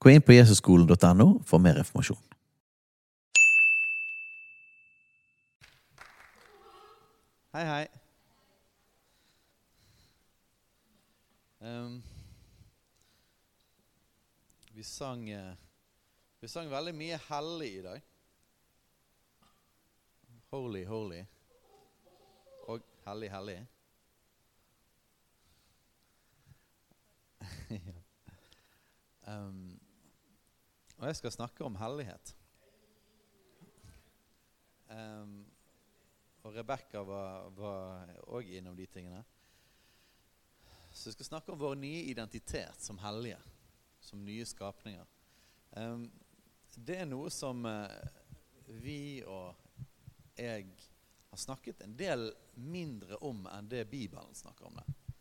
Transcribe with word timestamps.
Gå 0.00 0.08
inn 0.08 0.22
på 0.22 0.32
jesusskolen.no 0.32 1.42
for 1.44 1.58
mer 1.60 1.76
informasjon. 1.78 2.22
Hei, 7.52 7.64
hei. 7.64 7.86
Um, 11.60 12.02
vi 14.72 14.82
sang 14.82 15.28
eh, 15.28 15.52
Vi 16.40 16.48
sang 16.48 16.70
veldig 16.72 16.94
mye 16.96 17.18
hellig 17.28 17.68
i 17.74 17.82
dag. 17.84 18.00
Holy, 20.50 20.84
holy. 20.88 21.24
Og 22.72 22.80
hellig, 23.04 23.30
hellig. 23.30 23.66
um, 29.28 29.79
og 31.00 31.08
jeg 31.08 31.16
skal 31.16 31.32
snakke 31.32 31.64
om 31.64 31.78
hellighet. 31.80 32.34
Um, 34.90 35.46
og 36.44 36.56
Rebekka 36.56 37.00
var 37.06 38.10
òg 38.28 38.50
innom 38.58 38.76
de 38.76 38.84
tingene. 38.90 39.22
Så 40.92 41.08
jeg 41.08 41.16
skal 41.16 41.30
snakke 41.30 41.54
om 41.54 41.60
vår 41.60 41.78
nye 41.80 42.02
identitet 42.10 42.84
som 42.84 43.00
hellige. 43.00 43.38
Som 44.00 44.24
nye 44.24 44.44
skapninger. 44.44 45.08
Um, 45.72 46.04
det 46.76 47.00
er 47.00 47.08
noe 47.08 47.32
som 47.32 47.64
uh, 47.64 47.88
vi 48.82 49.22
og 49.24 49.56
jeg 50.36 50.68
har 51.30 51.40
snakket 51.40 51.80
en 51.84 51.96
del 51.96 52.28
mindre 52.60 53.16
om 53.24 53.46
enn 53.48 53.68
det 53.72 53.86
Bibelen 53.88 54.34
snakker 54.36 54.68
om 54.68 54.76
det. 54.76 55.14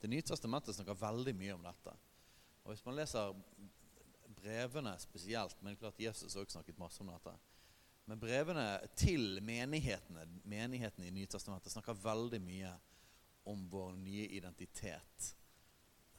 Det 0.00 0.08
nye 0.08 0.24
testamentet 0.24 0.76
snakker 0.76 0.96
veldig 1.00 1.34
mye 1.36 1.56
om 1.56 1.64
dette. 1.64 1.96
Og 2.64 2.72
Hvis 2.72 2.84
man 2.86 2.96
leser 2.96 3.36
brevene 4.46 4.94
spesielt, 5.02 5.62
men 5.62 5.76
klart 5.76 6.00
Jesus 6.00 6.34
har 6.34 6.44
også 6.44 6.60
snakket 6.60 6.78
masse 6.78 7.02
om 7.02 7.10
dette 7.10 7.34
Men 8.06 8.20
brevene 8.22 8.66
til 8.94 9.40
menighetene, 9.42 10.28
menighetene 10.46 11.08
i 11.08 11.14
Nytestamentet 11.14 11.72
snakker 11.72 11.98
veldig 11.98 12.38
mye 12.38 12.70
om 13.50 13.64
vår 13.70 13.96
nye 13.98 14.28
identitet 14.36 15.32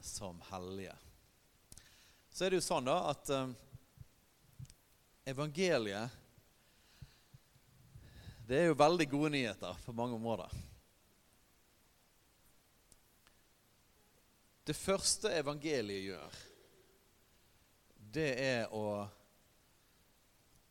som 0.04 0.42
hellige. 0.50 0.96
Så 2.30 2.46
er 2.46 2.52
det 2.52 2.60
jo 2.60 2.66
sånn 2.68 2.90
da 2.90 2.98
at 3.14 3.32
um, 3.32 3.56
evangeliet 5.24 6.12
det 8.48 8.60
er 8.60 8.70
jo 8.70 8.78
veldig 8.80 9.08
gode 9.12 9.32
nyheter 9.38 9.80
på 9.86 9.96
mange 9.96 10.20
områder. 10.20 10.52
Det 14.68 14.76
første 14.76 15.32
evangeliet 15.40 16.10
gjør, 16.12 16.38
det 18.14 18.32
er 18.40 18.74
å 18.74 19.08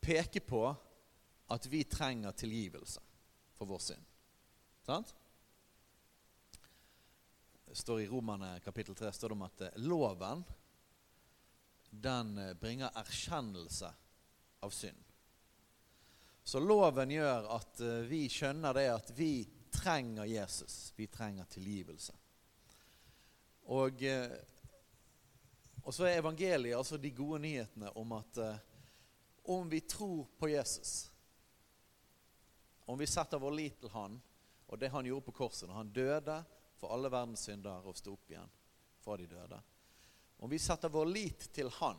peke 0.01 0.41
på 0.41 0.63
at 1.47 1.65
vi 1.71 1.83
trenger 1.83 2.31
tilgivelse 2.31 3.01
for 3.57 3.69
vår 3.69 3.79
synd. 3.79 4.05
Sant? 4.85 5.13
Det 7.67 7.75
står 7.75 8.01
I 8.01 8.07
Romerne 8.07 8.59
kapittel 8.63 8.95
3 8.95 9.11
står 9.11 9.29
det 9.29 9.35
om 9.35 9.45
at 9.47 9.61
eh, 9.61 9.79
loven 9.83 10.43
den 11.89 12.37
eh, 12.37 12.53
bringer 12.53 12.95
erkjennelse 12.95 13.91
av 14.63 14.71
synd. 14.71 15.03
Så 16.43 16.61
loven 16.63 17.11
gjør 17.11 17.49
at 17.57 17.81
eh, 17.83 18.05
vi 18.07 18.21
skjønner 18.31 18.77
det 18.77 18.87
at 18.93 19.11
vi 19.17 19.31
trenger 19.71 20.25
Jesus. 20.25 20.93
Vi 20.95 21.09
trenger 21.11 21.45
tilgivelse. 21.51 22.15
Og, 23.67 23.99
og 25.87 25.95
så 25.95 26.03
er 26.03 26.19
evangeliet 26.19 26.75
altså 26.75 26.97
de 26.99 27.13
gode 27.15 27.39
nyhetene 27.45 27.93
om 27.95 28.11
at 28.17 28.39
eh, 28.43 28.63
om 29.47 29.69
vi 29.71 29.79
tror 29.87 30.25
på 30.35 30.49
Jesus, 30.51 31.07
om 32.85 32.99
vi 32.99 33.07
setter 33.07 33.39
vår 33.39 33.55
lit 33.55 33.79
til 33.79 33.93
Han 33.95 34.17
og 34.67 34.79
det 34.79 34.91
han 34.91 35.07
gjorde 35.07 35.25
på 35.29 35.37
korset 35.39 35.69
når 35.69 35.79
han 35.79 35.93
døde 35.95 36.35
for 36.77 36.91
alle 36.91 37.11
verdens 37.11 37.45
synder 37.47 37.87
og 37.87 37.95
sto 37.95 38.17
opp 38.17 38.31
igjen 38.31 38.51
fra 39.03 39.15
de 39.17 39.29
døde 39.31 39.61
Om 40.43 40.51
vi 40.51 40.59
setter 40.59 40.91
vår 40.91 41.07
lit 41.09 41.47
til 41.55 41.71
Han, 41.79 41.97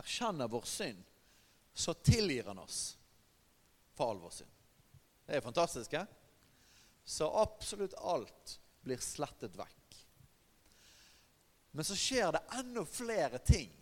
erkjenner 0.00 0.48
vår 0.50 0.64
synd, 0.66 1.04
så 1.74 1.94
tilgir 1.94 2.48
Han 2.48 2.58
oss 2.58 2.96
for 3.94 4.10
all 4.10 4.18
vår 4.24 4.32
synd. 4.40 4.50
Det 5.26 5.36
er 5.36 5.44
fantastisk. 5.44 5.92
Eh? 5.92 6.06
Så 7.04 7.28
absolutt 7.30 7.94
alt 8.00 8.58
blir 8.82 8.98
slettet 8.98 9.54
vekk. 9.60 9.83
Men 11.74 11.84
så 11.84 11.96
skjer 11.98 12.32
det 12.32 12.42
enda 12.54 12.84
flere 12.86 13.38
ting. 13.42 13.72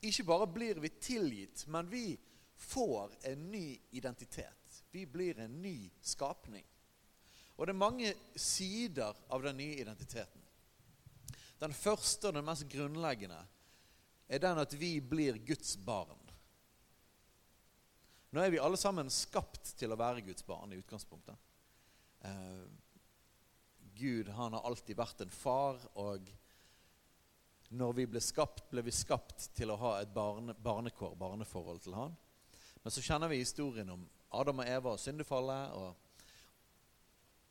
Ikke 0.00 0.24
bare 0.24 0.46
blir 0.48 0.80
vi 0.80 0.88
tilgitt, 0.88 1.66
men 1.66 1.90
vi 1.90 2.16
får 2.56 3.12
en 3.28 3.50
ny 3.52 3.80
identitet. 3.90 4.82
Vi 4.90 5.04
blir 5.06 5.38
en 5.44 5.62
ny 5.62 5.90
skapning. 6.00 6.64
Og 7.56 7.66
det 7.66 7.74
er 7.74 7.82
mange 7.82 8.14
sider 8.38 9.20
av 9.28 9.44
den 9.44 9.60
nye 9.60 9.76
identiteten. 9.82 10.42
Den 11.60 11.74
første 11.74 12.30
og 12.30 12.38
den 12.38 12.46
mest 12.46 12.64
grunnleggende 12.70 13.42
er 14.28 14.40
den 14.40 14.62
at 14.64 14.72
vi 14.80 14.94
blir 15.00 15.42
Guds 15.44 15.76
barn. 15.76 16.24
Nå 18.30 18.40
er 18.40 18.52
vi 18.52 18.64
alle 18.64 18.80
sammen 18.80 19.12
skapt 19.12 19.74
til 19.76 19.92
å 19.92 19.98
være 19.98 20.24
Guds 20.24 20.46
barn 20.46 20.72
i 20.72 20.80
utgangspunktet. 20.80 21.36
Gud 23.98 24.28
han 24.36 24.54
har 24.56 24.66
alltid 24.66 24.96
vært 24.98 25.24
en 25.24 25.32
far, 25.32 25.80
og 25.98 26.28
når 27.68 27.96
vi 27.98 28.06
ble 28.08 28.22
skapt, 28.24 28.68
ble 28.70 28.84
vi 28.86 28.94
skapt 28.94 29.50
til 29.56 29.72
å 29.74 29.78
ha 29.80 29.94
et 30.00 30.12
barne, 30.14 30.54
barnekår, 30.64 31.16
barneforhold 31.20 31.82
til 31.84 31.96
han. 31.98 32.14
Men 32.84 32.94
så 32.94 33.02
kjenner 33.04 33.28
vi 33.28 33.42
historien 33.42 33.90
om 33.92 34.06
Adam 34.38 34.62
og 34.62 34.70
Eva 34.70 34.94
og 34.94 35.02
syndefallet. 35.02 35.74
Og, 35.76 36.30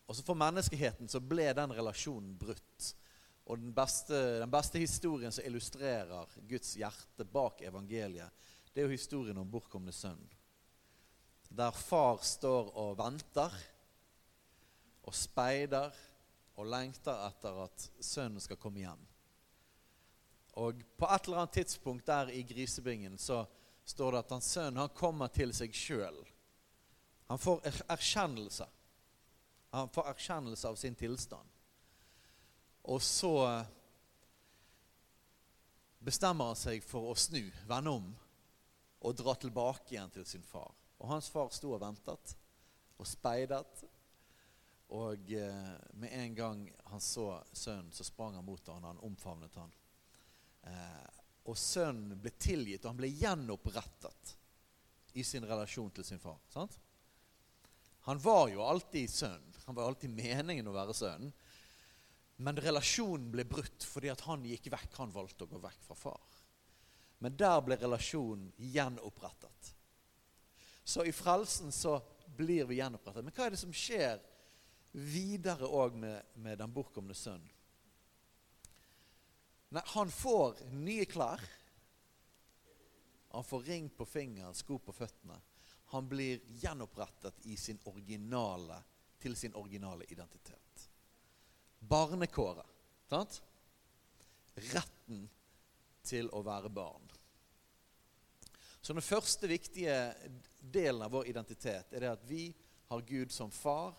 og 0.08 0.18
så 0.18 0.26
for 0.26 0.40
menneskeheten 0.40 1.12
så 1.12 1.22
ble 1.22 1.52
den 1.58 1.76
relasjonen 1.78 2.34
brutt. 2.40 2.90
Og 3.48 3.62
den 3.62 3.76
beste, 3.76 4.18
den 4.42 4.52
beste 4.52 4.82
historien 4.82 5.36
som 5.36 5.46
illustrerer 5.46 6.34
Guds 6.50 6.74
hjerte 6.80 7.28
bak 7.30 7.62
evangeliet, 7.68 8.50
det 8.74 8.82
er 8.82 8.90
jo 8.90 8.98
historien 8.98 9.38
om 9.42 9.52
bortkomne 9.52 9.94
sønn 9.96 10.26
der 11.50 11.72
far 11.72 12.20
står 12.26 12.72
og 12.78 12.98
venter 13.00 13.54
og 15.08 15.16
speider 15.16 15.96
og 16.58 16.66
lengter 16.66 17.28
etter 17.28 17.62
at 17.68 17.86
sønnen 18.02 18.42
skal 18.42 18.60
komme 18.60 18.82
hjem. 18.82 19.04
Og 20.58 20.82
På 20.98 21.06
et 21.14 21.28
eller 21.28 21.44
annet 21.44 21.60
tidspunkt 21.60 22.08
der 22.08 22.32
i 22.34 22.42
grisebingen 22.44 23.18
så 23.18 23.46
står 23.86 24.12
det 24.12 24.24
at 24.24 24.34
hans 24.34 24.50
sønn 24.56 24.80
han 24.82 24.90
kommer 24.98 25.30
til 25.32 25.54
seg 25.54 25.76
sjøl. 25.76 26.18
Han 27.28 27.40
får 27.40 27.62
erkjennelse. 27.88 28.66
Han 29.76 29.90
får 29.94 30.10
erkjennelse 30.10 30.68
av 30.68 30.76
sin 30.76 30.96
tilstand. 30.96 31.50
Og 32.88 33.02
så 33.04 33.34
bestemmer 36.00 36.54
han 36.54 36.60
seg 36.60 36.84
for 36.88 37.12
å 37.12 37.18
snu, 37.20 37.44
vende 37.68 37.94
om 38.00 38.10
og 39.06 39.16
dra 39.20 39.36
tilbake 39.38 39.94
igjen 39.94 40.12
til 40.16 40.26
sin 40.26 40.44
far. 40.44 40.72
Og 40.98 41.12
hans 41.12 41.30
far 41.30 41.52
sto 41.54 41.76
og 41.76 41.84
ventet 41.84 42.34
og 42.98 43.08
speidet. 43.08 43.84
Og 44.96 45.32
eh, 45.36 45.76
med 46.00 46.14
en 46.16 46.36
gang 46.36 46.64
han 46.92 47.02
så 47.04 47.44
sønnen, 47.52 47.92
så 47.92 48.06
sprang 48.08 48.36
han 48.36 48.46
mot 48.46 48.68
ham, 48.68 48.84
han 48.88 49.02
omfavnet 49.04 49.56
han. 49.60 49.74
Eh, 50.64 51.08
og 51.48 51.58
sønnen 51.60 52.20
ble 52.22 52.32
tilgitt, 52.40 52.86
og 52.86 52.94
han 52.94 53.02
ble 53.02 53.12
gjenopprettet 53.12 54.36
i 55.18 55.24
sin 55.24 55.46
relasjon 55.48 55.92
til 55.92 56.06
sin 56.08 56.22
far. 56.24 56.40
sant? 56.54 56.80
Han 58.08 58.20
var 58.24 58.48
jo 58.48 58.64
alltid 58.64 59.10
sønn. 59.12 59.54
Han 59.66 59.76
var 59.76 59.90
alltid 59.90 60.14
meningen 60.16 60.68
å 60.68 60.76
være 60.76 60.96
sønn. 60.96 61.32
Men 62.38 62.60
relasjonen 62.62 63.32
ble 63.34 63.44
brutt 63.50 63.84
fordi 63.84 64.12
at 64.14 64.24
han 64.28 64.46
gikk 64.48 64.70
vekk. 64.72 64.94
Han 65.02 65.12
valgte 65.12 65.44
å 65.44 65.52
gå 65.52 65.60
vekk 65.60 65.82
fra 65.90 65.98
far. 65.98 66.38
Men 67.20 67.36
der 67.36 67.60
ble 67.66 67.76
relasjonen 67.82 68.54
gjenopprettet. 68.62 69.74
Så 70.88 71.04
i 71.04 71.12
frelsen 71.12 71.74
så 71.76 71.98
blir 72.38 72.70
vi 72.70 72.78
gjenopprettet. 72.80 73.26
Men 73.26 73.36
hva 73.36 73.48
er 73.48 73.56
det 73.56 73.60
som 73.60 73.74
skjer 73.76 74.22
videre 74.92 75.68
òg 75.68 75.96
med, 76.00 76.34
med, 76.36 76.58
den 76.60 76.74
bortkomne 76.74 77.16
sønn? 77.18 77.44
Nei, 79.76 79.84
han 79.94 80.12
får 80.12 80.62
nye 80.80 81.06
klær. 81.10 81.44
Han 83.36 83.44
får 83.44 83.66
ring 83.68 83.90
på 83.90 84.06
fingeren, 84.08 84.56
sko 84.56 84.80
på 84.80 84.96
føttene. 84.96 85.36
Han 85.92 86.08
blir 86.08 86.40
gjenopprettet 86.62 87.44
sin 87.60 87.80
originale, 87.86 88.80
til 89.20 89.36
sin 89.36 89.56
originale 89.56 90.06
identitet. 90.10 90.90
Barnekåret. 91.80 92.66
Sant? 93.10 93.42
Retten 94.56 95.28
til 96.08 96.32
å 96.34 96.42
være 96.44 96.72
barn. 96.74 97.08
Så 98.82 98.94
den 98.96 99.04
første 99.04 99.48
viktige 99.52 99.96
delen 100.60 101.04
av 101.04 101.12
vår 101.12 101.28
identitet 101.28 101.92
er 101.92 102.04
det 102.04 102.12
at 102.14 102.26
vi 102.28 102.46
har 102.88 103.02
Gud 103.08 103.34
som 103.36 103.52
far. 103.52 103.98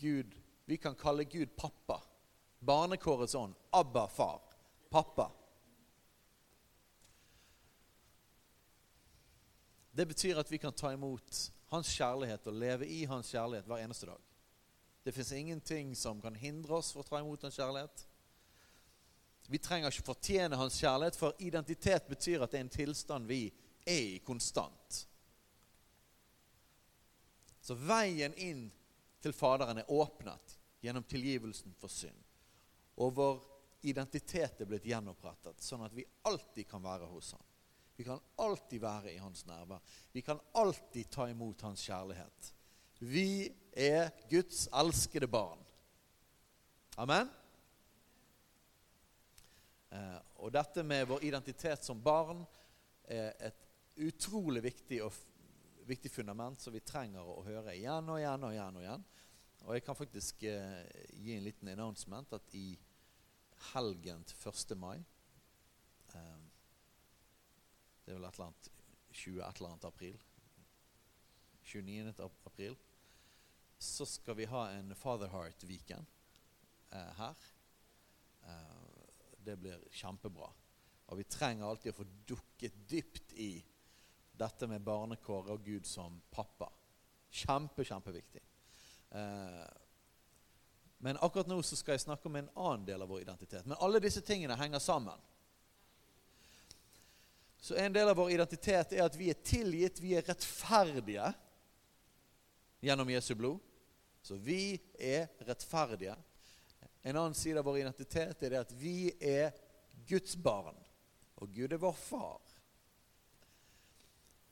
Gud, 0.00 0.34
vi 0.64 0.76
kan 0.76 0.94
kalle 0.94 1.24
Gud 1.24 1.56
pappa. 1.56 2.02
Barnekårets 2.58 3.34
ånd. 3.34 3.54
Abba, 3.70 4.08
far. 4.08 4.40
Pappa. 4.90 5.32
Det 9.90 10.06
betyr 10.06 10.38
at 10.38 10.52
vi 10.52 10.58
kan 10.58 10.72
ta 10.72 10.92
imot 10.92 11.52
hans 11.70 11.90
kjærlighet 11.94 12.46
og 12.46 12.56
leve 12.58 12.86
i 12.86 13.04
hans 13.04 13.30
kjærlighet 13.30 13.66
hver 13.66 13.84
eneste 13.84 14.06
dag. 14.06 14.22
Det 15.04 15.12
fins 15.14 15.32
ingenting 15.32 15.96
som 15.96 16.20
kan 16.22 16.34
hindre 16.34 16.80
oss 16.80 16.92
for 16.92 17.04
å 17.04 17.08
ta 17.08 17.20
imot 17.20 17.42
hans 17.46 17.58
kjærlighet. 17.58 18.06
Vi 19.46 19.60
trenger 19.60 19.92
ikke 19.92 20.06
fortjene 20.06 20.56
hans 20.56 20.78
kjærlighet, 20.80 21.16
for 21.20 21.36
identitet 21.38 22.08
betyr 22.08 22.42
at 22.42 22.52
det 22.52 22.58
er 22.58 22.64
en 22.64 22.72
tilstand 22.72 23.28
vi 23.28 23.42
er 23.84 24.14
i 24.16 24.22
konstant. 24.24 25.04
Så 27.60 27.76
veien 27.76 28.34
inn 28.40 28.64
til 29.24 29.34
Faderen 29.36 29.80
er 29.80 29.90
åpnet 29.90 30.58
gjennom 30.84 31.06
tilgivelsen 31.08 31.74
for 31.80 31.92
synd. 31.92 32.20
Og 33.00 33.14
vår 33.16 33.40
identitet 33.88 34.60
er 34.60 34.68
blitt 34.68 34.86
gjenopprettet, 34.88 35.64
sånn 35.64 35.84
at 35.86 35.94
vi 35.96 36.04
alltid 36.28 36.68
kan 36.68 36.84
være 36.84 37.08
hos 37.08 37.32
ham. 37.36 37.44
Vi 37.96 38.04
kan 38.04 38.20
alltid 38.42 38.82
være 38.82 39.12
i 39.12 39.20
hans 39.22 39.44
nærvær. 39.46 39.80
Vi 40.12 40.22
kan 40.26 40.40
alltid 40.52 41.10
ta 41.10 41.28
imot 41.30 41.62
hans 41.64 41.84
kjærlighet. 41.86 42.50
Vi 42.98 43.52
er 43.70 44.10
Guds 44.30 44.66
elskede 44.72 45.28
barn. 45.30 45.60
Amen? 47.00 47.30
Eh, 49.90 50.18
og 50.42 50.52
dette 50.54 50.82
med 50.86 51.06
vår 51.10 51.24
identitet 51.26 51.86
som 51.86 52.02
barn 52.02 52.42
er 53.04 53.32
et 53.38 53.62
utrolig 54.04 54.62
viktig, 54.64 55.00
og, 55.04 55.14
viktig 55.86 56.10
fundament 56.12 56.60
som 56.60 56.74
vi 56.74 56.82
trenger 56.84 57.26
å 57.26 57.42
høre 57.46 57.74
igjen 57.76 58.08
og 58.10 58.20
igjen 58.20 58.46
og 58.46 58.54
igjen. 58.54 58.78
Og 58.78 58.84
igjen. 58.84 59.04
Og 59.64 59.76
jeg 59.76 59.84
kan 59.86 59.96
faktisk 59.96 60.44
eh, 60.48 60.82
gi 61.16 61.36
en 61.36 61.46
liten 61.46 61.70
announcement 61.72 62.32
at 62.36 62.56
i 62.58 62.74
helgen 63.72 64.24
til 64.28 64.50
1. 64.50 64.74
mai 64.76 64.98
eh, 64.98 66.42
det 68.04 68.12
er 68.12 68.18
vel 68.18 68.26
et 68.28 68.36
eller 68.36 68.50
annet 68.50 68.70
20 69.14 69.40
et 69.40 69.60
eller 69.60 69.70
annet 69.70 69.86
april. 69.88 70.18
29. 71.64 72.14
april. 72.46 72.76
Så 73.78 74.06
skal 74.06 74.36
vi 74.36 74.48
ha 74.50 74.66
en 74.74 74.94
Fatherheart-weekend 74.96 76.06
eh, 76.90 77.12
her. 77.20 77.46
Eh, 78.44 79.00
det 79.44 79.56
blir 79.60 79.88
kjempebra. 79.92 80.50
Og 81.06 81.20
vi 81.20 81.26
trenger 81.28 81.68
alltid 81.68 81.92
å 81.92 81.98
få 81.98 82.06
dukket 82.28 82.76
dypt 82.88 83.32
i 83.40 83.50
dette 84.38 84.66
med 84.66 84.82
barnekåret 84.84 85.52
og 85.54 85.64
Gud 85.64 85.86
som 85.86 86.20
pappa. 86.30 86.70
Kjempe, 87.34 87.84
kjempeviktig. 87.84 88.42
Eh, 89.10 89.64
men 91.04 91.18
akkurat 91.20 91.50
nå 91.50 91.60
så 91.62 91.76
skal 91.76 91.98
jeg 91.98 92.06
snakke 92.06 92.28
om 92.30 92.36
en 92.40 92.50
annen 92.54 92.86
del 92.86 93.02
av 93.02 93.10
vår 93.10 93.24
identitet. 93.26 93.66
Men 93.66 93.78
alle 93.82 94.00
disse 94.02 94.22
tingene 94.24 94.56
henger 94.56 94.82
sammen. 94.82 95.20
Så 97.60 97.76
en 97.80 97.92
del 97.92 98.08
av 98.08 98.16
vår 98.16 98.30
identitet 98.34 98.92
er 98.92 99.06
at 99.06 99.16
vi 99.16 99.30
er 99.32 99.40
tilgitt, 99.44 100.00
vi 100.00 100.14
er 100.16 100.24
rettferdige 100.26 101.30
gjennom 102.84 103.10
Jesu 103.12 103.34
blod. 103.36 103.60
Så 104.24 104.36
vi 104.40 104.78
er 104.96 105.28
rettferdige. 105.44 106.16
En 107.02 107.16
annen 107.16 107.36
side 107.36 107.60
av 107.60 107.68
vår 107.68 107.82
identitet 107.82 108.42
er 108.42 108.54
det 108.54 108.62
at 108.64 108.74
vi 108.76 109.12
er 109.20 109.52
Guds 110.08 110.36
barn, 110.36 110.76
og 111.36 111.52
Gud 111.52 111.72
er 111.72 111.80
vår 111.80 111.96
far. 111.96 112.53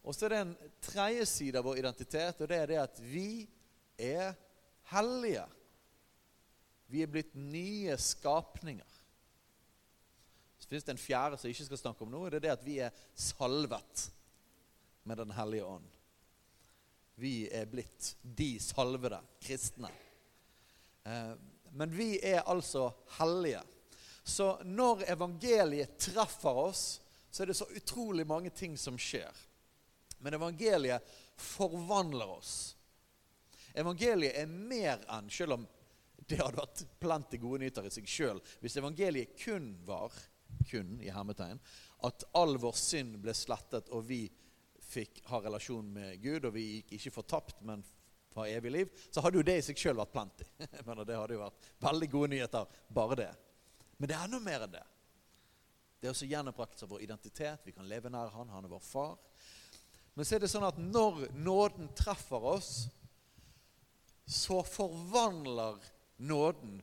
Og 0.02 0.14
så 0.14 0.26
er 0.26 0.34
det 0.34 0.40
en 0.42 0.54
tredje 0.82 1.26
side 1.30 1.58
av 1.58 1.66
vår 1.66 1.78
identitet, 1.82 2.40
og 2.40 2.48
det 2.50 2.58
er 2.58 2.70
det 2.72 2.80
at 2.82 3.02
vi 3.06 3.44
er 4.02 4.32
hellige. 4.90 5.44
Vi 6.90 7.04
er 7.04 7.12
blitt 7.12 7.36
nye 7.38 7.94
skapninger. 8.00 8.98
Så 10.58 10.68
finnes 10.68 10.84
det 10.86 10.94
en 10.96 11.00
fjerde 11.00 11.38
som 11.38 11.48
jeg 11.48 11.56
ikke 11.56 11.70
skal 11.70 11.82
snakke 11.84 12.04
om 12.04 12.10
nå. 12.12 12.24
Det 12.30 12.40
er 12.40 12.46
det 12.46 12.54
at 12.56 12.66
vi 12.66 12.78
er 12.82 12.98
salvet 13.14 14.08
med 15.02 15.18
Den 15.18 15.30
hellige 15.34 15.66
ånd. 15.66 15.86
Vi 17.14 17.48
er 17.50 17.66
blitt 17.70 18.12
de 18.22 18.56
salvede 18.62 19.18
kristne. 19.42 19.90
Eh, 21.04 21.34
men 21.72 21.94
vi 21.94 22.16
er 22.22 22.42
altså 22.46 22.90
hellige. 23.18 23.62
Så 24.22 24.58
når 24.64 25.06
evangeliet 25.10 25.96
treffer 25.98 26.60
oss, 26.66 26.84
så 27.30 27.42
er 27.42 27.50
det 27.50 27.56
så 27.58 27.66
utrolig 27.76 28.26
mange 28.26 28.50
ting 28.50 28.76
som 28.78 28.98
skjer. 28.98 29.32
Men 30.22 30.38
evangeliet 30.38 31.06
forvandler 31.40 32.30
oss. 32.38 32.54
Evangeliet 33.74 34.36
er 34.38 34.50
mer 34.50 35.00
enn 35.10 35.30
Selv 35.32 35.56
om 35.56 35.64
det 36.28 36.38
hadde 36.38 36.60
vært 36.60 36.84
plenty 37.02 37.38
gode 37.42 37.62
nyheter 37.62 37.88
i 37.88 37.90
seg 37.90 38.06
sjøl 38.08 38.38
hvis 38.62 38.76
evangeliet 38.78 39.34
kun 39.40 39.72
var 39.84 40.14
kun 40.68 41.00
i 41.02 41.10
hermetegn, 41.10 41.58
at 42.06 42.24
all 42.38 42.54
vår 42.60 42.76
synd 42.78 43.16
ble 43.24 43.34
slettet, 43.34 43.88
og 43.90 44.04
vi 44.06 44.26
fikk 44.92 45.22
ha 45.30 45.40
relasjon 45.42 45.88
med 45.94 46.20
Gud, 46.22 46.46
og 46.46 46.54
vi 46.54 46.64
gikk 46.76 46.94
ikke 46.98 47.14
fortapt, 47.16 47.62
men 47.66 47.82
for 48.32 48.48
evig 48.48 48.72
liv, 48.72 48.92
så 49.10 49.24
hadde 49.24 49.40
jo 49.40 49.46
det 49.46 49.58
i 49.60 49.64
seg 49.64 49.80
sjøl 49.80 49.98
vært 49.98 50.12
plenty. 50.14 50.46
Men 50.86 51.02
det 51.04 51.18
hadde 51.18 51.36
jo 51.36 51.42
vært 51.42 51.66
veldig 51.84 52.08
gode 52.14 52.30
nyheter, 52.32 52.78
bare 52.88 53.18
det. 53.18 53.32
Men 53.98 54.08
det 54.08 54.16
er 54.16 54.24
enda 54.24 54.40
mer 54.40 54.64
enn 54.64 54.72
det. 54.72 54.84
Det 56.00 56.08
er 56.08 56.14
også 56.14 56.28
gjenopprettelse 56.30 56.86
av 56.86 56.94
vår 56.94 57.04
identitet. 57.04 57.66
Vi 57.68 57.74
kan 57.76 57.86
leve 57.86 58.10
nær 58.10 58.32
Han. 58.34 58.48
Han 58.50 58.64
er 58.64 58.72
vår 58.72 58.80
far. 58.82 59.18
Men 60.14 60.28
så 60.28 60.36
er 60.36 60.44
det 60.44 60.50
sånn 60.52 60.66
at 60.68 60.80
når 60.80 61.26
nåden 61.40 61.88
treffer 61.96 62.44
oss, 62.52 62.72
så 64.28 64.60
forvandler 64.66 65.80
nåden 66.22 66.80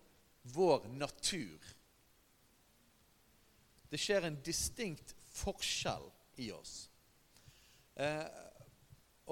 vår 0.54 0.88
natur 0.98 1.76
det 3.90 3.98
skjer 3.98 4.28
en 4.28 4.38
distinkt 4.46 5.16
forskjell 5.34 6.06
i 6.36 6.52
oss. 6.54 6.90
Eh, 7.96 8.26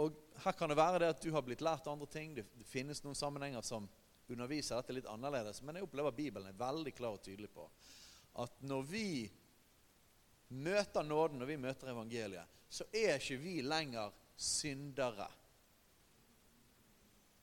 og 0.01 0.23
Her 0.37 0.53
kan 0.53 0.69
det 0.69 0.77
være 0.77 0.99
det 1.01 1.11
at 1.13 1.21
du 1.21 1.31
har 1.33 1.41
blitt 1.45 1.63
lært 1.65 1.87
andre 1.89 2.05
ting. 2.09 2.35
Det, 2.35 2.43
det 2.57 2.65
finnes 2.69 3.01
noen 3.05 3.17
sammenhenger 3.17 3.63
som 3.65 3.87
underviser 4.29 4.77
dette 4.77 4.93
litt 4.97 5.09
annerledes. 5.09 5.61
Men 5.65 5.77
jeg 5.77 5.87
opplever 5.87 6.13
Bibelen 6.13 6.49
er 6.49 6.57
veldig 6.57 6.93
klar 6.97 7.17
og 7.17 7.23
tydelig 7.25 7.49
på 7.53 7.65
at 8.37 8.59
når 8.69 8.83
vi 8.85 9.07
møter 10.49 11.03
nåden, 11.03 11.39
når 11.39 11.49
vi 11.49 11.59
møter 11.59 11.91
evangeliet, 11.91 12.55
så 12.69 12.87
er 12.93 13.17
ikke 13.17 13.39
vi 13.41 13.61
lenger 13.61 14.13
syndere. 14.37 15.27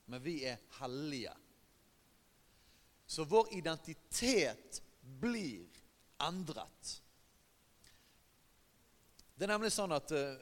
Men 0.05 0.23
vi 0.23 0.43
er 0.45 0.61
hellige. 0.79 1.33
Så 3.05 3.25
vår 3.29 3.53
identitet 3.57 4.81
blir 5.21 5.65
endret. 6.21 7.01
Det 9.35 9.45
er 9.45 9.51
nemlig 9.51 9.73
sånn 9.75 9.93
at 9.93 10.13
uh, 10.15 10.37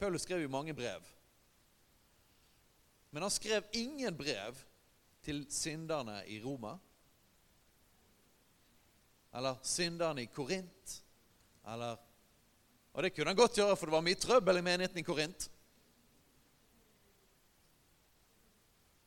Paulus 0.00 0.24
skrev 0.24 0.42
jo 0.42 0.50
mange 0.50 0.74
brev. 0.74 1.04
Men 3.14 3.26
han 3.26 3.30
skrev 3.30 3.66
ingen 3.78 4.16
brev 4.16 4.58
til 5.22 5.44
synderne 5.52 6.22
i 6.26 6.40
Roma. 6.42 6.74
Eller 9.34 9.60
synderne 9.62 10.24
i 10.24 10.30
Korint. 10.32 11.03
Eller 11.72 11.98
Og 12.94 13.02
det 13.02 13.10
kunne 13.10 13.32
han 13.32 13.36
godt 13.36 13.56
gjøre, 13.58 13.76
for 13.76 13.86
det 13.86 13.96
var 13.96 14.04
mye 14.06 14.20
trøbbel 14.22 14.58
i 14.60 14.62
menigheten 14.62 14.98
i 15.00 15.06
Korint. 15.06 15.48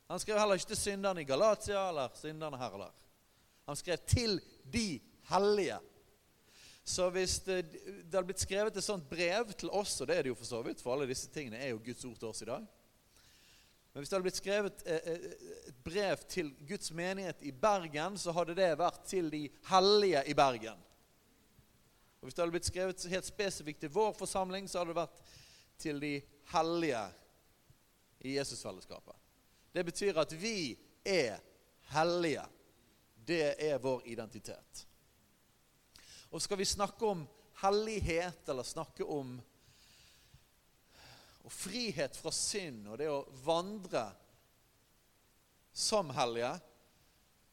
Han 0.08 0.20
skrev 0.20 0.38
heller 0.40 0.58
ikke 0.58 0.72
til 0.72 0.80
synderne 0.80 1.22
i 1.22 1.28
Galatia 1.28 1.88
eller 1.88 2.12
synderne 2.16 2.56
her 2.60 2.74
eller 2.74 2.92
Han 3.68 3.76
skrev 3.76 3.98
til 4.08 4.40
de 4.72 5.00
hellige 5.28 5.78
så 6.88 7.10
hvis 7.12 7.34
det, 7.44 7.56
det 7.68 8.16
hadde 8.16 8.30
blitt 8.30 8.40
skrevet 8.40 8.76
et 8.76 8.84
sånt 8.84 9.04
brev 9.10 9.50
til 9.60 9.68
oss, 9.76 9.98
og 10.00 10.08
det 10.08 10.14
er 10.16 10.24
det 10.24 10.30
jo 10.30 10.38
for 10.38 10.48
så 10.48 10.62
vidt, 10.64 10.80
for 10.80 10.94
alle 10.94 11.08
disse 11.10 11.28
tingene 11.28 11.60
er 11.60 11.74
jo 11.74 11.82
Guds 11.84 12.06
ord 12.08 12.16
til 12.16 12.30
oss 12.30 12.40
i 12.40 12.48
dag 12.48 12.62
Men 13.92 14.00
hvis 14.00 14.08
det 14.08 14.16
hadde 14.16 14.24
blitt 14.24 14.40
skrevet 14.40 14.84
eh, 14.86 15.10
eh, 15.12 15.26
et 15.68 15.82
brev 15.84 16.22
til 16.32 16.48
Guds 16.68 16.88
menighet 16.96 17.44
i 17.44 17.52
Bergen, 17.52 18.16
så 18.16 18.32
hadde 18.32 18.56
det 18.56 18.70
vært 18.80 19.02
til 19.10 19.28
de 19.32 19.42
hellige 19.68 20.22
i 20.32 20.36
Bergen. 20.38 20.80
Og 22.20 22.26
Hvis 22.26 22.34
det 22.34 22.42
hadde 22.42 22.54
blitt 22.56 22.68
skrevet 22.68 23.04
helt 23.12 23.26
spesifikt 23.26 23.80
til 23.80 23.92
vår 23.94 24.12
forsamling, 24.18 24.68
så 24.68 24.80
hadde 24.80 24.90
det 24.90 25.00
vært 25.00 25.20
til 25.78 26.00
de 26.02 26.14
hellige 26.52 27.02
i 28.26 28.34
Jesusfellesskapet. 28.34 29.14
Det 29.74 29.84
betyr 29.86 30.18
at 30.18 30.32
vi 30.34 30.74
er 31.06 31.38
hellige. 31.94 32.42
Det 33.14 33.54
er 33.70 33.78
vår 33.78 34.02
identitet. 34.10 34.86
Og 36.30 36.42
skal 36.42 36.58
vi 36.58 36.64
snakke 36.64 37.06
om 37.06 37.22
hellighet, 37.62 38.48
eller 38.48 38.62
snakke 38.62 39.04
om 39.04 39.38
frihet 41.48 42.16
fra 42.16 42.32
synd 42.34 42.90
og 42.90 42.98
det 43.00 43.08
å 43.08 43.22
vandre 43.44 44.02
som 45.72 46.10
hellige, 46.12 46.50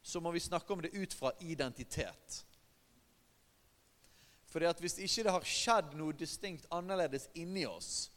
så 0.05 0.19
må 0.21 0.33
vi 0.35 0.43
snakke 0.43 0.73
om 0.73 0.81
det 0.83 0.93
ut 0.93 1.13
fra 1.15 1.31
identitet. 1.39 2.41
Fordi 4.55 4.69
at 4.69 4.79
Hvis 4.79 4.95
ikke 5.03 5.25
det 5.27 5.31
har 5.35 5.47
skjedd 5.51 5.95
noe 5.99 6.15
distinkt 6.15 6.69
annerledes 6.71 7.27
inni 7.35 7.65
oss, 7.67 8.07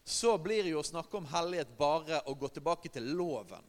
så 0.00 0.38
blir 0.40 0.64
jo 0.70 0.80
å 0.80 0.86
snakke 0.86 1.18
om 1.18 1.28
hellighet 1.28 1.74
bare 1.76 2.22
å 2.24 2.32
gå 2.40 2.48
tilbake 2.56 2.88
til 2.92 3.10
loven. 3.18 3.64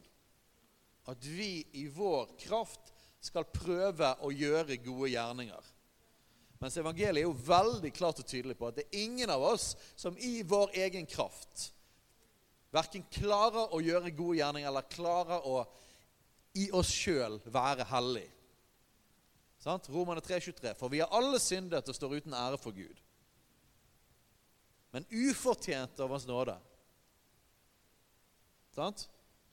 At 1.12 1.20
vi 1.20 1.60
i 1.76 1.84
vår 1.92 2.32
kraft 2.40 2.88
skal 3.20 3.44
prøve 3.52 4.14
å 4.24 4.32
gjøre 4.32 4.80
gode 4.80 5.10
gjerninger. 5.12 5.68
Mens 6.60 6.80
evangeliet 6.80 7.20
er 7.20 7.28
jo 7.28 7.36
veldig 7.36 7.92
klart 7.92 8.24
og 8.24 8.28
tydelig 8.32 8.56
på 8.56 8.70
at 8.70 8.80
det 8.80 8.86
er 8.86 9.04
ingen 9.04 9.32
av 9.32 9.44
oss 9.52 9.74
som 9.92 10.16
i 10.16 10.40
vår 10.40 10.72
egen 10.86 11.04
kraft 11.08 11.70
verken 12.72 13.04
klarer 13.12 13.74
å 13.74 13.80
gjøre 13.84 14.12
gode 14.16 14.40
gjerninger 14.40 14.68
eller 14.68 14.88
klarer 14.92 15.44
å 15.48 15.60
i 16.56 16.70
oss 16.72 16.88
sjøl 16.88 17.38
være 17.52 17.84
hellig. 17.92 18.26
Sant? 19.66 19.88
Romerne 19.88 20.20
3,23. 20.20 20.74
For 20.74 20.88
vi 20.88 21.00
har 21.00 21.10
alle 21.10 21.40
syndet 21.42 21.88
og 21.90 21.94
står 21.98 22.20
uten 22.20 22.34
ære 22.38 22.58
for 22.62 22.70
Gud. 22.70 23.00
Men 24.94 25.08
ufortjent 25.10 25.98
av 26.00 26.12
Hans 26.14 26.26
nåde. 26.28 26.54
Sant? 28.76 29.08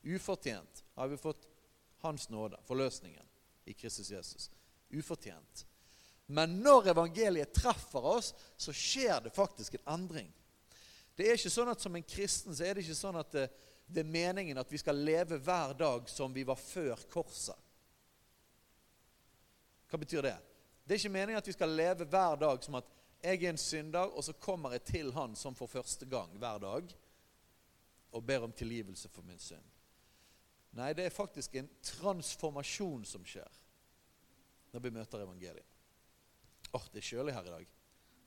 Ufortjent 0.05 0.83
har 0.93 1.09
vi 1.09 1.17
fått 1.17 1.47
Hans 2.05 2.27
nåde, 2.29 2.59
forløsningen, 2.67 3.25
i 3.65 3.73
Kristus 3.73 4.11
Jesus. 4.13 4.51
Ufortjent. 4.93 5.65
Men 6.29 6.59
når 6.61 6.91
evangeliet 6.93 7.57
treffer 7.57 8.05
oss, 8.13 8.35
så 8.53 8.69
skjer 8.69 9.17
det 9.25 9.33
faktisk 9.33 9.79
en 9.79 9.93
endring. 9.95 10.29
Det 11.17 11.25
er 11.25 11.41
ikke 11.41 11.57
sånn 11.57 11.73
at 11.73 11.81
Som 11.81 11.97
en 11.97 12.05
kristen 12.05 12.53
så 12.53 12.69
er 12.69 12.77
det 12.77 12.85
ikke 12.85 13.01
sånn 13.01 13.17
at 13.17 13.33
det, 13.33 13.49
det 13.89 14.05
er 14.05 14.13
meningen 14.13 14.61
at 14.61 14.69
vi 14.69 14.77
skal 14.77 15.01
leve 15.09 15.41
hver 15.41 15.73
dag 15.73 16.05
som 16.05 16.37
vi 16.37 16.45
var 16.45 16.61
før 16.61 17.01
korset. 17.09 17.57
Hva 19.93 19.99
betyr 20.01 20.25
det? 20.25 20.37
Det 20.81 20.95
er 20.95 20.99
ikke 21.03 21.13
meningen 21.13 21.37
at 21.37 21.47
vi 21.47 21.53
skal 21.53 21.75
leve 21.77 22.07
hver 22.09 22.39
dag 22.41 22.63
som 22.65 22.79
at 22.79 22.87
jeg 23.21 23.43
er 23.43 23.51
en 23.51 23.59
synder, 23.61 24.09
og 24.09 24.25
så 24.25 24.33
kommer 24.41 24.73
jeg 24.73 24.83
til 24.89 25.11
Han 25.13 25.35
som 25.37 25.53
for 25.55 25.69
første 25.69 26.07
gang 26.09 26.33
hver 26.41 26.57
dag 26.63 26.95
og 28.13 28.25
ber 28.25 28.47
om 28.47 28.51
tilgivelse 28.57 29.11
for 29.13 29.21
min 29.21 29.37
synd. 29.39 29.61
Nei, 30.73 30.89
det 30.97 31.05
er 31.05 31.13
faktisk 31.13 31.59
en 31.61 31.69
transformasjon 31.85 33.05
som 33.05 33.21
skjer 33.21 33.61
når 34.73 34.81
vi 34.81 34.93
møter 34.97 35.21
evangeliet. 35.21 35.79
Åh, 36.73 36.81
oh, 36.81 36.89
det 36.89 37.03
er 37.03 37.09
kjølig 37.11 37.37
her 37.37 37.45
i 37.45 37.53
dag. 37.53 37.71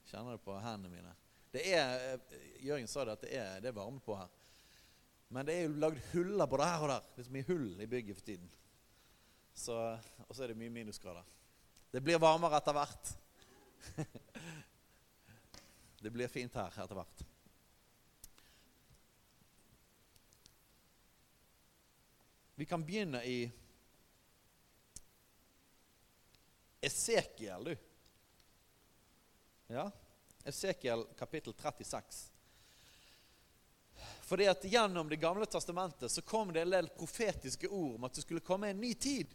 Kjenner 0.06 0.38
det 0.38 0.46
på 0.46 0.54
hendene 0.62 0.94
mine. 0.94 1.18
Det 1.50 1.66
er, 1.74 2.12
eh, 2.14 2.50
Jørgen 2.62 2.86
sa 2.86 3.02
det 3.04 3.18
at 3.18 3.26
det 3.26 3.34
er, 3.34 3.54
det 3.58 3.72
er 3.72 3.80
varme 3.82 3.98
på 3.98 4.14
her. 4.14 4.30
Men 5.34 5.50
det 5.50 5.58
er 5.58 5.66
jo 5.66 5.78
lagd 5.82 5.98
huller 6.12 6.46
både 6.46 6.70
her 6.70 6.86
og 6.86 6.94
der. 6.94 7.14
Det 7.16 7.24
er 7.24 7.32
så 7.32 7.38
mye 7.40 7.50
hull 7.50 7.80
i 7.82 7.90
bygget 7.90 8.20
for 8.20 8.30
tiden. 8.30 8.52
Så, 9.50 9.80
og 10.28 10.36
så 10.36 10.44
er 10.44 10.54
det 10.54 10.62
mye 10.62 10.70
minusgrader. 10.70 11.26
Det 11.90 12.00
blir 12.00 12.18
varmere 12.18 12.56
etter 12.56 12.76
hvert. 12.76 13.12
det 16.00 16.10
blir 16.10 16.28
fint 16.28 16.54
her 16.54 16.74
etter 16.82 16.98
hvert. 16.98 17.24
Vi 22.56 22.66
kan 22.66 22.84
begynne 22.84 23.20
i 23.24 23.50
Esekiel, 26.80 27.64
du. 27.64 27.76
Ja, 29.66 29.90
Esekiel 30.44 31.04
kapittel 31.18 31.54
36. 31.54 32.30
Fordi 34.26 34.46
at 34.46 34.64
Gjennom 34.64 35.08
Det 35.08 35.16
gamle 35.16 35.46
testamentet 35.46 36.10
så 36.10 36.22
kom 36.22 36.52
det 36.52 36.60
en 36.60 36.70
del 36.70 36.88
profetiske 36.88 37.68
ord 37.68 37.94
om 37.94 38.04
at 38.04 38.14
det 38.14 38.24
skulle 38.24 38.40
komme 38.40 38.70
en 38.70 38.80
ny 38.80 38.94
tid. 38.94 39.34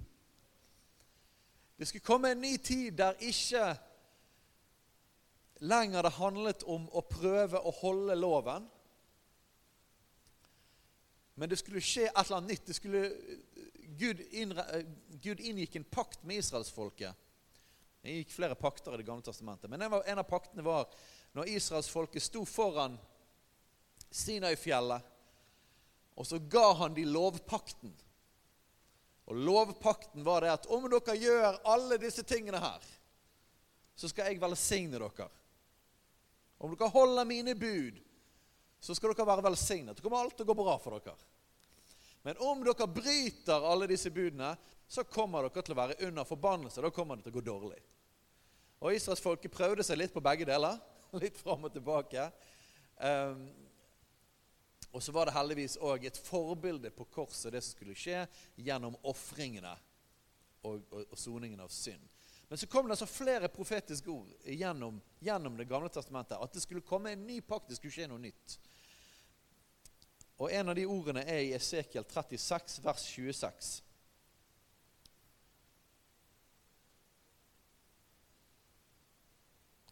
Det 1.82 1.88
skulle 1.90 2.06
komme 2.06 2.30
en 2.32 2.44
ny 2.44 2.58
tid 2.62 2.94
der 2.94 3.18
ikke 3.26 3.64
lenger 5.66 6.06
det 6.06 6.12
handlet 6.20 6.66
om 6.70 6.84
å 6.94 7.02
prøve 7.10 7.58
å 7.58 7.74
holde 7.80 8.14
loven. 8.20 8.68
Men 11.42 11.50
det 11.50 11.58
skulle 11.58 11.82
skje 11.82 12.06
et 12.12 12.22
eller 12.22 12.38
annet 12.38 12.54
nytt. 12.54 12.70
Skulle, 12.78 13.02
Gud, 13.98 14.22
innre, 14.30 14.68
Gud 15.26 15.42
inngikk 15.42 15.80
en 15.80 15.90
pakt 15.90 16.22
med 16.22 16.44
israelsfolket 16.44 17.18
det 18.02 18.16
gikk 18.18 18.32
flere 18.34 18.58
pakter 18.58 18.94
i 18.94 19.02
Det 19.02 19.06
gamle 19.06 19.26
testamentet. 19.26 19.70
Men 19.70 19.82
en 19.82 19.94
av, 19.94 20.04
en 20.06 20.22
av 20.22 20.30
paktene 20.30 20.66
var 20.66 20.90
når 21.38 21.50
israelsfolket 21.56 22.24
sto 22.24 22.46
foran 22.50 22.98
Sinai-fjellet, 24.12 25.06
og 26.18 26.28
så 26.28 26.42
ga 26.52 26.74
han 26.82 26.94
de 26.94 27.06
lovpakten. 27.08 27.94
Og 29.30 29.38
lovpakten 29.38 30.24
var 30.26 30.42
det 30.44 30.54
at 30.54 30.66
om 30.74 30.88
dere 30.90 31.18
gjør 31.20 31.60
alle 31.70 32.00
disse 32.02 32.24
tingene 32.28 32.60
her, 32.62 32.88
så 33.96 34.10
skal 34.10 34.32
jeg 34.32 34.42
velsigne 34.42 34.98
dere. 34.98 35.28
Om 36.62 36.74
dere 36.74 36.94
holder 36.94 37.28
mine 37.30 37.56
bud, 37.56 38.00
så 38.82 38.96
skal 38.98 39.14
dere 39.14 39.28
være 39.30 39.46
velsignet. 39.46 39.98
Det 39.98 40.04
kommer 40.06 40.24
alt 40.24 40.36
til 40.38 40.48
å 40.48 40.52
gå 40.52 40.58
bra 40.58 40.76
for 40.82 40.98
dere. 40.98 41.30
Men 42.26 42.38
om 42.46 42.64
dere 42.66 42.90
bryter 42.90 43.66
alle 43.66 43.90
disse 43.90 44.12
budene, 44.14 44.56
så 44.92 45.06
kommer 45.08 45.48
dere 45.48 45.64
til 45.64 45.76
å 45.76 45.80
være 45.80 46.00
under 46.08 46.28
forbannelse. 46.28 46.82
Da 46.84 46.94
kommer 46.94 47.18
det 47.18 47.26
til 47.26 47.34
å 47.34 47.40
gå 47.40 47.46
dårlig. 47.46 47.82
Og 48.82 48.98
Israelsfolket 48.98 49.54
prøvde 49.54 49.86
seg 49.86 50.02
litt 50.02 50.14
på 50.14 50.24
begge 50.26 50.48
deler. 50.50 50.80
Litt 51.22 51.38
fram 51.38 51.68
og 51.68 51.74
tilbake. 51.74 52.30
Um, 52.98 53.46
og 54.92 55.04
så 55.04 55.12
var 55.16 55.26
det 55.26 55.36
heldigvis 55.36 55.78
òg 55.80 56.06
et 56.06 56.18
forbilde 56.20 56.92
på 56.92 57.08
korset, 57.14 57.52
det 57.54 57.62
som 57.64 57.76
skulle 57.76 57.96
skje 57.96 58.26
gjennom 58.60 58.98
ofringene 59.08 59.72
og 60.68 61.16
soningen 61.18 61.64
av 61.64 61.72
synd. 61.74 62.04
Men 62.52 62.58
så 62.60 62.68
kom 62.68 62.86
det 62.86 62.98
altså 62.98 63.08
flere 63.08 63.48
profetiske 63.48 64.12
ord 64.12 64.28
gjennom, 64.44 65.02
gjennom, 65.20 65.58
Det 65.58 65.66
gamle 65.66 65.90
testamentet. 65.90 66.38
At 66.38 66.54
det 66.54 66.62
skulle 66.62 66.82
komme 66.82 67.12
en 67.12 67.24
ny 67.28 67.40
pakt, 67.42 67.70
det 67.70 67.78
skulle 67.80 67.96
skje 67.96 68.10
noe 68.12 68.20
nytt. 68.20 68.58
Og 70.38 70.52
En 70.52 70.70
av 70.70 70.76
de 70.76 70.84
ordene 70.86 71.24
er 71.24 71.46
i 71.46 71.54
Esekiel 71.56 72.04
36, 72.04 72.82
vers 72.84 73.06
26. 73.08 73.72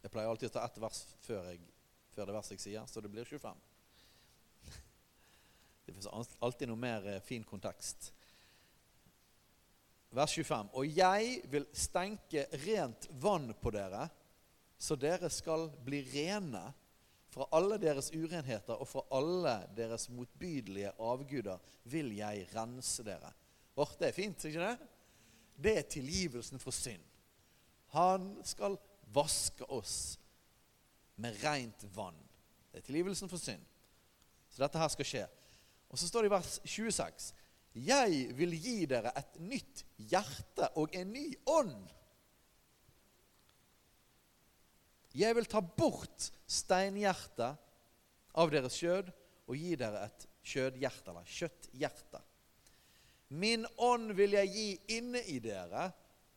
Jeg 0.03 0.11
pleier 0.11 0.27
alltid 0.27 0.51
å 0.51 0.57
ta 0.57 0.67
ett 0.67 0.83
vers 0.83 1.03
før, 1.23 1.51
jeg, 1.53 1.63
før, 2.11 2.25
det 2.25 2.35
verset 2.41 2.57
jeg 2.57 2.65
sier, 2.65 2.85
så 2.91 2.99
det 2.99 3.11
blir 3.13 3.23
25. 3.23 3.68
Det 5.89 6.03
finnes 6.05 6.37
alltid 6.39 6.69
noe 6.69 6.79
mer 6.79 7.05
eh, 7.09 7.21
fin 7.25 7.43
kontekst. 7.43 8.11
Vers 10.13 10.33
25. 10.33 10.69
Og 10.77 10.85
jeg 10.97 11.39
vil 11.49 11.65
stenke 11.73 12.45
rent 12.65 13.07
vann 13.21 13.51
på 13.61 13.73
dere, 13.73 14.07
så 14.79 14.95
dere 14.95 15.29
skal 15.33 15.67
bli 15.85 16.01
rene 16.13 16.63
fra 17.29 17.45
alle 17.53 17.77
deres 17.81 18.09
urenheter 18.15 18.79
og 18.79 18.87
fra 18.89 19.03
alle 19.13 19.55
deres 19.77 20.07
motbydelige 20.09 20.93
avguder 20.97 21.59
vil 21.89 22.13
jeg 22.17 22.47
rense 22.53 23.05
dere. 23.05 23.33
Åh, 23.75 23.91
det 23.99 24.09
er 24.09 24.15
fint, 24.15 24.45
ikke 24.45 24.65
det? 24.65 24.89
Det 25.59 25.75
er 25.77 25.91
tilgivelsen 25.91 26.61
for 26.61 26.73
synd. 26.73 27.03
Han 27.93 28.31
skal 28.47 28.77
vaske 29.13 29.65
oss 29.73 30.17
med 31.19 31.37
rent 31.43 31.85
vann. 31.95 32.17
Det 32.71 32.81
er 32.81 32.87
tilgivelsen 32.87 33.29
for 33.29 33.41
synd. 33.41 33.61
Så 34.49 34.63
dette 34.63 34.81
her 34.81 34.89
skal 34.93 35.07
skje. 35.07 35.25
Og 35.89 35.99
så 35.99 36.07
står 36.07 36.25
det 36.25 36.29
i 36.29 36.33
vers 36.35 36.55
26.: 36.65 37.29
Jeg 37.73 38.25
vil 38.37 38.53
gi 38.57 38.85
dere 38.89 39.13
et 39.17 39.39
nytt 39.41 39.83
hjerte 40.09 40.69
og 40.77 40.93
en 40.95 41.13
ny 41.13 41.27
ånd. 41.49 41.87
Jeg 45.17 45.35
vil 45.35 45.47
ta 45.49 45.61
bort 45.61 46.29
steinhjertet 46.45 47.57
av 48.37 48.51
deres 48.53 48.77
skjød 48.77 49.09
og 49.49 49.57
gi 49.57 49.73
dere 49.79 50.05
et 50.05 50.27
skjødhjerte, 50.45 51.09
eller 51.11 51.25
kjøtthjerte. 51.25 52.21
Min 53.29 53.65
ånd 53.77 54.13
vil 54.17 54.37
jeg 54.37 54.53
gi 54.53 54.69
inne 54.97 55.21
i 55.29 55.39
dere, 55.41 55.89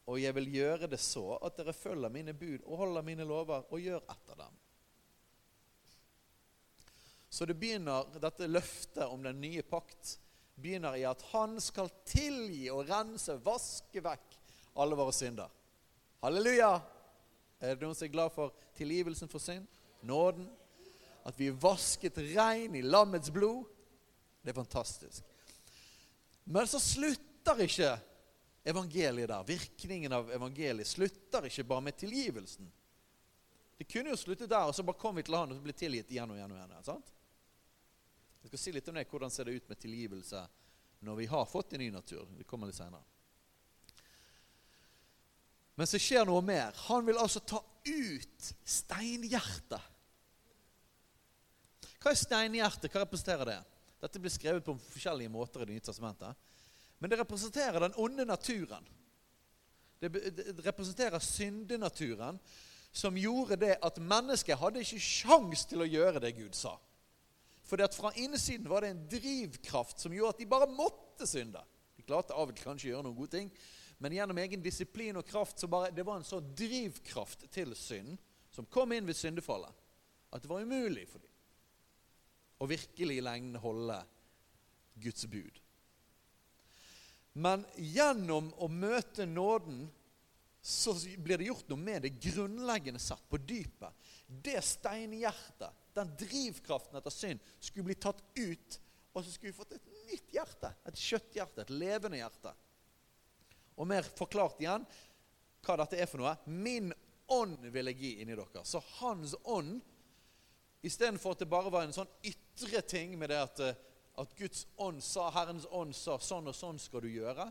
og 0.08 0.18
jeg 0.20 0.34
vil 0.36 0.48
gjøre 0.56 0.88
det 0.92 1.00
så 1.00 1.38
at 1.44 1.56
dere 1.60 1.76
følger 1.76 2.12
mine 2.12 2.34
bud 2.36 2.64
og 2.64 2.80
holder 2.82 3.06
mine 3.06 3.28
lover 3.28 3.68
og 3.68 3.80
gjør 3.80 4.02
etter 4.12 4.40
dem. 4.40 4.61
Så 7.32 7.46
det 7.48 7.54
begynner, 7.56 8.10
dette 8.20 8.44
løftet 8.44 9.06
om 9.08 9.22
den 9.24 9.38
nye 9.40 9.62
pakt 9.64 10.18
begynner 10.60 10.98
i 11.00 11.06
at 11.08 11.22
han 11.30 11.54
skal 11.64 11.88
tilgi 12.04 12.66
og 12.68 12.90
rense, 12.90 13.38
vaske 13.40 14.02
vekk 14.04 14.34
alle 14.76 14.98
våre 14.98 15.14
synder. 15.16 15.48
Halleluja! 16.20 16.74
Er 17.62 17.78
det 17.78 17.86
noen 17.86 17.96
som 17.96 18.04
er 18.04 18.12
glad 18.12 18.34
for 18.34 18.52
tilgivelsen 18.76 19.30
for 19.32 19.40
synd? 19.40 19.64
Nåden? 20.04 20.44
At 21.24 21.38
vi 21.40 21.48
er 21.48 21.56
vasket 21.62 22.20
rein 22.34 22.76
i 22.76 22.84
lammets 22.84 23.32
blod? 23.32 23.64
Det 24.44 24.52
er 24.52 24.58
fantastisk. 24.58 25.24
Men 26.44 26.68
så 26.68 26.82
slutter 26.84 27.64
ikke 27.64 27.94
evangeliet 28.68 29.32
der. 29.32 29.48
Virkningen 29.48 30.18
av 30.18 30.28
evangeliet 30.36 30.90
slutter 30.90 31.48
ikke 31.48 31.64
bare 31.72 31.88
med 31.88 31.96
tilgivelsen. 31.96 32.68
Det 33.80 33.88
kunne 33.88 34.12
jo 34.12 34.20
sluttet 34.20 34.52
der, 34.52 34.68
og 34.68 34.76
så 34.76 34.84
bare 34.84 35.00
kom 35.00 35.16
vi 35.16 35.24
til 35.24 35.40
han 35.40 35.48
og 35.48 35.56
så 35.56 35.64
ble 35.64 35.78
tilgitt 35.80 36.12
igjen 36.12 36.28
og 36.28 36.36
igjen. 36.36 36.52
og 36.52 36.60
igjen, 36.60 36.86
sant? 36.92 37.14
Jeg 38.42 38.50
skal 38.50 38.60
si 38.60 38.74
litt 38.74 38.88
om 38.90 38.98
det, 38.98 39.06
hvordan 39.10 39.30
ser 39.30 39.46
det 39.46 39.56
ut 39.56 39.70
med 39.70 39.80
tilgivelse 39.80 40.42
når 41.06 41.18
vi 41.18 41.26
har 41.30 41.48
fått 41.50 41.74
en 41.74 41.82
ny 41.82 41.90
natur. 41.94 42.26
Det 42.38 42.46
kommer 42.46 42.70
litt 42.70 42.78
senere. 42.78 43.02
Men 45.78 45.88
så 45.88 45.98
skjer 45.98 46.26
noe 46.28 46.42
mer. 46.44 46.74
Han 46.88 47.06
vil 47.06 47.18
altså 47.18 47.40
ta 47.40 47.62
ut 47.86 48.48
steinhjertet. 48.68 49.90
Hva 52.02 52.10
er 52.10 52.18
steinhjertet? 52.18 52.90
Hva 52.90 53.04
representerer 53.04 53.48
det? 53.48 53.60
Dette 54.02 54.20
blir 54.22 54.34
skrevet 54.34 54.66
på 54.66 54.74
forskjellige 54.90 55.30
måter 55.30 55.62
i 55.62 55.66
Det 55.66 55.76
nye 55.76 55.86
testamentet. 55.86 56.50
Men 56.98 57.10
det 57.10 57.18
representerer 57.18 57.80
den 57.80 57.94
onde 57.98 58.26
naturen. 58.26 58.86
Det 60.02 60.10
representerer 60.66 61.18
syndenaturen 61.18 62.38
som 62.92 63.16
gjorde 63.16 63.56
det 63.56 63.76
at 63.82 63.98
mennesket 64.02 64.58
hadde 64.58 64.82
ikke 64.82 65.00
sjans 65.00 65.64
til 65.70 65.82
å 65.82 65.88
gjøre 65.88 66.20
det 66.22 66.34
Gud 66.36 66.54
sa. 66.58 66.74
Fordi 67.66 67.86
at 67.86 67.94
fra 67.96 68.10
innsiden 68.18 68.68
var 68.68 68.82
det 68.82 68.92
en 68.92 69.04
drivkraft 69.10 70.02
som 70.02 70.14
gjorde 70.14 70.36
at 70.36 70.42
de 70.42 70.50
bare 70.50 70.70
måtte 70.70 71.28
synde. 71.28 71.62
De 71.96 72.04
klarte 72.06 72.34
av 72.34 72.50
og 72.50 72.56
til 72.56 72.66
kanskje 72.66 72.90
å 72.90 72.92
gjøre 72.94 73.06
noen 73.06 73.18
gode 73.18 73.36
ting, 73.36 73.50
men 74.02 74.16
gjennom 74.16 74.40
egen 74.42 74.62
disiplin 74.64 75.18
og 75.20 75.28
kraft 75.28 75.62
så 75.62 75.68
bare, 75.70 75.92
det 75.94 76.04
var 76.06 76.18
en 76.18 76.26
sånn 76.26 76.48
drivkraft 76.58 77.46
til 77.54 77.76
synd 77.78 78.16
som 78.52 78.66
kom 78.66 78.92
inn 78.92 79.06
ved 79.06 79.16
syndefallet, 79.16 79.70
at 80.32 80.42
det 80.42 80.50
var 80.50 80.64
umulig 80.66 81.06
for 81.08 81.22
dem 81.22 81.30
å 82.62 82.68
virkelig 82.70 83.18
i 83.18 83.24
lengden 83.24 83.58
holde 83.58 83.96
Guds 85.02 85.26
bud. 85.26 85.56
Men 87.32 87.64
gjennom 87.80 88.52
å 88.60 88.68
møte 88.70 89.26
nåden 89.26 89.86
så 90.62 90.94
blir 91.18 91.40
det 91.40 91.48
gjort 91.48 91.70
noe 91.72 91.80
med 91.80 92.04
det 92.04 92.12
grunnleggende 92.22 93.00
satt 93.02 93.24
på 93.30 93.40
dypet. 93.40 93.90
Det 94.26 94.60
steinhjertet, 94.62 95.72
den 95.96 96.10
drivkraften 96.18 96.98
etter 96.98 97.14
synd, 97.14 97.40
skulle 97.60 97.90
bli 97.90 97.98
tatt 98.00 98.22
ut. 98.38 98.78
Og 99.12 99.24
så 99.24 99.30
skulle 99.30 99.52
vi 99.52 99.58
fått 99.58 99.76
et 99.76 99.88
nytt 100.08 100.34
hjerte. 100.34 100.72
Et 100.88 100.98
kjøtthjerte. 100.98 101.64
Et 101.64 101.74
levende 101.74 102.20
hjerte. 102.20 102.52
Og 103.76 103.88
mer 103.88 104.06
forklart 104.16 104.60
igjen 104.62 104.86
hva 105.62 105.76
dette 105.78 106.00
er 106.00 106.08
for 106.10 106.22
noe. 106.22 106.34
Min 106.46 106.90
ånd 107.32 107.68
vil 107.72 107.90
jeg 107.92 108.00
gi 108.00 108.12
inni 108.22 108.36
dere. 108.36 108.64
Så 108.66 108.82
hans 108.98 109.34
ånd, 109.44 109.80
istedenfor 110.82 111.36
at 111.36 111.44
det 111.44 111.50
bare 111.50 111.70
var 111.72 111.86
en 111.86 111.94
sånn 111.94 112.10
ytre 112.26 112.82
ting 112.88 113.14
med 113.20 113.30
det 113.30 113.38
at, 113.38 113.60
eh, 113.62 113.78
at 114.18 114.34
Guds 114.36 114.66
ånd 114.82 115.02
sa, 115.04 115.28
Herrens 115.30 115.68
ånd 115.70 115.94
sa 115.96 116.18
sånn 116.18 116.50
og 116.50 116.56
sånn 116.56 116.80
skal 116.82 117.04
du 117.04 117.12
gjøre, 117.12 117.46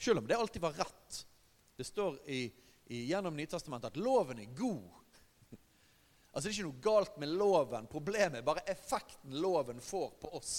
selv 0.00 0.22
om 0.22 0.26
det 0.26 0.38
alltid 0.38 0.64
var 0.64 0.80
rett 0.80 1.20
det 1.76 1.84
står 1.84 2.18
i, 2.30 2.52
i, 2.86 3.04
gjennom 3.04 3.36
Nytestamentet 3.36 3.92
at 3.92 4.00
loven 4.00 4.38
er 4.38 4.50
god. 4.56 5.01
Altså 6.32 6.48
Det 6.48 6.52
er 6.52 6.58
ikke 6.58 6.68
noe 6.70 6.84
galt 6.84 7.18
med 7.20 7.34
loven. 7.36 7.88
Problemet 7.92 8.40
er 8.40 8.46
bare 8.46 8.64
effekten 8.72 9.36
loven 9.36 9.80
får 9.84 10.14
på 10.22 10.32
oss. 10.38 10.54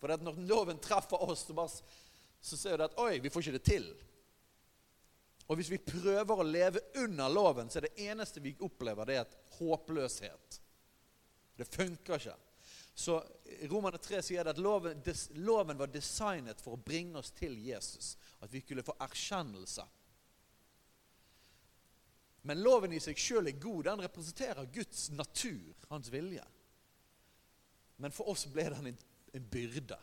For 0.00 0.12
når 0.20 0.40
loven 0.48 0.80
treffer 0.80 1.22
oss, 1.22 1.44
så, 1.44 1.56
bare, 1.56 1.72
så 2.40 2.56
ser 2.56 2.78
vi 2.78 2.86
at 2.86 2.98
oi, 3.00 3.18
vi 3.20 3.32
får 3.32 3.44
ikke 3.44 3.58
det 3.58 3.66
til. 3.68 3.88
Og 5.46 5.60
hvis 5.60 5.70
vi 5.70 5.78
prøver 5.78 6.40
å 6.40 6.46
leve 6.46 6.82
under 7.02 7.30
loven, 7.30 7.68
så 7.70 7.78
er 7.78 7.86
det 7.86 8.08
eneste 8.08 8.42
vi 8.42 8.56
opplever, 8.66 9.06
det 9.06 9.18
er 9.18 9.26
et 9.26 9.36
håpløshet. 9.60 10.60
Det 11.56 11.68
funker 11.70 12.18
ikke. 12.18 12.34
Så 12.96 13.18
Romane 13.68 14.00
3 14.00 14.22
sier 14.24 14.48
at 14.48 14.58
loven, 14.58 15.02
des, 15.04 15.26
loven 15.36 15.76
var 15.78 15.92
designet 15.92 16.62
for 16.64 16.74
å 16.74 16.80
bringe 16.80 17.20
oss 17.20 17.28
til 17.36 17.54
Jesus. 17.60 18.14
At 18.40 18.52
vi 18.52 18.62
skulle 18.64 18.84
få 18.84 18.96
erkjennelse. 19.04 19.84
Men 22.46 22.62
loven 22.62 22.94
i 22.94 23.00
seg 23.02 23.18
sjøl 23.18 23.50
er 23.50 23.58
god. 23.58 23.88
Den 23.88 24.02
representerer 24.06 24.68
Guds 24.74 25.08
natur, 25.10 25.74
hans 25.90 26.10
vilje. 26.12 26.44
Men 27.98 28.14
for 28.14 28.30
oss 28.30 28.46
ble 28.52 28.68
den 28.70 28.92
en, 28.92 29.00
en 29.34 29.48
byrde. 29.50 29.98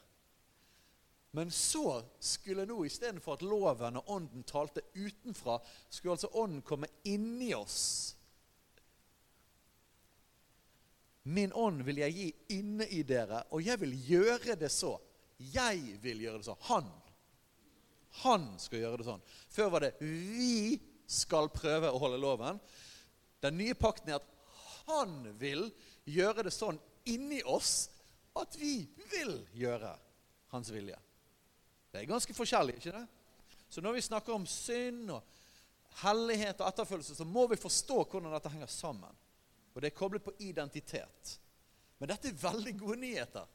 Men 1.33 1.51
så 1.51 2.03
skulle 2.19 2.65
nå 2.69 2.83
istedenfor 2.85 3.37
at 3.37 3.45
loven 3.47 3.95
og 3.97 4.11
ånden 4.11 4.43
talte 4.45 4.83
utenfra, 4.93 5.55
skulle 5.89 6.17
altså 6.17 6.29
ånden 6.37 6.61
komme 6.67 6.89
inni 7.09 7.53
oss. 7.57 7.79
Min 11.23 11.55
ånd 11.55 11.81
vil 11.87 12.03
jeg 12.03 12.17
gi 12.17 12.27
inne 12.59 12.85
i 12.91 13.01
dere, 13.07 13.45
og 13.55 13.63
jeg 13.63 13.79
vil 13.81 13.95
gjøre 14.09 14.57
det 14.59 14.69
så. 14.73 14.97
Jeg 15.55 15.95
vil 16.03 16.21
gjøre 16.25 16.41
det 16.41 16.49
så. 16.51 16.57
Han. 16.67 16.91
Han 18.27 18.49
skal 18.61 18.83
gjøre 18.83 18.99
det 18.99 19.07
sånn. 19.07 19.23
Før 19.55 19.71
var 19.73 19.87
det 19.87 19.95
vi 20.03 20.75
skal 21.09 21.51
prøve 21.53 21.91
å 21.91 21.99
holde 22.01 22.21
loven. 22.21 22.59
Den 23.43 23.57
nye 23.59 23.75
pakten 23.77 24.13
er 24.13 24.21
at 24.21 24.29
han 24.87 25.33
vil 25.39 25.67
gjøre 26.09 26.45
det 26.47 26.53
sånn 26.53 26.79
inni 27.09 27.41
oss 27.43 27.89
at 28.39 28.55
vi 28.59 28.83
vil 29.11 29.35
gjøre 29.55 29.91
hans 30.53 30.71
vilje. 30.73 30.97
Det 31.91 32.01
er 32.01 32.09
ganske 32.09 32.33
forskjellig, 32.35 32.79
ikke 32.79 32.95
det? 32.95 33.05
Så 33.69 33.81
når 33.81 33.97
vi 33.97 34.05
snakker 34.05 34.33
om 34.35 34.45
synd 34.49 35.11
og 35.13 35.21
hellighet 36.03 36.61
og 36.61 36.69
etterfølgelse, 36.69 37.15
så 37.17 37.25
må 37.25 37.45
vi 37.51 37.59
forstå 37.59 37.99
hvordan 38.03 38.33
dette 38.33 38.51
henger 38.53 38.71
sammen. 38.71 39.21
Og 39.73 39.81
det 39.81 39.89
er 39.89 39.97
koblet 39.97 40.25
på 40.25 40.33
identitet. 40.45 41.35
Men 41.97 42.11
dette 42.11 42.29
er 42.29 42.41
veldig 42.41 42.73
gode 42.79 42.99
nyheter. 43.01 43.49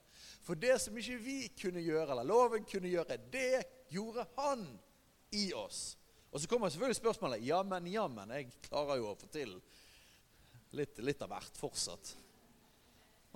For 0.46 0.58
det 0.58 0.78
som 0.82 0.96
ikke 0.98 1.18
vi 1.22 1.38
kunne 1.58 1.82
gjøre, 1.82 2.12
eller 2.12 2.26
loven 2.26 2.66
kunne 2.66 2.90
gjøre, 2.90 3.18
det 3.30 3.62
gjorde 3.92 4.26
han 4.38 4.64
i 5.34 5.50
oss. 5.54 5.96
Og 6.30 6.40
så 6.40 6.48
kommer 6.50 6.70
selvfølgelig 6.70 6.98
spørsmålet 6.98 7.44
ja, 7.46 7.62
men, 7.64 7.86
ja, 7.88 8.04
men, 8.12 8.32
jeg 8.36 8.50
klarer 8.68 9.00
jo 9.00 9.10
å 9.10 9.16
få 9.16 9.28
til 9.32 9.54
litt, 10.76 11.00
litt 11.00 11.22
av 11.24 11.32
hvert 11.32 11.60
fortsatt. 11.60 12.14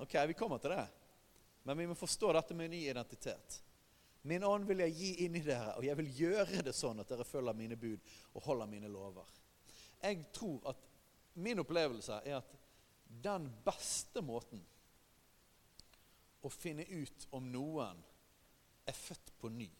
Ok, 0.03 0.17
vi 0.29 0.37
kommer 0.37 0.61
til 0.61 0.75
det. 0.75 0.87
Men 1.63 1.79
vi 1.79 1.87
må 1.89 1.97
forstå 1.97 2.33
dette 2.37 2.57
med 2.59 2.69
en 2.69 2.75
ny 2.75 2.83
identitet. 2.91 3.61
Min 4.29 4.45
ånd 4.47 4.67
vil 4.69 4.83
jeg 4.85 4.97
gi 4.99 5.13
inn 5.25 5.37
i 5.39 5.43
dere, 5.43 5.77
og 5.79 5.87
jeg 5.87 5.99
vil 5.99 6.11
gjøre 6.21 6.63
det 6.67 6.75
sånn 6.77 7.01
at 7.03 7.11
dere 7.11 7.27
følger 7.27 7.57
mine 7.59 7.79
bud 7.79 8.13
og 8.35 8.45
holder 8.45 8.71
mine 8.71 8.91
lover. 8.91 9.31
Jeg 10.03 10.27
tror 10.35 10.61
at 10.71 10.89
Min 11.35 11.63
opplevelse 11.63 12.21
er 12.29 12.43
at 12.43 12.57
den 13.25 13.47
beste 13.65 14.21
måten 14.25 14.61
å 16.45 16.51
finne 16.53 16.85
ut 16.85 17.27
om 17.33 17.47
noen 17.53 18.03
er 18.89 18.97
født 18.97 19.33
på 19.41 19.49
ny 19.53 19.71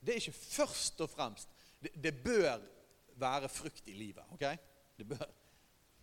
det 0.00 0.14
er 0.14 0.22
ikke 0.22 0.32
først 0.32 1.00
og 1.04 1.10
fremst 1.12 1.48
Det, 1.80 1.92
det 1.96 2.12
bør 2.24 2.60
være 3.20 3.48
frukt 3.48 3.88
i 3.88 3.94
livet. 3.96 4.24
ok? 4.30 4.44
Det 4.96 5.08
bør, 5.08 5.24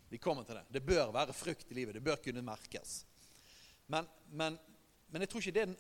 vi 0.10 0.18
kommer 0.18 0.44
til 0.44 0.56
det. 0.56 0.64
Det 0.74 0.86
bør 0.86 1.12
være 1.12 1.34
frukt 1.34 1.72
i 1.72 1.74
livet. 1.74 1.94
Det 1.94 2.04
bør 2.04 2.16
kunne 2.16 2.42
merkes. 2.42 3.06
Men, 3.88 4.08
men, 4.30 4.58
men 5.10 5.22
jeg 5.22 5.30
tror 5.30 5.40
ikke 5.40 5.52
det 5.52 5.62
er 5.62 5.70
den, 5.70 5.78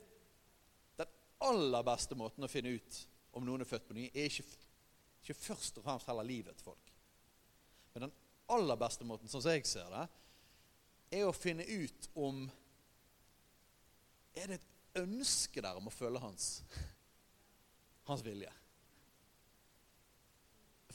den, 0.98 1.16
aller 1.42 1.84
beste 1.86 2.18
måten 2.18 2.46
å 2.46 2.50
finne 2.50 2.76
ut 2.78 3.00
om 3.38 3.46
noen 3.46 3.62
er 3.62 3.70
født 3.70 3.88
på 3.90 3.98
ny, 3.98 4.08
er 4.14 4.30
ikke, 4.30 4.46
ikke 5.22 5.38
først 5.38 5.78
og 5.78 5.86
fremst 5.86 6.08
heller 6.10 6.26
livet 6.26 6.58
til 6.58 6.70
folk. 6.72 6.94
Men 7.94 8.08
den 8.08 8.16
aller 8.54 8.80
beste 8.80 9.06
måten, 9.06 9.30
sånn 9.30 9.44
som 9.44 9.54
jeg 9.54 9.66
ser 9.70 9.90
det, 9.94 10.06
er 11.20 11.28
å 11.28 11.36
finne 11.36 11.64
ut 11.64 12.10
om 12.18 12.48
Er 14.38 14.52
det 14.52 14.58
et 14.60 15.02
ønske 15.02 15.62
der 15.66 15.78
om 15.80 15.88
å 15.90 15.94
følge 15.94 16.22
hans? 16.22 16.50
Hans 18.08 18.24
vilje. 18.26 18.52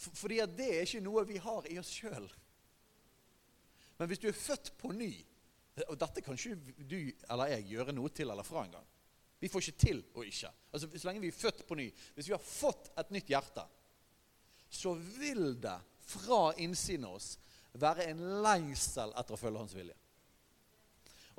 Fordi 0.03 0.41
at 0.43 0.55
det 0.57 0.69
er 0.75 0.87
ikke 0.87 1.05
noe 1.05 1.25
vi 1.29 1.41
har 1.43 1.69
i 1.71 1.79
oss 1.81 1.93
sjøl. 1.93 2.27
Men 3.99 4.11
hvis 4.11 4.23
du 4.23 4.27
er 4.31 4.39
født 4.39 4.73
på 4.81 4.91
ny 4.97 5.13
Og 5.89 5.97
dette 5.97 6.21
kan 6.21 6.37
ikke 6.37 6.85
du 6.85 6.99
eller 7.33 7.49
jeg 7.49 7.71
gjøre 7.71 7.95
noe 7.97 8.11
til 8.13 8.29
eller 8.29 8.45
fra 8.45 8.67
engang. 8.67 8.85
Vi 9.41 9.49
får 9.49 9.63
ikke 9.65 9.81
til 9.81 10.03
å 10.13 10.25
ikke. 10.29 10.51
Altså, 10.69 10.89
Så 10.93 11.09
lenge 11.09 11.23
vi 11.23 11.31
er 11.33 11.39
født 11.39 11.63
på 11.67 11.79
ny, 11.79 11.87
hvis 12.15 12.29
vi 12.29 12.35
har 12.35 12.45
fått 12.45 12.91
et 13.01 13.11
nytt 13.11 13.33
hjerte, 13.33 13.65
så 14.69 14.93
vil 14.95 15.57
det 15.65 15.79
fra 16.05 16.53
innsiden 16.61 17.09
av 17.09 17.17
oss 17.17 17.31
være 17.73 18.11
en 18.13 18.21
lengsel 18.45 19.15
etter 19.17 19.35
å 19.35 19.41
følge 19.41 19.63
hans 19.65 19.75
vilje. 19.75 19.97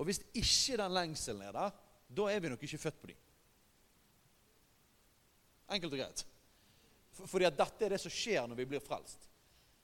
Og 0.01 0.09
hvis 0.09 0.23
ikke 0.33 0.79
den 0.81 0.97
lengselen 0.97 1.45
er 1.45 1.53
der, 1.55 1.77
da 2.09 2.27
er 2.31 2.41
vi 2.41 2.51
nok 2.51 2.65
ikke 2.65 2.81
født 2.81 2.99
på 3.03 3.11
ny. 3.11 3.17
Enkelt 5.73 5.95
og 5.95 6.01
greit. 6.03 6.25
Fordi 7.13 7.47
at 7.47 7.57
dette 7.57 7.85
er 7.85 7.93
det 7.93 8.01
som 8.01 8.13
skjer 8.13 8.45
når 8.49 8.59
vi 8.61 8.69
blir 8.73 8.83
frelst. 8.83 9.29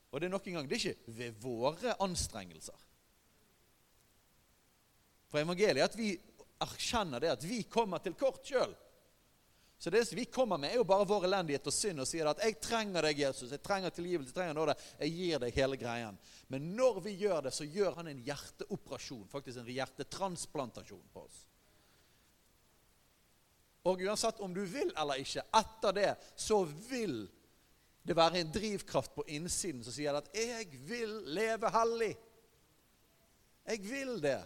Og 0.09 0.21
det 0.21 0.27
er 0.27 0.33
nok 0.33 0.47
en 0.49 0.59
gang, 0.59 0.69
det 0.69 0.77
er 0.77 0.85
ikke 0.89 1.17
ved 1.19 1.41
våre 1.43 1.93
anstrengelser. 2.01 2.85
For 5.29 5.41
evangeliet 5.41 5.83
er 5.83 5.89
at 5.89 5.97
vi 5.97 6.15
erkjenner 6.59 7.21
det 7.21 7.33
at 7.35 7.43
vi 7.45 7.61
kommer 7.69 8.01
til 8.03 8.17
kort 8.17 8.41
sjøl. 8.45 8.73
Så 9.79 9.89
det 9.93 10.01
vi 10.11 10.25
kommer 10.25 10.57
med, 10.57 10.73
er 10.73 10.81
jo 10.81 10.83
bare 10.83 11.07
vår 11.07 11.29
elendighet 11.29 11.67
og 11.69 11.73
synd 11.73 12.01
og 12.03 12.07
sier 12.07 12.27
at 12.27 12.41
'Jeg 12.43 12.59
trenger 12.59 13.01
deg, 13.01 13.19
Jesus. 13.19 13.51
Jeg 13.51 13.63
trenger 13.63 13.89
tilgivelse. 13.89 14.29
Jeg 14.29 14.35
trenger 14.35 14.53
nåde. 14.53 14.75
Jeg 14.99 15.11
gir 15.11 15.39
deg 15.39 15.53
hele 15.53 15.77
greien.' 15.77 16.17
Men 16.49 16.75
når 16.75 16.99
vi 16.99 17.11
gjør 17.15 17.41
det, 17.41 17.53
så 17.53 17.63
gjør 17.63 17.95
han 17.95 18.07
en 18.07 18.23
hjerteoperasjon, 18.23 19.27
faktisk 19.27 19.57
en 19.57 19.65
hjertetransplantasjon 19.65 21.09
på 21.13 21.23
oss. 21.23 21.45
Og 23.89 24.01
uansett 24.05 24.39
om 24.45 24.53
du 24.53 24.61
vil 24.69 24.91
eller 24.93 25.21
ikke, 25.23 25.43
etter 25.57 25.95
det 25.97 26.13
så 26.37 26.61
vil 26.63 27.23
det 28.05 28.15
være 28.17 28.41
en 28.41 28.53
drivkraft 28.53 29.15
på 29.15 29.25
innsiden 29.35 29.83
som 29.83 29.93
sier 29.93 30.15
at 30.17 30.29
'jeg 30.33 30.67
vil 30.87 31.21
leve 31.25 31.69
hellig'. 31.69 32.17
Jeg 33.67 33.83
vil 33.83 34.21
det. 34.21 34.45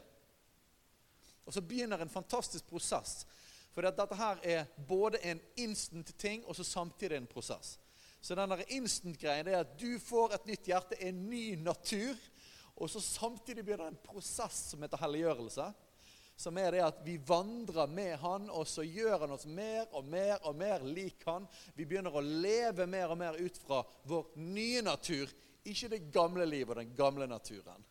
Og 1.46 1.54
så 1.54 1.62
begynner 1.62 2.02
en 2.02 2.10
fantastisk 2.10 2.68
prosess. 2.68 3.26
For 3.74 3.82
dette 3.82 4.16
her 4.16 4.40
er 4.44 4.66
både 4.88 5.26
en 5.26 5.40
instant 5.58 6.20
ting 6.20 6.46
og 6.46 6.56
så 6.56 6.64
samtidig 6.64 7.18
en 7.18 7.28
prosess. 7.28 7.80
Så 8.22 8.36
den 8.36 8.54
instant-greien 8.68 9.48
er 9.48 9.60
at 9.60 9.80
du 9.80 10.00
får 10.00 10.34
et 10.34 10.46
nytt 10.46 10.66
hjerte, 10.66 11.00
en 11.04 11.30
ny 11.30 11.56
natur. 11.56 12.16
Og 12.76 12.90
så 12.90 13.00
samtidig 13.00 13.66
begynner 13.66 13.88
en 13.88 14.00
prosess 14.04 14.70
som 14.70 14.82
heter 14.82 14.98
helliggjørelse. 14.98 15.74
Som 16.36 16.58
er 16.58 16.74
det 16.74 16.82
at 16.84 17.02
vi 17.06 17.18
vandrer 17.22 17.88
med 17.88 18.18
Han, 18.20 18.50
og 18.50 18.68
så 18.68 18.84
gjør 18.84 19.20
Han 19.24 19.36
oss 19.36 19.46
mer 19.46 19.86
og 19.94 20.06
mer 20.10 20.40
og 20.48 20.58
mer 20.58 20.84
lik 20.88 21.24
Han. 21.30 21.48
Vi 21.76 21.86
begynner 21.86 22.16
å 22.16 22.24
leve 22.24 22.88
mer 22.90 23.14
og 23.14 23.20
mer 23.22 23.38
ut 23.40 23.58
fra 23.62 23.84
vår 24.10 24.34
nye 24.42 24.82
natur, 24.86 25.30
ikke 25.64 25.92
det 25.94 26.06
gamle 26.12 26.46
livet 26.50 26.74
og 26.74 26.82
den 26.82 26.96
gamle 26.98 27.28
naturen. 27.30 27.86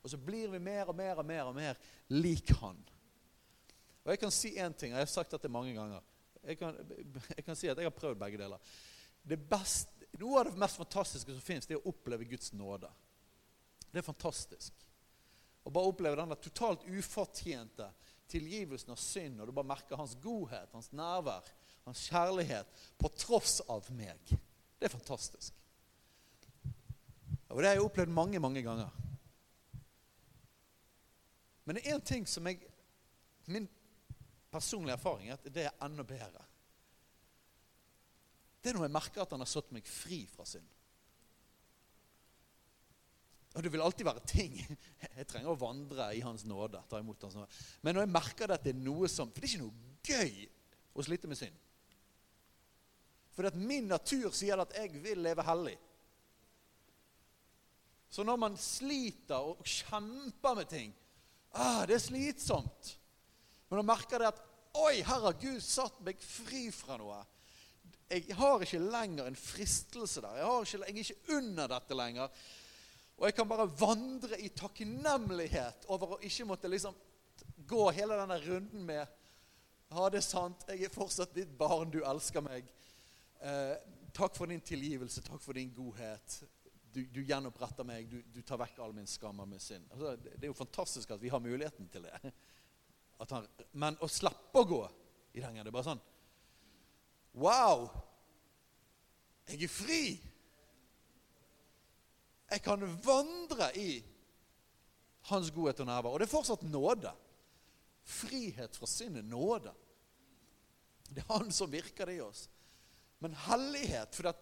Og 0.00 0.12
så 0.12 0.20
blir 0.20 0.52
vi 0.52 0.60
mer 0.62 0.88
og 0.88 0.96
mer 0.96 1.18
og 1.20 1.26
mer 1.26 1.48
og 1.50 1.56
mer 1.56 1.80
lik 2.12 2.52
Han. 2.60 2.78
Og 4.04 4.12
jeg 4.14 4.20
kan 4.20 4.32
si 4.32 4.54
én 4.56 4.76
ting, 4.76 4.94
og 4.94 5.00
jeg 5.00 5.08
har 5.08 5.12
sagt 5.12 5.34
dette 5.34 5.50
mange 5.52 5.74
ganger. 5.76 6.04
Jeg 6.44 6.56
kan, 6.58 6.76
jeg 7.36 7.44
kan 7.44 7.56
si 7.56 7.68
at 7.68 7.78
jeg 7.78 7.88
har 7.88 7.96
prøvd 7.96 8.20
begge 8.20 8.40
deler. 8.40 8.70
Beste, 9.24 10.08
noe 10.20 10.40
av 10.40 10.48
det 10.48 10.60
mest 10.60 10.80
fantastiske 10.80 11.34
som 11.34 11.44
fins, 11.44 11.68
er 11.68 11.80
å 11.80 11.92
oppleve 11.92 12.28
Guds 12.28 12.54
nåde. 12.56 12.88
Det 13.90 14.00
er 14.00 14.06
fantastisk. 14.06 14.86
Å 15.64 15.72
bare 15.72 15.90
oppleve 15.92 16.18
denne 16.20 16.38
totalt 16.40 16.86
ufortjente 16.88 17.90
tilgivelsen 18.30 18.94
av 18.94 19.00
synd, 19.00 19.40
og 19.40 19.50
du 19.50 19.54
bare 19.54 19.68
merker 19.72 19.98
hans 19.98 20.14
godhet, 20.22 20.70
hans 20.72 20.92
nærvær, 20.96 21.46
hans 21.84 22.04
kjærlighet 22.08 22.84
på 23.00 23.10
tross 23.18 23.58
av 23.68 23.88
meg. 23.96 24.32
Det 24.78 24.88
er 24.88 24.94
fantastisk. 24.94 25.56
Og 27.50 27.58
det 27.58 27.66
har 27.66 27.76
jeg 27.76 27.84
opplevd 27.84 28.14
mange, 28.14 28.40
mange 28.42 28.62
ganger. 28.62 28.92
Men 31.66 31.76
det 31.76 31.84
er 31.84 31.96
én 31.96 32.06
ting 32.06 32.26
som 32.26 32.46
jeg 32.46 32.66
Min 33.50 33.64
personlige 34.52 34.94
erfaring 34.94 35.28
er 35.28 35.34
at 35.34 35.46
det 35.50 35.64
er 35.66 35.78
enda 35.82 36.04
bedre. 36.06 36.44
Det 38.62 38.70
er 38.70 38.76
når 38.76 38.84
jeg 38.84 38.94
merker 38.94 39.22
at 39.24 39.32
han 39.34 39.42
har 39.42 39.50
satt 39.50 39.72
meg 39.74 39.88
fri 39.88 40.20
fra 40.30 40.44
synd. 40.46 40.68
Og 43.56 43.64
det 43.64 43.72
vil 43.72 43.82
alltid 43.82 44.06
være 44.06 44.22
ting. 44.30 44.58
Jeg 45.18 45.26
trenger 45.30 45.52
å 45.52 45.58
vandre 45.58 46.10
i 46.14 46.22
Hans 46.22 46.44
nåde. 46.46 46.82
ta 46.90 47.00
imot 47.00 47.22
hans 47.22 47.34
nåde. 47.34 47.60
Men 47.82 47.96
når 47.96 48.06
jeg 48.06 48.14
merker 48.14 48.52
at 48.54 48.62
det 48.64 48.74
er 48.74 48.84
noe 48.84 49.08
som 49.10 49.32
For 49.32 49.42
det 49.42 49.48
er 49.48 49.54
ikke 49.56 49.64
noe 49.64 49.88
gøy 50.06 50.36
å 50.94 51.04
slite 51.06 51.30
med 51.30 51.38
synd. 51.40 51.56
For 53.34 53.48
at 53.48 53.58
min 53.58 53.88
natur 53.90 54.30
sier 54.36 54.60
at 54.60 54.74
jeg 54.76 55.00
vil 55.02 55.22
leve 55.24 55.44
hellig. 55.46 55.76
Så 58.10 58.26
når 58.26 58.38
man 58.42 58.56
sliter 58.58 59.52
og 59.52 59.66
kjemper 59.66 60.56
med 60.58 60.70
ting 60.70 60.94
ah, 61.54 61.86
Det 61.86 61.94
er 61.94 62.02
slitsomt. 62.02 62.94
Men 63.68 63.80
nå 63.80 63.86
merker 63.86 64.18
jeg 64.22 64.34
at 64.34 64.46
Oi, 64.78 65.00
her 65.02 65.24
har 65.26 65.38
Gud 65.42 65.58
satt 65.66 65.96
meg 66.06 66.20
fri 66.22 66.68
fra 66.70 66.94
noe. 67.00 67.16
Jeg 68.10 68.36
har 68.38 68.62
ikke 68.62 68.78
lenger 68.82 69.26
en 69.26 69.38
fristelse 69.38 70.22
der. 70.22 70.36
Jeg, 70.38 70.66
ikke, 70.66 70.78
jeg 70.86 70.94
er 70.94 71.00
ikke 71.02 71.38
under 71.38 71.70
dette 71.72 71.98
lenger. 71.98 72.44
Og 73.20 73.28
jeg 73.28 73.36
kan 73.36 73.48
bare 73.48 73.68
vandre 73.76 74.38
i 74.40 74.48
takknemlighet 74.56 75.84
over 75.92 76.16
å 76.16 76.20
ikke 76.24 76.46
måtte 76.48 76.70
liksom 76.72 76.96
gå 77.68 77.82
hele 77.92 78.16
denne 78.16 78.38
runden 78.46 78.86
med 78.88 79.18
Ja, 79.90 80.06
det 80.08 80.20
er 80.20 80.24
sant, 80.24 80.62
jeg 80.70 80.86
er 80.86 80.92
fortsatt 80.94 81.34
ditt 81.34 81.50
barn, 81.58 81.90
du 81.90 81.98
elsker 82.06 82.44
meg. 82.46 82.68
Eh, 83.42 83.72
takk 84.14 84.36
for 84.38 84.46
din 84.46 84.62
tilgivelse, 84.62 85.24
takk 85.26 85.42
for 85.42 85.58
din 85.58 85.72
godhet. 85.74 86.36
Du, 86.94 87.02
du 87.10 87.18
gjenoppretter 87.26 87.86
meg, 87.86 88.06
du, 88.06 88.22
du, 88.22 88.38
tar 88.46 88.60
vekk 88.62 88.78
all 88.84 88.94
min 88.94 89.10
skam 89.10 89.42
og 89.42 89.50
min 89.50 89.62
synd. 89.62 89.88
Altså, 89.90 90.14
det, 90.22 90.36
det 90.36 90.46
er 90.46 90.52
jo 90.52 90.60
fantastisk 90.60 91.10
at 91.10 91.20
vi 91.22 91.32
har 91.34 91.42
muligheten 91.42 91.90
til 91.90 92.06
det. 92.06 92.14
Han, 93.20 93.50
men 93.76 93.98
å 94.00 94.08
slippe 94.08 94.62
å 94.62 94.68
gå 94.70 94.80
i 95.34 95.42
den 95.42 95.50
gangen, 95.50 95.66
det 95.66 95.74
er 95.74 95.76
bare 95.76 95.90
sånn 95.90 96.06
Wow! 97.36 97.90
Jeg 99.50 99.66
er 99.66 99.74
fri! 99.74 100.04
Jeg 102.50 102.62
kan 102.64 102.82
vandre 103.04 103.70
i 103.78 104.00
hans 105.30 105.50
godhet 105.54 105.82
og 105.84 105.86
nærvær. 105.90 106.14
Og 106.14 106.20
det 106.20 106.26
er 106.26 106.32
fortsatt 106.32 106.64
nåde. 106.66 107.12
Frihet 108.02 108.76
fra 108.76 108.88
synd 108.90 109.20
er 109.20 109.26
nåde. 109.26 109.72
Det 111.10 111.22
er 111.22 111.30
han 111.32 111.52
som 111.54 111.70
virker 111.70 112.10
det 112.10 112.18
i 112.18 112.24
oss. 112.24 112.48
Men 113.20 113.34
hellighet 113.36 114.14
For 114.16 114.32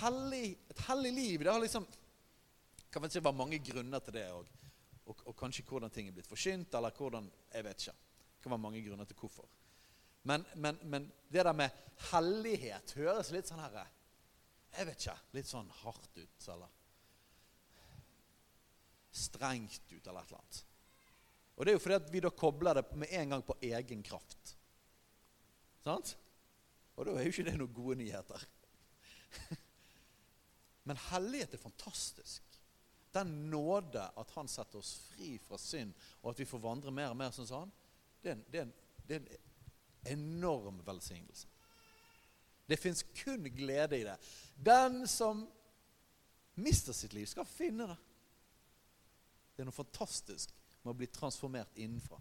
hellig, 0.00 0.56
et 0.70 0.80
hellig 0.88 1.12
liv 1.12 1.44
det 1.44 1.52
har 1.52 1.62
liksom 1.62 1.86
kan 2.90 3.02
vel 3.02 3.10
si 3.10 3.18
var 3.18 3.34
mange 3.34 3.58
grunner 3.58 4.02
til 4.06 4.14
det 4.14 4.28
òg. 4.30 4.50
Og, 5.04 5.22
og, 5.26 5.34
kanskje 5.36 5.64
hvordan 5.66 5.90
ting 5.90 6.06
er 6.08 6.14
blitt 6.14 6.30
forsynt, 6.30 6.74
eller 6.74 6.94
hvordan 6.94 7.26
Jeg 7.52 7.64
vet 7.66 7.80
ikke. 7.82 7.94
Det 8.36 8.42
kan 8.42 8.52
være 8.54 8.62
mange 8.62 8.82
grunner 8.86 9.04
til 9.04 9.18
hvorfor. 9.18 9.48
Men, 10.22 10.44
men, 10.54 10.78
men 10.82 11.12
det 11.28 11.44
der 11.44 11.52
med 11.52 11.74
hellighet 12.12 12.94
høres 12.96 13.32
litt 13.34 13.50
sånn 13.50 13.60
her 13.60 13.80
Jeg 14.78 14.86
vet 14.86 15.02
ikke. 15.02 15.16
Litt 15.34 15.50
sånn 15.50 15.70
hardt 15.82 16.18
ut, 16.18 16.48
eller? 16.54 16.70
Strengt 19.14 19.92
ut 19.92 20.06
eller 20.06 20.20
et 20.20 20.30
eller 20.30 20.40
annet. 20.40 20.60
Og 21.54 21.64
det 21.64 21.72
er 21.72 21.78
jo 21.78 21.82
fordi 21.84 21.98
at 22.00 22.10
vi 22.10 22.22
da 22.24 22.30
kobler 22.34 22.80
det 22.80 22.84
med 22.98 23.12
en 23.14 23.34
gang 23.34 23.44
på 23.46 23.56
egen 23.62 24.02
kraft. 24.02 24.56
Sant? 25.84 26.16
Og 26.96 27.06
da 27.06 27.14
er 27.14 27.26
jo 27.26 27.34
ikke 27.34 27.46
det 27.46 27.54
noen 27.58 27.76
gode 27.76 27.98
nyheter. 28.00 28.42
Men 30.88 31.00
hellighet 31.10 31.54
er 31.54 31.62
fantastisk. 31.62 32.42
Den 33.14 33.30
nåde 33.52 34.02
at 34.18 34.34
han 34.34 34.50
setter 34.50 34.80
oss 34.80 34.96
fri 35.12 35.36
fra 35.42 35.58
synd, 35.60 35.94
og 36.22 36.32
at 36.32 36.42
vi 36.42 36.48
får 36.50 36.62
vandre 36.62 36.94
mer 36.94 37.14
og 37.14 37.18
mer 37.20 37.34
sånn 37.34 37.46
som 37.46 37.64
han, 37.64 37.74
det 38.24 38.32
er 38.32 38.38
en, 38.38 38.46
det 38.50 38.64
det 39.06 39.18
er 39.18 39.20
en 39.20 40.18
enorm 40.18 40.80
velsignelse. 40.86 41.48
Det 42.66 42.78
fins 42.80 43.02
kun 43.02 43.44
glede 43.52 43.98
i 43.98 44.04
det. 44.06 44.16
Den 44.56 45.02
som 45.08 45.44
mister 46.54 46.96
sitt 46.96 47.12
liv, 47.12 47.26
skal 47.28 47.44
finne 47.48 47.90
det. 47.90 47.96
Det 49.54 49.62
er 49.62 49.68
noe 49.68 49.76
fantastisk 49.76 50.54
med 50.82 50.92
å 50.92 50.98
bli 50.98 51.08
transformert 51.14 51.78
innenfra. 51.78 52.18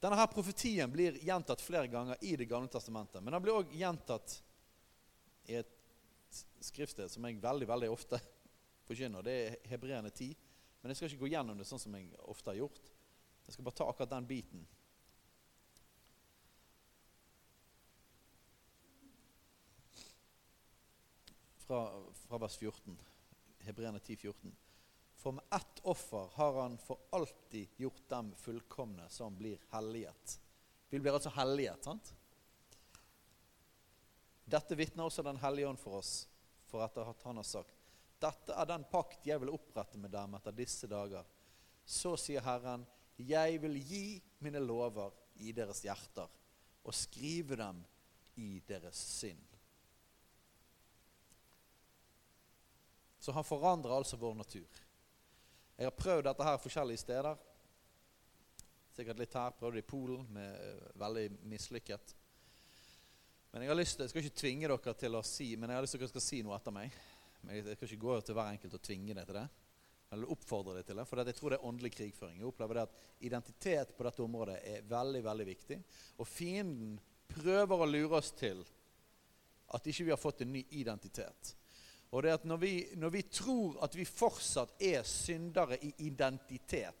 Denne 0.00 0.16
her 0.16 0.30
profetien 0.32 0.88
blir 0.88 1.18
gjentatt 1.20 1.60
flere 1.60 1.90
ganger 1.92 2.16
i 2.24 2.32
Det 2.36 2.48
gamle 2.48 2.72
testamentet. 2.72 3.20
Men 3.22 3.36
den 3.36 3.42
blir 3.44 3.58
òg 3.60 3.74
gjentatt 3.76 4.38
i 5.44 5.58
et 5.60 5.76
skriftsted 6.64 7.12
som 7.12 7.26
jeg 7.28 7.42
veldig 7.42 7.68
veldig 7.68 7.90
ofte 7.92 8.20
forkynner. 8.88 9.22
Det 9.26 9.34
er 9.36 9.58
Hebreerne 9.68 10.10
10. 10.10 10.32
Men 10.80 10.92
jeg 10.92 10.96
skal 10.96 11.10
ikke 11.10 11.26
gå 11.26 11.32
gjennom 11.34 11.58
det 11.60 11.68
sånn 11.68 11.82
som 11.82 11.94
jeg 11.98 12.08
ofte 12.32 12.54
har 12.54 12.62
gjort. 12.62 12.92
Jeg 13.44 13.54
skal 13.56 13.66
bare 13.66 13.76
ta 13.76 13.88
akkurat 13.90 14.14
den 14.14 14.30
biten. 14.30 14.64
Fra, 21.66 21.84
fra 22.24 22.40
vers 22.40 22.56
14. 22.56 22.96
Hebreerne 23.66 24.00
10, 24.00 24.16
14. 24.16 24.56
For 25.20 25.36
med 25.36 25.44
ett 25.52 25.80
offer 25.82 26.30
har 26.34 26.62
han 26.62 26.78
for 26.78 26.98
alltid 27.10 27.68
gjort 27.76 28.08
dem 28.08 28.32
fullkomne 28.34 29.08
som 29.08 29.36
blir 29.36 29.58
helliget. 29.70 30.40
Vi 30.88 31.00
blir 31.00 31.12
altså 31.12 31.32
helliget, 31.34 31.84
sant? 31.84 32.14
Dette 34.44 34.74
vitner 34.74 35.06
også 35.06 35.22
Den 35.22 35.38
hellige 35.38 35.68
ånd 35.68 35.78
for 35.78 36.00
oss, 36.00 36.28
for 36.66 36.82
etter 36.84 37.06
at 37.10 37.22
han 37.28 37.38
har 37.38 37.46
sagt 37.46 37.76
dette 38.20 38.52
er 38.52 38.68
den 38.68 38.84
pakt 38.90 39.24
jeg 39.24 39.40
vil 39.40 39.54
opprette 39.54 39.98
med 39.98 40.12
dem 40.12 40.34
etter 40.36 40.52
disse 40.52 40.88
dager. 40.90 41.24
Så 41.88 42.12
sier 42.20 42.44
Herren, 42.44 42.84
jeg 43.16 43.60
vil 43.62 43.78
gi 43.80 44.04
mine 44.44 44.60
lover 44.60 45.14
i 45.40 45.54
deres 45.56 45.80
hjerter 45.86 46.28
og 46.84 46.96
skrive 46.96 47.56
dem 47.56 47.80
i 48.40 48.60
deres 48.68 49.00
sinn. 49.20 49.40
Så 53.20 53.32
han 53.36 53.44
forandrer 53.44 53.92
altså 53.92 54.16
vår 54.16 54.34
natur. 54.38 54.80
Jeg 55.76 55.88
har 55.88 55.96
prøvd 55.96 56.26
dette 56.26 56.44
her 56.44 56.60
forskjellige 56.60 57.02
steder. 57.02 57.36
Sikkert 58.96 59.20
litt 59.20 59.36
her. 59.36 59.54
Prøvde 59.56 59.80
i 59.80 59.86
Polen, 59.86 60.26
med 60.32 60.56
uh, 60.56 60.88
veldig 61.00 61.26
mislykket. 61.48 62.14
Men 63.50 63.64
jeg 63.64 63.72
har 63.72 63.78
lyst 63.78 63.96
til, 63.96 64.06
jeg 64.06 64.12
skal 64.12 64.24
ikke 64.24 64.40
tvinge 64.40 64.68
dere 64.70 64.94
til 64.94 65.16
å 65.18 65.24
si 65.26 65.48
men 65.58 65.72
jeg 65.72 65.80
har 65.80 65.84
lyst 65.84 65.96
til 65.96 66.00
at 66.00 66.04
dere 66.06 66.14
skal 66.14 66.26
si 66.26 66.40
noe 66.46 66.56
etter 66.56 66.74
meg. 66.74 66.96
Men 67.40 67.56
Jeg 67.56 67.76
skal 67.76 67.88
ikke 67.88 68.04
gå 68.04 68.16
til 68.20 68.36
hver 68.36 68.52
enkelt 68.54 68.76
og 68.76 68.82
tvinge 68.84 69.16
deg 69.16 69.28
til 69.28 69.38
det. 69.40 69.46
Eller 70.10 70.32
oppfordre 70.34 70.74
deg 70.76 70.88
til 70.88 71.00
det. 71.00 71.06
For 71.08 71.22
jeg 71.22 71.36
tror 71.38 71.52
det 71.52 71.60
er 71.60 71.68
åndelig 71.70 71.92
krigføring. 71.94 72.40
Jeg 72.40 72.50
opplever 72.50 72.78
det 72.78 72.84
at 72.88 72.98
Identitet 73.28 73.94
på 73.96 74.04
dette 74.06 74.24
området 74.24 74.58
er 74.64 74.84
veldig 74.88 75.24
veldig 75.24 75.46
viktig. 75.48 75.80
Og 76.20 76.28
fienden 76.28 76.98
prøver 77.30 77.82
å 77.82 77.88
lure 77.88 78.20
oss 78.20 78.32
til 78.36 78.62
at 79.70 79.86
ikke 79.86 80.06
vi 80.08 80.12
har 80.14 80.20
fått 80.20 80.42
en 80.44 80.52
ny 80.52 80.64
identitet. 80.80 81.54
Og 82.10 82.22
det 82.22 82.32
at 82.34 82.46
når 82.48 82.58
vi, 82.58 82.72
når 82.98 83.12
vi 83.14 83.22
tror 83.22 83.76
at 83.84 83.94
vi 83.94 84.06
fortsatt 84.08 84.80
er 84.82 85.04
syndere 85.06 85.78
i 85.84 85.92
identitet 86.10 86.96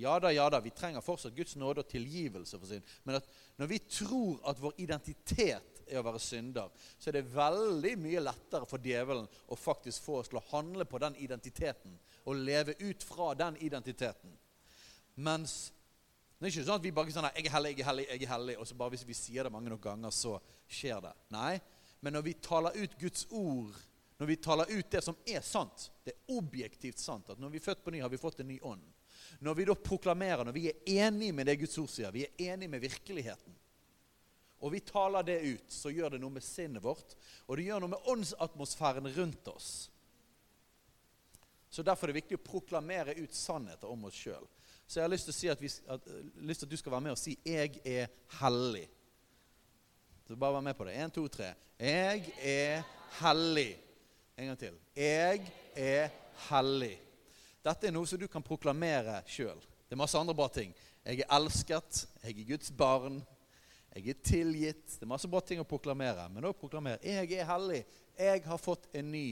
Ja 0.00 0.14
da, 0.20 0.30
ja 0.32 0.46
da, 0.48 0.60
vi 0.64 0.70
trenger 0.72 1.04
fortsatt 1.04 1.36
Guds 1.36 1.56
nåde 1.60 1.82
og 1.82 1.88
tilgivelse 1.88 2.56
for 2.56 2.68
synd. 2.70 2.84
Men 3.04 3.18
at 3.18 3.26
når 3.60 3.68
vi 3.68 3.78
tror 3.84 4.38
at 4.48 4.60
vår 4.62 4.78
identitet 4.80 5.82
er 5.84 5.98
å 6.00 6.04
være 6.06 6.22
synder, 6.24 6.70
så 6.96 7.10
er 7.10 7.18
det 7.18 7.34
veldig 7.34 7.92
mye 8.00 8.22
lettere 8.22 8.68
for 8.70 8.80
djevelen 8.80 9.26
å 9.52 9.58
faktisk 9.60 10.06
få 10.06 10.20
oss 10.22 10.30
til 10.32 10.40
å 10.40 10.46
handle 10.54 10.86
på 10.88 11.00
den 11.02 11.18
identiteten 11.20 11.98
og 12.24 12.40
leve 12.40 12.78
ut 12.80 13.04
fra 13.04 13.34
den 13.36 13.58
identiteten. 13.60 14.32
Mens 15.20 15.58
det 16.38 16.48
er 16.48 16.54
ikke 16.54 16.64
sånn 16.64 16.80
at 16.80 16.86
vi 16.86 16.94
bare 16.96 17.12
sånn 17.12 17.28
jeg 17.34 17.44
er 17.44 17.52
hellig, 17.52 17.74
jeg 17.74 17.84
er 17.84 17.90
hellig, 17.90 18.06
jeg 18.08 18.24
er 18.24 18.32
hellig, 18.32 18.56
og 18.56 18.68
så 18.68 18.76
bare 18.80 18.94
hvis 18.94 19.04
vi 19.04 19.16
sier 19.18 19.44
det 19.44 19.52
mange 19.52 19.68
nok 19.68 19.82
ganger, 19.84 20.14
så 20.16 20.38
skjer 20.64 21.02
det. 21.04 21.12
Nei. 21.36 21.58
Men 22.00 22.16
når 22.16 22.22
vi 22.26 22.34
taler 22.40 22.76
ut 22.76 22.98
Guds 23.00 23.26
ord, 23.30 23.76
når 24.20 24.26
vi 24.26 24.36
taler 24.36 24.72
ut 24.72 24.90
det 24.92 25.02
som 25.04 25.16
er 25.28 25.40
sant, 25.44 25.90
det 26.04 26.12
er 26.12 26.34
objektivt 26.36 27.00
sant, 27.00 27.30
at 27.32 27.40
når 27.40 27.54
vi 27.54 27.60
er 27.60 27.64
født 27.64 27.84
på 27.84 27.92
ny, 27.94 28.02
har 28.04 28.12
vi 28.12 28.20
fått 28.20 28.42
en 28.42 28.50
ny 28.50 28.58
ånd. 28.68 28.82
Når 29.40 29.56
vi 29.56 29.66
da 29.68 29.76
proklamerer, 29.76 30.44
når 30.44 30.56
vi 30.56 30.66
er 30.68 31.06
enige 31.06 31.36
med 31.36 31.48
det 31.48 31.56
Guds 31.60 31.78
ord 31.80 31.88
sier, 31.92 32.12
vi 32.12 32.26
er 32.26 32.52
enige 32.52 32.72
med 32.72 32.84
virkeligheten, 32.84 33.56
og 34.60 34.74
vi 34.74 34.82
taler 34.84 35.24
det 35.24 35.38
ut, 35.40 35.72
så 35.72 35.88
gjør 35.92 36.14
det 36.14 36.20
noe 36.20 36.34
med 36.34 36.44
sinnet 36.44 36.84
vårt, 36.84 37.14
og 37.48 37.56
det 37.56 37.64
gjør 37.64 37.80
noe 37.80 37.94
med 37.94 38.10
åndsatmosfæren 38.12 39.08
rundt 39.16 39.48
oss. 39.48 39.70
Så 41.70 41.84
Derfor 41.86 42.08
er 42.08 42.12
det 42.12 42.20
viktig 42.20 42.36
å 42.36 42.44
proklamere 42.44 43.14
ut 43.22 43.32
sannheter 43.32 43.88
om 43.88 44.04
oss 44.08 44.18
sjøl. 44.18 44.44
Så 44.84 44.98
jeg 44.98 45.06
har 45.06 45.12
lyst 45.12 45.28
til, 45.30 45.36
å 45.36 45.38
si 45.38 45.50
at, 45.52 45.60
vi, 45.62 45.70
at, 45.94 46.08
lyst 46.42 46.64
til 46.64 46.68
at 46.68 46.72
du 46.74 46.80
skal 46.80 46.92
være 46.92 47.06
med 47.06 47.14
og 47.14 47.20
si 47.20 47.36
'Jeg 47.46 47.80
er 47.86 48.08
hellig'. 48.40 48.88
Så 50.30 50.36
bare 50.36 50.52
vær 50.52 50.60
med 50.62 50.76
på 50.78 50.84
det. 50.86 50.92
Én, 50.94 51.10
to, 51.10 51.24
tre. 51.26 51.48
Jeg 51.74 52.28
er 52.38 52.84
hellig. 53.18 53.72
En 54.38 54.46
gang 54.46 54.58
til. 54.60 54.76
Jeg 54.94 55.40
er 55.74 56.12
hellig. 56.44 56.92
Dette 57.66 57.88
er 57.88 57.94
noe 57.96 58.06
som 58.06 58.20
du 58.20 58.28
kan 58.30 58.44
proklamere 58.46 59.16
sjøl. 59.26 59.58
Det 59.58 59.96
er 59.96 59.98
masse 59.98 60.20
andre 60.20 60.36
bra 60.38 60.46
ting. 60.54 60.70
Jeg 61.02 61.24
er 61.24 61.34
elsket. 61.34 62.04
Jeg 62.22 62.36
er 62.36 62.46
Guds 62.52 62.70
barn. 62.70 63.18
Jeg 63.90 64.14
er 64.14 64.20
tilgitt. 64.22 64.84
Det 65.00 65.02
er 65.02 65.10
masse 65.16 65.32
bra 65.32 65.42
ting 65.42 65.64
å 65.64 65.66
proklamere. 65.66 66.28
Men 66.30 66.46
òg 66.46 66.62
proklamere 66.62 67.02
jeg 67.02 67.34
er 67.34 67.50
hellig. 67.50 67.82
Jeg 68.14 68.46
har 68.46 68.62
fått 68.62 68.86
en 68.94 69.10
ny 69.10 69.24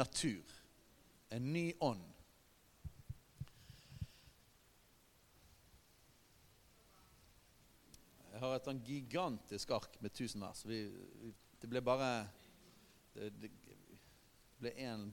natur. 0.00 0.56
En 1.28 1.52
ny 1.52 1.66
ånd. 1.76 2.08
Jeg 8.58 8.64
har 8.64 8.72
et 8.72 8.72
sånn 8.72 8.86
gigantisk 8.90 9.70
ark 9.70 9.92
med 10.02 10.10
tusen 10.18 10.42
vers. 10.42 10.64
Vi, 10.66 10.78
vi, 11.22 11.28
det 11.62 11.68
ble 11.70 11.78
bare 11.78 12.08
Det, 13.14 13.28
det 13.38 13.50
ble 14.58 14.72
en 14.82 15.04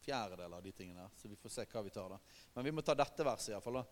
fjerdedel 0.00 0.54
av 0.56 0.62
de 0.64 0.72
tingene 0.72 1.02
der, 1.02 1.12
så 1.20 1.28
vi 1.28 1.36
får 1.36 1.52
se 1.52 1.66
hva 1.68 1.82
vi 1.84 1.92
tar. 1.92 2.14
da. 2.14 2.18
Men 2.54 2.64
vi 2.64 2.72
må 2.72 2.80
ta 2.80 2.94
dette 2.96 3.26
verset 3.26 3.52
iallfall. 3.52 3.82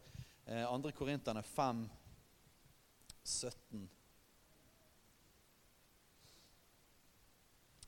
Eh, 0.47 0.65
2. 0.65 0.93
Korinterne 0.97 1.43
5, 1.45 1.85
17. 3.21 3.85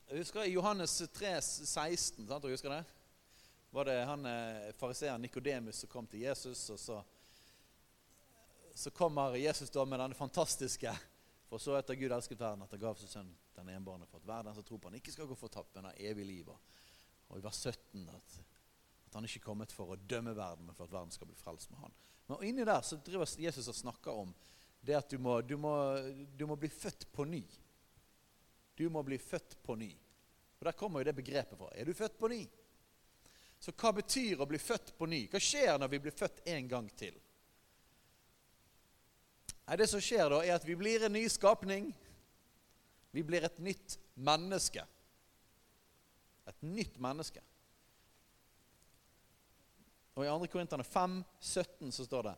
Jeg 0.05 0.21
husker 0.21 0.51
Johannes 0.53 0.99
3, 1.17 1.33
16, 1.41 2.27
sant? 2.29 2.45
Du 2.45 2.53
husker 2.53 2.77
det? 2.77 2.83
Var 3.73 3.89
det 3.89 3.99
han 4.05 4.29
eh, 4.29 4.69
fariseeren 4.77 5.25
Nikodemus 5.25 5.81
som 5.81 5.89
kom 5.89 6.05
til 6.13 6.27
Jesus, 6.29 6.69
og 6.69 6.79
så 6.85 7.03
så 8.77 8.91
kommer 8.91 9.35
Jesus 9.35 9.69
da 9.69 9.85
med 9.85 9.99
denne 9.99 10.15
fantastiske 10.15 10.91
For 11.49 11.57
så 11.57 11.77
etter 11.79 11.95
Gud 11.95 12.11
elsket 12.11 12.39
verden 12.39 12.61
at 12.61 12.73
han 12.75 12.81
gav 12.81 12.97
sin 12.99 13.09
sønn 13.09 13.29
den 13.55 13.69
enbårne 13.73 14.05
for 14.05 14.19
at 14.19 14.27
hver 14.27 14.43
den 14.45 14.53
som 14.53 14.65
tror 14.67 14.81
på 14.83 14.89
han 14.91 14.97
ikke 14.99 15.13
skal 15.15 15.29
gå 15.29 15.35
fortapt, 15.39 15.71
men 15.75 15.87
har 15.87 16.01
evig 16.09 16.25
liv. 16.27 16.49
Og 16.51 17.39
i 17.39 17.41
vers 17.41 17.61
17 17.63 18.03
at, 18.11 18.35
at 19.07 19.15
han 19.17 19.25
ikke 19.25 19.39
er 19.39 19.45
kommet 19.47 19.73
for 19.73 19.93
å 19.93 19.97
dømme 19.97 20.35
verden, 20.37 20.67
men 20.67 20.75
for 20.75 20.85
at 20.85 20.93
verden 20.93 21.15
skal 21.15 21.29
bli 21.31 21.39
frelst 21.39 21.71
med 21.71 21.79
han. 21.85 21.95
Men 22.27 22.43
inni 22.45 22.67
der 22.67 22.83
så 22.83 22.99
driver 23.01 23.31
Jesus 23.39 23.71
og 23.71 23.79
snakker 23.79 24.19
om 24.25 24.35
det 24.85 24.99
at 24.99 25.09
du 25.09 25.17
må, 25.17 25.39
du 25.41 25.55
må, 25.57 25.73
du 26.37 26.45
må 26.51 26.59
bli 26.59 26.69
født 26.69 27.07
på 27.15 27.25
ny. 27.25 27.41
Du 28.77 28.85
må 28.93 29.01
bli 29.07 29.17
født 29.17 29.57
på 29.63 29.79
ny. 29.79 29.89
Og 30.59 30.67
Der 30.69 30.77
kommer 30.77 31.01
jo 31.01 31.07
det 31.09 31.15
begrepet 31.17 31.57
fra. 31.57 31.71
Er 31.73 31.87
du 31.87 31.97
født 31.97 32.19
på 32.19 32.29
ny? 32.29 32.43
Så 33.57 33.73
hva 33.73 33.89
betyr 33.95 34.43
å 34.43 34.49
bli 34.49 34.59
født 34.61 34.93
på 34.99 35.09
ny? 35.09 35.23
Hva 35.31 35.41
skjer 35.41 35.79
når 35.79 35.95
vi 35.95 36.03
blir 36.05 36.13
født 36.13 36.43
en 36.45 36.69
gang 36.69 36.91
til? 36.93 37.17
Nei, 39.67 39.77
Det 39.77 39.87
som 39.91 40.01
skjer 40.01 40.29
da, 40.31 40.41
er 40.43 40.55
at 40.55 40.65
vi 40.67 40.75
blir 40.79 41.03
en 41.03 41.13
ny 41.13 41.25
skapning. 41.29 41.91
Vi 43.11 43.23
blir 43.23 43.43
et 43.43 43.59
nytt 43.59 43.97
menneske. 44.15 44.83
Et 46.47 46.61
nytt 46.63 46.99
menneske. 47.03 47.43
Og 50.15 50.25
I 50.25 50.29
2. 50.29 50.47
Korinterne 50.51 50.83
5, 50.83 51.23
17 51.39 51.91
så 51.91 52.05
står 52.05 52.29
det 52.29 52.35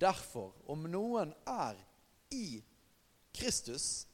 Derfor, 0.00 0.54
om 0.70 0.86
noen 0.88 1.34
er 1.46 1.76
i 2.32 2.62
Kristus 3.34 4.06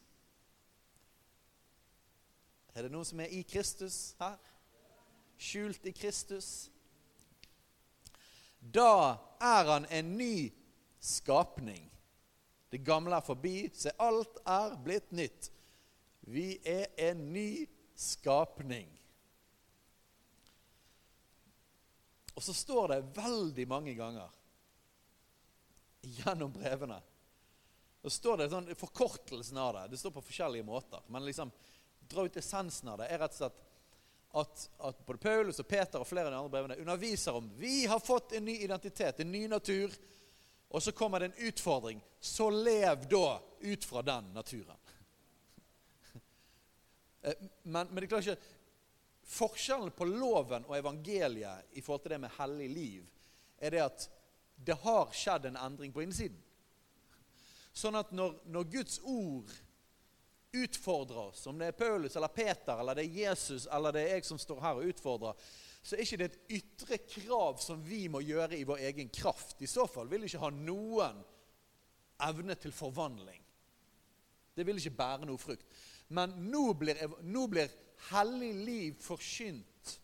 Er 2.74 2.86
det 2.86 2.92
noen 2.94 3.06
som 3.06 3.20
er 3.20 3.32
i 3.34 3.42
Kristus 3.42 4.14
her? 4.20 4.38
Skjult 5.40 5.86
i 5.88 5.92
Kristus? 5.92 6.70
Da 8.60 9.16
er 9.40 9.70
han 9.72 9.86
en 9.90 10.16
ny 10.16 10.50
skapning. 11.00 11.89
Det 12.70 12.78
gamle 12.86 13.18
er 13.18 13.26
forbi, 13.26 13.54
se 13.74 13.92
alt 13.98 14.38
er 14.46 14.76
blitt 14.84 15.10
nytt. 15.16 15.50
Vi 16.30 16.54
er 16.64 16.86
en 17.10 17.24
ny 17.34 17.66
skapning. 17.98 18.88
Og 22.34 22.44
så 22.44 22.54
står 22.54 22.92
det 22.92 23.00
veldig 23.16 23.66
mange 23.68 23.94
ganger 23.98 24.36
gjennom 26.00 26.52
brevene 26.54 26.96
Så 28.00 28.10
står 28.14 28.38
det 28.40 28.46
sånn, 28.48 28.70
Forkortelsen 28.80 29.58
av 29.60 29.74
det 29.76 29.82
det 29.92 29.98
står 30.00 30.14
på 30.14 30.22
forskjellige 30.24 30.64
måter. 30.64 31.02
Men 31.12 31.26
liksom, 31.26 31.50
dra 32.08 32.24
ut 32.24 32.38
essensen 32.40 32.88
av 32.88 33.02
det 33.02 33.10
er 33.10 33.20
rett 33.20 33.34
og 33.34 33.42
slett 33.42 33.66
at, 34.30 34.62
at 34.86 35.02
både 35.06 35.18
Paulus 35.18 35.58
og 35.60 35.68
Peter 35.68 36.00
og 36.00 36.06
flere 36.06 36.30
av 36.30 36.32
de 36.32 36.38
andre 36.38 36.54
brevene 36.54 36.78
underviser 36.80 37.36
om 37.36 37.50
vi 37.58 37.82
har 37.90 38.00
fått 38.00 38.36
en 38.38 38.46
ny 38.46 38.60
identitet, 38.62 39.20
en 39.20 39.32
ny 39.32 39.42
natur. 39.50 39.92
Og 40.70 40.82
så 40.82 40.92
kommer 40.92 41.20
det 41.20 41.30
en 41.30 41.48
utfordring. 41.48 42.00
Så 42.20 42.50
lev 42.50 43.06
da 43.10 43.40
ut 43.60 43.84
fra 43.84 44.02
den 44.02 44.32
naturen. 44.34 44.76
Eh, 47.22 47.34
men, 47.62 47.86
men 47.92 48.00
det 48.00 48.06
klarer 48.08 48.30
ikke 48.30 48.56
Forskjellen 49.30 49.90
på 49.92 50.06
loven 50.08 50.64
og 50.64 50.72
evangeliet 50.78 51.74
i 51.76 51.82
forhold 51.84 52.00
til 52.02 52.14
det 52.14 52.18
med 52.22 52.32
hellig 52.38 52.68
liv, 52.72 53.02
er 53.60 53.74
det 53.74 53.82
at 53.84 54.06
det 54.56 54.74
har 54.82 55.12
skjedd 55.12 55.50
en 55.50 55.58
endring 55.60 55.92
på 55.92 56.00
innsiden. 56.02 56.38
Sånn 57.76 57.98
at 58.00 58.10
når, 58.16 58.40
når 58.50 58.66
Guds 58.72 58.98
ord 59.04 59.52
utfordrer 60.56 61.20
oss, 61.28 61.44
om 61.46 61.60
det 61.60 61.68
er 61.70 61.78
Paulus 61.78 62.16
eller 62.18 62.32
Peter 62.34 62.80
eller 62.80 62.98
det 62.98 63.04
er 63.04 63.20
Jesus 63.20 63.68
eller 63.70 63.94
det 63.94 64.02
er 64.02 64.16
jeg 64.16 64.26
som 64.26 64.40
står 64.40 64.64
her 64.64 64.80
og 64.80 64.90
utfordrer, 64.90 65.52
så 65.82 65.96
er 65.96 66.04
ikke 66.04 66.18
det 66.20 66.28
et 66.28 66.56
ytre 66.60 66.98
krav 67.08 67.60
som 67.62 67.80
vi 67.84 68.04
må 68.12 68.20
gjøre 68.20 68.58
i 68.58 68.66
vår 68.68 68.82
egen 68.90 69.08
kraft. 69.14 69.56
I 69.64 69.68
så 69.70 69.86
fall 69.88 70.10
vil 70.10 70.20
det 70.20 70.30
ikke 70.30 70.42
ha 70.44 70.50
noen 70.52 71.22
evne 72.20 72.56
til 72.60 72.74
forvandling. 72.76 73.40
Det 74.56 74.66
vil 74.66 74.80
ikke 74.80 74.98
bære 74.98 75.28
noe 75.28 75.40
frukt. 75.40 75.64
Men 76.12 76.34
nå 76.50 76.72
blir, 76.76 77.00
nå 77.22 77.46
blir 77.48 77.72
hellig 78.10 78.52
liv 78.66 79.00
forkynt 79.00 79.96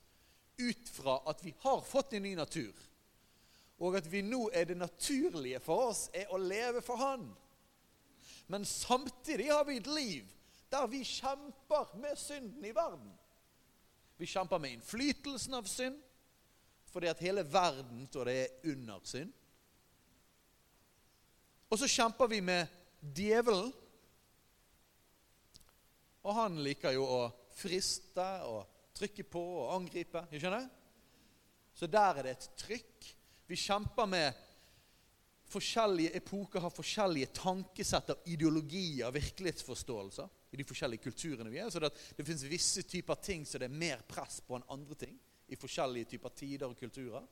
ut 0.57 0.89
fra 0.89 1.19
at 1.29 1.43
vi 1.45 1.53
har 1.61 1.83
fått 1.85 2.17
en 2.17 2.25
ny 2.25 2.33
natur. 2.39 2.73
Og 3.85 3.99
at 3.99 4.07
vi 4.09 4.23
nå 4.25 4.47
er 4.57 4.71
det 4.71 4.79
naturlige 4.81 5.61
for 5.61 5.91
oss 5.91 6.07
er 6.17 6.33
å 6.33 6.41
leve 6.41 6.81
for 6.85 6.97
Han. 7.03 7.29
Men 8.49 8.65
samtidig 8.65 9.51
har 9.51 9.67
vi 9.69 9.77
et 9.83 9.91
liv 9.91 10.33
der 10.73 10.87
vi 10.91 11.03
kjemper 11.05 11.93
med 12.01 12.17
synden 12.19 12.65
i 12.65 12.75
verden. 12.75 13.13
Vi 14.17 14.27
kjemper 14.27 14.59
med 14.59 14.73
innflytelsen 14.77 15.55
av 15.55 15.67
synd, 15.69 15.99
fordi 16.89 17.11
at 17.11 17.21
hele 17.21 17.45
verden 17.45 18.07
står 18.09 18.31
det 18.31 18.37
er 18.41 18.71
under 18.73 19.03
synd. 19.05 19.33
Og 21.69 21.81
så 21.81 21.89
kjemper 21.91 22.31
vi 22.31 22.41
med 22.41 22.71
djevelen. 23.17 23.73
Og 26.27 26.35
han 26.35 26.57
liker 26.65 26.95
jo 26.97 27.05
å 27.05 27.21
friste 27.57 28.25
og 28.49 28.65
trykke 28.97 29.27
på 29.29 29.43
og 29.61 29.75
angripe. 29.77 30.25
Du 30.31 30.39
skjønner? 30.41 30.67
Så 31.77 31.89
der 31.91 32.17
er 32.17 32.25
det 32.25 32.37
et 32.37 32.49
trykk. 32.57 33.11
Vi 33.47 33.59
kjemper 33.61 34.09
med 34.09 34.45
forskjellige 35.51 36.17
epoker, 36.19 36.63
har 36.65 36.75
forskjellige 36.75 37.35
tankesett 37.37 38.15
og 38.15 38.31
ideologier, 38.33 39.13
virkelighetsforståelser 39.15 40.33
de 40.57 40.67
forskjellige 40.67 41.07
kulturene 41.07 41.53
vi 41.53 41.61
er. 41.63 41.71
Så 41.71 41.83
det, 41.83 41.93
det 42.17 42.27
fins 42.27 42.45
visse 42.49 42.85
typer 42.89 43.19
ting 43.23 43.47
som 43.47 43.63
det 43.63 43.71
er 43.71 43.81
mer 43.83 44.05
press 44.09 44.41
på 44.45 44.59
enn 44.59 44.69
andre 44.75 44.99
ting 44.99 45.17
i 45.47 45.59
forskjellige 45.59 46.13
typer 46.15 46.35
tider 46.35 46.71
og 46.71 46.79
kulturer. 46.79 47.27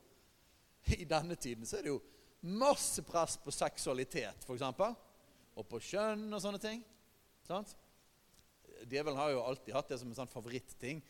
I 0.95 1.07
denne 1.09 1.35
tiden 1.35 1.65
så 1.65 1.79
er 1.79 1.87
det 1.87 1.93
jo 1.93 2.01
masse 2.45 3.03
press 3.03 3.37
på 3.41 3.51
seksualitet, 3.53 4.45
f.eks. 4.45 4.63
Og 5.55 5.67
på 5.69 5.81
kjønn 5.81 6.27
og 6.33 6.41
sånne 6.43 6.61
ting. 6.61 6.83
Sant? 7.47 7.75
Djevelen 8.85 9.17
har 9.17 9.31
jo 9.31 9.43
alltid 9.43 9.73
hatt 9.75 9.89
det 9.89 9.99
som 10.01 10.11
en 10.11 10.17
sånn 10.17 10.31
favoritting. 10.31 11.01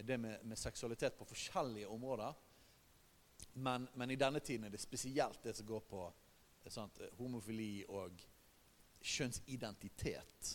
Det 0.00 0.16
med, 0.16 0.44
med, 0.46 0.58
seksualitet 0.58 1.18
på 1.18 1.26
forskjellige 1.28 1.90
områder. 1.90 2.36
Men, 3.60 3.88
men, 3.98 4.10
i 4.10 4.18
denne 4.20 4.40
tiden 4.40 4.68
er 4.68 4.72
det 4.72 4.80
spesielt 4.80 5.42
det 5.44 5.56
som 5.58 5.66
går 5.68 5.82
på 5.90 6.04
sant, 6.70 7.00
homofili 7.18 7.82
og 7.88 8.20
kjønnsidentitet. 9.00 10.54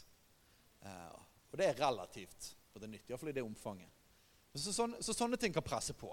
Eh, 0.85 1.17
og 1.51 1.59
det 1.59 1.69
er 1.69 1.81
relativt 1.81 2.51
på 2.73 2.81
det 2.81 2.91
nytt, 2.91 3.09
iallfall 3.09 3.31
i 3.31 3.35
det 3.35 3.43
omfanget. 3.45 3.91
Så, 4.55 4.71
sånn, 4.71 4.95
så, 5.03 5.13
sånne 5.15 5.39
ting 5.39 5.53
kan 5.55 5.65
presse 5.65 5.95
på. 5.97 6.11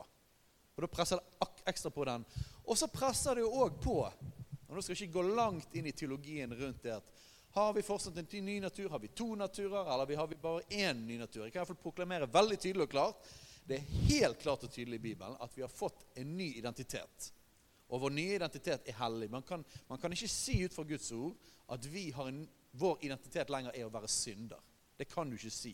Og 0.73 0.83
da 0.83 0.89
presser 0.91 1.21
det 1.21 1.49
ekstra 1.71 1.93
på 1.95 2.07
den. 2.09 2.25
Og 2.65 2.79
så 2.79 2.89
presser 2.91 3.39
det 3.39 3.45
jo 3.45 3.53
òg 3.65 3.79
på 3.83 3.99
og 4.73 4.79
Nå 4.79 4.81
skal 4.81 4.95
jeg 4.95 5.11
ikke 5.11 5.19
gå 5.19 5.35
langt 5.37 5.75
inn 5.77 5.85
i 5.85 5.93
teologien 5.93 6.55
rundt 6.57 6.79
det 6.81 6.95
at 6.95 7.09
har 7.53 7.75
vi 7.77 7.83
fortsatt 7.85 8.17
en 8.17 8.47
ny 8.47 8.55
natur, 8.65 8.87
har 8.89 9.03
vi 9.03 9.11
to 9.13 9.35
naturer, 9.37 9.85
eller 9.85 10.17
har 10.17 10.29
vi 10.31 10.39
bare 10.41 10.63
én 10.73 11.03
ny 11.05 11.19
natur? 11.21 11.43
Jeg 11.45 11.53
kan 11.53 11.59
i 11.59 11.61
hvert 11.61 11.75
fall 11.75 11.83
proklamere 11.83 12.29
veldig 12.33 12.57
tydelig 12.57 12.87
og 12.87 12.95
klart 12.95 13.29
det 13.69 13.77
er 13.77 13.99
helt 14.09 14.41
klart 14.41 14.65
og 14.65 14.73
tydelig 14.73 14.97
i 14.99 15.05
Bibelen 15.11 15.37
at 15.41 15.53
vi 15.53 15.63
har 15.63 15.71
fått 15.71 16.07
en 16.19 16.33
ny 16.39 16.49
identitet. 16.57 17.29
Og 17.93 18.01
vår 18.01 18.15
nye 18.17 18.39
identitet 18.39 18.89
er 18.89 18.97
hellig. 18.97 19.29
Man 19.31 19.45
kan, 19.47 19.65
man 19.89 20.01
kan 20.01 20.15
ikke 20.17 20.31
si 20.33 20.63
ut 20.65 20.75
fra 20.75 20.87
Guds 20.89 21.13
ord 21.13 21.37
at 21.77 21.87
vi 21.93 22.09
har 22.17 22.31
en, 22.33 22.41
vår 22.73 23.05
identitet 23.05 23.51
lenger 23.53 23.77
er 23.77 23.87
å 23.87 23.93
være 23.93 24.11
synder. 24.11 24.61
Det 24.97 25.09
kan 25.11 25.29
du 25.31 25.37
ikke 25.37 25.53
si. 25.53 25.73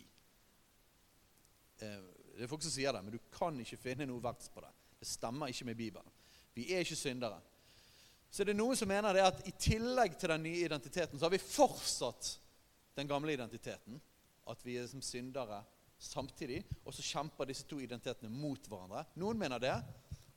Eh, 1.79 2.01
det 2.35 2.47
er 2.47 2.51
folk 2.51 2.65
som 2.65 2.75
sier 2.75 2.95
det, 2.95 3.03
men 3.05 3.15
du 3.15 3.21
kan 3.35 3.57
ikke 3.61 3.81
finne 3.81 4.07
noe 4.09 4.23
verdt 4.23 4.49
på 4.55 4.63
det. 4.63 4.73
Det 4.99 5.07
stemmer 5.07 5.51
ikke 5.51 5.69
med 5.69 5.79
Bibelen. 5.79 6.19
Vi 6.55 6.67
er 6.75 6.83
ikke 6.83 6.99
syndere. 6.99 7.39
Så 8.31 8.45
det 8.45 8.53
er 8.53 8.59
noen 8.61 8.77
som 8.77 8.91
mener 8.91 9.15
det 9.17 9.25
at 9.25 9.41
i 9.49 9.55
tillegg 9.57 10.19
til 10.19 10.33
den 10.35 10.45
nye 10.45 10.67
identiteten, 10.67 11.19
så 11.19 11.27
har 11.27 11.33
vi 11.33 11.43
fortsatt 11.43 12.35
den 12.99 13.09
gamle 13.09 13.33
identiteten. 13.33 14.01
At 14.49 14.65
vi 14.65 14.77
er 14.81 14.87
som 14.91 15.03
syndere 15.05 15.63
samtidig. 15.99 16.63
Og 16.85 16.95
så 16.95 17.05
kjemper 17.05 17.49
disse 17.49 17.67
to 17.69 17.81
identitetene 17.83 18.31
mot 18.33 18.69
hverandre. 18.69 19.05
Noen 19.21 19.39
mener 19.41 19.63
det. 19.63 19.75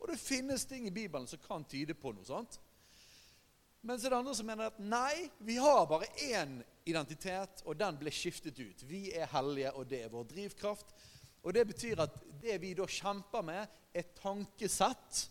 Og 0.02 0.10
det 0.10 0.20
finnes 0.20 0.66
ting 0.66 0.88
i 0.88 0.94
Bibelen 0.94 1.28
som 1.30 1.42
kan 1.44 1.66
tyde 1.70 1.96
på 1.98 2.14
noe 2.16 2.26
sånt. 2.28 2.58
Men 3.82 3.98
det 3.98 4.10
er 4.10 4.14
andre 4.14 4.34
som 4.38 4.46
mener 4.46 4.70
at 4.70 4.82
nei, 4.82 5.30
vi 5.42 5.56
har 5.58 5.88
bare 5.90 6.10
én 6.22 6.60
identitet, 6.86 7.64
og 7.66 7.78
den 7.80 7.98
ble 7.98 8.14
skiftet 8.14 8.60
ut. 8.62 8.84
Vi 8.86 9.08
er 9.18 9.30
hellige, 9.34 9.74
og 9.74 9.88
det 9.90 10.04
er 10.06 10.14
vår 10.14 10.28
drivkraft. 10.30 10.94
Og 11.42 11.54
Det 11.54 11.66
betyr 11.68 12.04
at 12.04 12.20
det 12.42 12.60
vi 12.62 12.76
da 12.78 12.86
kjemper 12.86 13.42
med, 13.46 13.80
er 13.94 14.14
tankesett. 14.22 15.26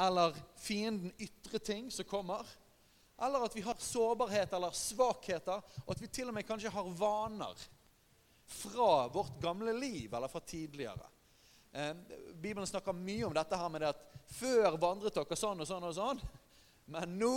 Eller 0.00 0.36
fienden 0.56 1.12
ytre 1.20 1.60
ting 1.60 1.90
som 1.92 2.08
kommer. 2.08 2.48
Eller 3.20 3.44
at 3.44 3.56
vi 3.56 3.60
har 3.62 3.76
sårbarhet 3.78 4.52
eller 4.56 4.72
svakheter. 4.72 5.60
Og 5.84 5.92
at 5.92 6.00
vi 6.00 6.08
til 6.08 6.32
og 6.32 6.34
med 6.34 6.48
kanskje 6.48 6.72
har 6.72 6.88
vaner 6.96 7.66
fra 8.48 9.08
vårt 9.12 9.36
gamle 9.40 9.72
liv 9.76 10.14
eller 10.14 10.28
fra 10.28 10.40
tidligere. 10.40 11.06
Eh, 11.72 11.92
Bibelen 12.34 12.66
snakker 12.66 12.96
mye 12.96 13.28
om 13.28 13.36
dette 13.36 13.56
her 13.56 13.68
med 13.68 13.84
det 13.84 13.92
at 13.92 14.02
før 14.32 14.80
vandret 14.80 15.14
dere 15.16 15.38
sånn 15.38 15.60
og 15.60 15.68
sånn 15.68 15.86
og 15.88 15.94
sånn. 15.96 16.24
Men 16.92 17.18
nå 17.18 17.34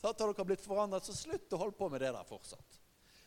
så 0.00 0.08
har 0.08 0.16
dere 0.16 0.46
blitt 0.48 0.64
forandret, 0.64 1.04
så 1.04 1.16
slutt 1.16 1.52
å 1.52 1.60
holde 1.60 1.76
på 1.76 1.88
med 1.92 2.00
det 2.00 2.12
der 2.14 2.28
fortsatt. 2.28 2.78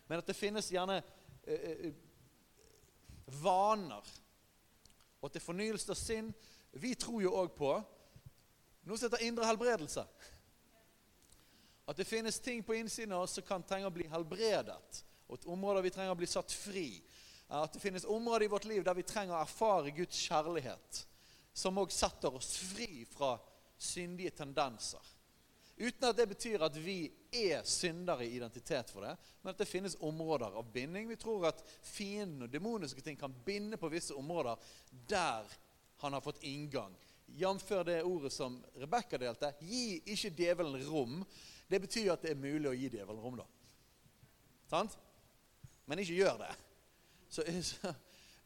Men 0.10 0.22
at 0.22 0.30
det 0.30 0.38
finnes 0.38 0.72
gjerne 0.74 1.00
eh, 1.46 1.70
eh 1.70 1.94
vaner, 3.40 4.10
og 5.24 5.32
er 5.32 5.42
fornyelse 5.42 5.94
av 5.94 5.98
sinn. 5.98 6.34
Vi 6.76 6.92
tror 7.00 7.22
jo 7.24 7.32
òg 7.40 7.54
på 7.56 7.72
noe 8.84 8.98
som 9.00 9.08
heter 9.08 9.24
indre 9.24 9.48
helbredelse. 9.48 10.04
At 11.88 12.00
det 12.00 12.08
finnes 12.08 12.40
ting 12.44 12.64
på 12.64 12.76
innsiden 12.76 13.16
av 13.16 13.24
oss 13.24 13.38
som 13.38 13.46
kan 13.48 13.64
trenge 13.64 13.88
å 13.88 13.96
bli 13.96 14.10
helbredet. 14.12 15.04
Og 15.28 15.38
et 15.38 15.48
område 15.50 15.86
vi 15.86 15.94
trenger 15.96 16.16
å 16.16 16.20
bli 16.20 16.28
satt 16.28 16.52
fri. 16.52 16.88
At 17.48 17.74
det 17.76 17.82
finnes 17.84 18.06
områder 18.06 18.46
i 18.46 18.52
vårt 18.52 18.68
liv 18.68 18.84
der 18.84 18.98
vi 18.98 19.08
trenger 19.08 19.38
å 19.38 19.42
erfare 19.44 19.96
Guds 19.96 20.20
kjærlighet. 20.28 21.04
Som 21.54 21.80
òg 21.80 21.92
setter 21.96 22.36
oss 22.36 22.56
fri 22.74 23.06
fra 23.08 23.38
syndige 23.80 24.36
tendenser. 24.36 25.13
Uten 25.78 26.10
at 26.10 26.18
det 26.18 26.28
betyr 26.30 26.62
at 26.62 26.76
vi 26.78 27.08
er 27.34 27.64
syndere 27.66 28.26
i 28.26 28.36
identitet 28.38 28.92
for 28.94 29.02
det, 29.08 29.16
men 29.42 29.54
at 29.54 29.58
det 29.58 29.66
finnes 29.66 29.98
områder 30.06 30.54
av 30.54 30.70
binding. 30.74 31.08
Vi 31.10 31.18
tror 31.18 31.48
at 31.50 31.64
fienden 31.82 32.46
og 32.46 32.52
demoniske 32.54 33.02
ting 33.02 33.18
kan 33.18 33.34
binde 33.46 33.80
på 33.82 33.90
visse 33.90 34.14
områder 34.14 34.62
der 35.10 35.50
han 36.04 36.14
har 36.14 36.22
fått 36.22 36.44
inngang. 36.44 36.94
Jf. 37.26 37.70
det 37.86 38.04
ordet 38.04 38.34
som 38.34 38.60
Rebekka 38.76 39.18
delte. 39.18 39.54
Gi 39.60 40.02
ikke 40.14 40.34
djevelen 40.38 40.78
rom. 40.86 41.24
Det 41.68 41.80
betyr 41.82 42.12
at 42.14 42.22
det 42.22 42.36
er 42.36 42.42
mulig 42.44 42.70
å 42.70 42.76
gi 42.78 42.92
djevelen 42.94 43.22
rom, 43.24 43.40
da. 43.40 43.48
Sant? 44.70 44.98
Men 45.90 46.04
ikke 46.04 46.20
gjør 46.20 46.44
det. 46.44 46.52
Så, 47.34 47.46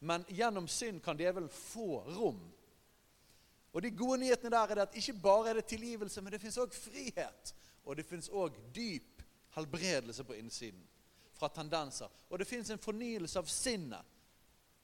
men 0.08 0.24
gjennom 0.32 0.68
synd 0.70 1.02
kan 1.04 1.18
djevelen 1.18 1.50
få 1.52 2.00
rom 2.16 2.40
og 3.72 3.82
De 3.82 3.90
gode 3.90 4.18
nyhetene 4.18 4.50
der 4.50 4.74
er 4.74 4.82
at 4.82 4.94
ikke 4.96 5.12
bare 5.22 5.50
er 5.50 5.54
det 5.54 5.64
tilgivelse, 5.64 6.20
men 6.20 6.32
det 6.32 6.40
fins 6.40 6.58
òg 6.58 6.72
frihet. 6.74 7.54
Og 7.84 7.96
det 7.96 8.06
fins 8.06 8.28
òg 8.28 8.56
dyp 8.74 9.22
helbredelse 9.56 10.24
på 10.24 10.32
innsiden 10.32 10.84
fra 11.38 11.48
tendenser. 11.48 12.08
Og 12.30 12.38
det 12.38 12.46
fins 12.46 12.70
en 12.70 12.78
fornyelse 12.78 13.38
av 13.38 13.46
sinnet. 13.46 14.14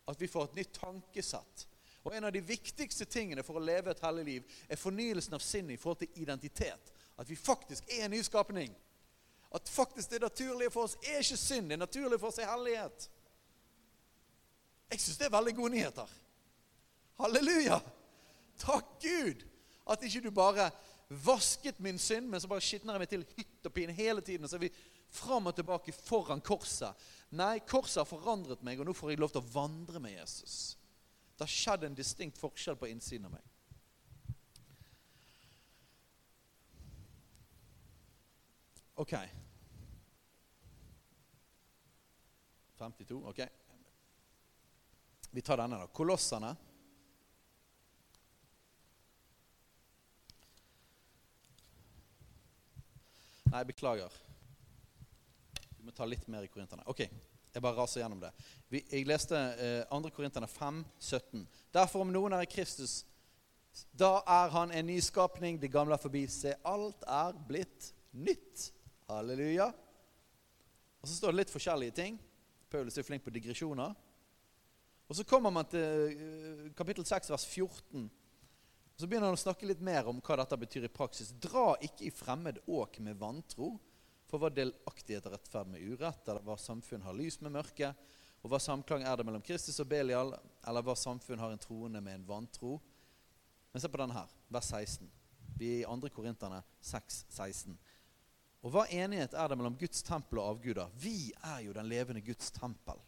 At 0.09 0.21
vi 0.21 0.29
får 0.29 0.45
et 0.45 0.55
nytt 0.61 0.75
tankesett. 0.77 1.67
Og 2.05 2.15
En 2.15 2.25
av 2.25 2.33
de 2.33 2.41
viktigste 2.41 3.05
tingene 3.05 3.43
for 3.43 3.57
å 3.57 3.65
leve 3.65 3.91
et 3.91 4.03
hellig 4.05 4.25
liv 4.25 4.59
er 4.69 4.77
fornyelsen 4.77 5.35
av 5.35 5.41
sinnet 5.41 5.75
i 5.75 5.81
forhold 5.81 6.03
til 6.03 6.23
identitet. 6.23 6.93
At 7.17 7.29
vi 7.31 7.37
faktisk 7.37 7.89
er 7.89 8.05
en 8.05 8.11
nyskapning. 8.11 8.75
At 9.55 9.69
faktisk 9.69 10.11
det 10.11 10.21
naturlige 10.21 10.71
for 10.71 10.85
oss 10.85 10.99
er 11.03 11.23
ikke 11.23 11.41
synd. 11.41 11.71
Det 11.71 11.79
naturlige 11.79 12.19
for 12.19 12.29
oss 12.29 12.39
er 12.39 12.51
hellighet. 12.53 13.11
Jeg 14.91 15.01
syns 15.01 15.19
det 15.19 15.27
er 15.27 15.37
veldig 15.39 15.57
gode 15.57 15.73
nyheter. 15.79 16.17
Halleluja! 17.19 17.81
Takk 18.61 18.97
Gud 19.03 19.45
at 19.91 20.05
ikke 20.07 20.25
du 20.25 20.31
bare 20.35 20.71
vasket 21.09 21.81
min 21.85 21.99
synd, 22.01 22.29
men 22.31 22.41
så 22.41 22.49
bare 22.49 22.65
skitner 22.65 22.97
jeg 22.97 23.05
meg 23.05 23.11
til 23.11 23.27
hytt 23.37 23.69
og 23.69 23.75
pine 23.77 23.95
hele 23.97 24.25
tiden. 24.25 24.47
Og 24.47 24.51
så 24.51 24.57
er 24.57 24.67
vi 24.67 24.73
fram 25.15 25.51
og 25.51 25.57
tilbake 25.57 25.93
foran 25.95 26.43
korset. 26.45 26.97
Nei, 27.37 27.59
korset 27.69 28.03
har 28.03 28.09
forandret 28.09 28.65
meg, 28.67 28.81
og 28.81 28.89
nå 28.89 28.95
får 28.97 29.13
jeg 29.13 29.23
lov 29.23 29.35
til 29.35 29.43
å 29.43 29.53
vandre 29.55 30.03
med 30.03 30.17
Jesus. 30.17 30.77
Det 31.35 31.47
har 31.47 31.53
skjedd 31.53 31.89
en 31.89 31.99
distinkt 31.99 32.39
forskjell 32.41 32.79
på 32.79 32.89
innsiden 32.91 33.29
av 33.29 33.35
meg. 33.37 33.51
Ok. 38.95 39.15
52. 42.79 43.19
Ok. 43.27 43.41
Vi 45.31 45.43
tar 45.43 45.59
denne, 45.59 45.81
da. 45.83 45.91
Kolossene 45.91 46.53
Nei, 53.55 53.63
beklager. 53.69 54.11
Vi 55.79 55.85
må 55.87 55.93
ta 55.95 56.07
litt 56.09 56.25
mer 56.27 56.43
i 56.43 56.49
Korinterne. 56.51 56.83
Ok, 56.91 57.05
jeg 57.07 57.63
bare 57.63 57.77
raser 57.77 58.01
gjennom 58.01 58.19
det. 58.19 58.33
Jeg 58.91 59.07
leste 59.07 59.39
eh, 59.63 59.93
2. 59.93 60.11
Korinterne 60.17 60.49
5, 60.51 60.81
17. 60.99 61.45
Derfor, 61.77 62.03
om 62.03 62.11
noen 62.11 62.35
er 62.35 62.43
i 62.43 62.51
Kristus, 62.51 63.05
da 63.95 64.17
er 64.27 64.51
han 64.57 64.75
en 64.75 64.89
ny 64.91 64.97
skapning. 64.99 65.61
Det 65.63 65.71
gamle 65.71 65.95
er 65.95 66.03
forbi. 66.03 66.25
Se, 66.27 66.57
alt 66.67 67.07
er 67.07 67.39
blitt 67.47 67.93
nytt. 68.27 68.73
Halleluja. 69.07 69.69
Og 70.99 71.07
så 71.07 71.15
står 71.15 71.31
det 71.31 71.45
litt 71.45 71.55
forskjellige 71.55 71.95
ting. 72.01 72.19
Paulus 72.75 72.99
er 72.99 73.07
flink 73.07 73.23
på 73.23 73.37
digresjoner. 73.39 73.95
Og 75.07 75.15
så 75.15 75.23
kommer 75.31 75.55
man 75.55 75.71
til 75.71 76.11
eh, 76.11 76.69
kapittel 76.75 77.07
6, 77.07 77.31
vers 77.31 77.47
14. 77.47 78.11
Så 78.97 79.07
begynner 79.07 79.27
han 79.27 79.39
å 79.39 79.41
snakke 79.41 79.67
litt 79.67 79.83
mer 79.83 80.07
om 80.07 80.21
hva 80.23 80.37
dette 80.39 80.59
betyr 80.59 80.87
i 80.87 80.93
praksis. 80.93 81.33
Dra 81.35 81.73
ikke 81.83 82.07
i 82.07 82.13
fremmed 82.15 82.61
åk 82.71 83.01
med 83.03 83.19
vantro, 83.19 83.73
for 84.31 84.39
hva 84.39 84.53
delaktighet 84.55 85.27
er 85.27 85.35
rettferd 85.35 85.71
med 85.73 85.83
urett, 85.83 86.23
eller 86.29 86.45
hva 86.47 86.57
samfunn 86.59 87.03
har 87.03 87.17
lys 87.19 87.41
med 87.43 87.57
mørke, 87.57 87.91
og 88.45 88.53
hva 88.53 88.61
samklang 88.61 89.03
er 89.09 89.19
det 89.19 89.27
mellom 89.27 89.43
Kristus 89.43 89.81
og 89.83 89.89
Belial, 89.91 90.31
eller 90.69 90.85
hva 90.85 90.95
samfunn 90.99 91.43
har 91.43 91.55
en 91.55 91.63
troende 91.63 92.03
med 92.05 92.21
en 92.21 92.29
vantro. 92.29 92.77
Men 93.73 93.83
se 93.83 93.91
på 93.91 93.99
denne 93.99 94.15
her, 94.15 94.31
vers 94.53 94.71
16. 94.71 95.11
Vi 95.59 95.71
er 95.73 95.83
i 95.83 95.89
2. 95.89 96.11
Korinterne 96.15 96.61
6, 96.85 97.25
16. 97.35 97.75
Og 98.65 98.73
hva 98.73 98.87
enighet 98.89 99.35
er 99.37 99.51
det 99.51 99.59
mellom 99.59 99.77
Guds 99.81 100.05
tempel 100.07 100.41
og 100.41 100.55
avguder? 100.55 100.93
Vi 101.01 101.33
er 101.43 101.65
jo 101.67 101.75
den 101.77 101.89
levende 101.91 102.23
Guds 102.25 102.53
tempel. 102.55 103.01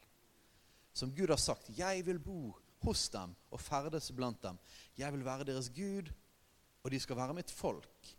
Som 0.97 1.15
Gud 1.15 1.29
har 1.29 1.41
sagt, 1.41 1.71
'Jeg 1.71 2.07
vil 2.07 2.19
bo 2.19 2.57
hos 2.85 3.09
dem 3.13 3.35
og 3.51 3.63
ferdes 3.63 4.11
blant 4.15 4.43
dem. 4.43 4.59
Jeg 4.99 5.13
vil 5.15 5.25
være 5.25 5.47
deres 5.49 5.71
Gud, 5.75 6.11
og 6.83 6.93
de 6.93 7.01
skal 7.01 7.19
være 7.19 7.37
mitt 7.37 7.51
folk. 7.51 8.13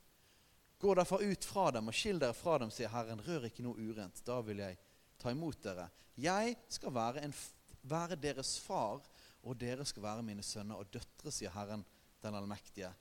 Gå 0.80 0.94
derfor 0.96 1.24
ut 1.24 1.46
fra 1.46 1.70
dem 1.74 1.90
og 1.90 1.96
skill 1.96 2.20
dere 2.22 2.36
fra 2.38 2.58
dem, 2.62 2.72
sier 2.74 2.92
Herren. 2.94 3.22
Rør 3.26 3.48
ikke 3.50 3.66
noe 3.66 3.80
urent. 3.82 4.22
Da 4.28 4.42
vil 4.46 4.62
jeg 4.62 4.78
ta 5.18 5.34
imot 5.34 5.62
dere. 5.64 5.88
Jeg 6.18 6.58
skal 6.70 6.94
være, 6.94 7.24
en, 7.26 7.34
være 7.82 8.18
deres 8.22 8.58
far, 8.62 9.02
og 9.42 9.58
dere 9.58 9.86
skal 9.86 10.06
være 10.06 10.26
mine 10.26 10.46
sønner 10.46 10.78
og 10.78 10.92
døtre, 10.94 11.34
sier 11.34 11.54
Herren 11.56 11.86
den 12.22 12.38
allmektige. 12.38 12.92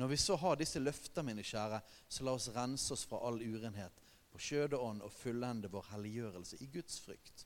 Når 0.00 0.08
vi 0.08 0.16
så 0.16 0.36
har 0.40 0.56
disse 0.56 0.80
løfter, 0.80 1.24
mine 1.26 1.44
kjære, 1.44 1.80
så 2.08 2.24
la 2.24 2.32
oss 2.32 2.48
rense 2.54 2.94
oss 2.94 3.04
fra 3.08 3.20
all 3.28 3.42
urenhet 3.42 4.00
på 4.30 4.40
kjød 4.40 4.76
og 4.78 4.84
ånd 4.86 5.02
og 5.04 5.12
fullende 5.12 5.68
vår 5.68 5.90
helliggjørelse 5.90 6.60
i 6.64 6.68
Guds 6.72 7.00
frykt. 7.04 7.44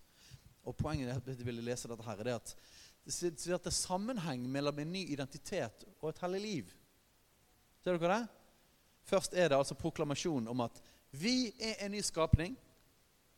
Og 0.64 0.76
Poenget 0.76 1.10
jeg 1.10 1.38
ville 1.44 1.64
lese 1.64 1.88
dette 1.90 2.06
her, 2.06 2.20
er 2.20 2.28
det 2.28 2.36
at 2.38 2.54
det 3.04 3.66
er 3.66 3.70
sammenheng 3.70 4.46
mellom 4.48 4.78
en 4.78 4.92
ny 4.92 5.04
identitet 5.12 5.84
og 6.00 6.08
et 6.08 6.22
hellig 6.24 6.40
liv. 6.40 6.72
Ser 7.84 7.98
dere 7.98 8.16
det? 8.16 8.28
Først 9.04 9.34
er 9.34 9.50
det 9.50 9.58
altså 9.58 9.76
proklamasjonen 9.76 10.48
om 10.48 10.62
at 10.64 10.80
vi 11.12 11.52
er 11.60 11.84
en 11.84 11.92
ny 11.92 12.00
skapning. 12.00 12.56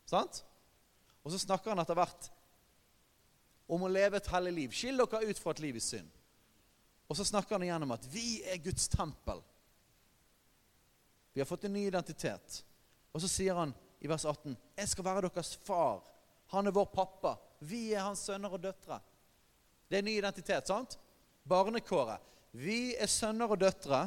Sant? 0.06 0.44
Og 1.24 1.32
så 1.34 1.40
snakker 1.42 1.72
han 1.72 1.82
etter 1.82 1.98
hvert 1.98 2.28
om 3.66 3.82
å 3.82 3.90
leve 3.90 4.20
et 4.20 4.30
hellig 4.30 4.52
liv. 4.54 4.76
Skill 4.76 5.02
dere 5.02 5.26
ut 5.26 5.40
fra 5.42 5.56
et 5.56 5.64
liv 5.64 5.80
i 5.80 5.82
synd. 5.82 6.12
Og 7.10 7.18
så 7.18 7.26
snakker 7.26 7.56
han 7.56 7.66
igjen 7.66 7.86
om 7.86 7.94
at 7.94 8.06
vi 8.10 8.40
er 8.46 8.62
Guds 8.62 8.86
tempel. 8.90 9.42
Vi 11.34 11.42
har 11.42 11.50
fått 11.50 11.66
en 11.66 11.74
ny 11.74 11.84
identitet. 11.86 12.62
Og 13.12 13.22
så 13.22 13.30
sier 13.30 13.58
han 13.58 13.74
i 14.00 14.08
vers 14.08 14.24
18.: 14.24 14.56
Jeg 14.78 14.88
skal 14.88 15.04
være 15.04 15.26
deres 15.26 15.56
far. 15.66 16.00
Han 16.54 16.66
er 16.66 16.74
vår 16.74 16.88
pappa. 16.94 17.36
Vi 17.60 17.90
er 17.92 18.06
hans 18.06 18.22
sønner 18.28 18.52
og 18.52 18.62
døtre. 18.62 19.00
Det 19.88 19.96
er 19.96 20.02
en 20.02 20.08
ny 20.08 20.16
identitet, 20.18 20.66
sant? 20.66 20.98
Barnekåret. 21.42 22.22
Vi 22.56 22.96
er 22.96 23.10
sønner 23.10 23.52
og 23.52 23.60
døtre. 23.60 24.06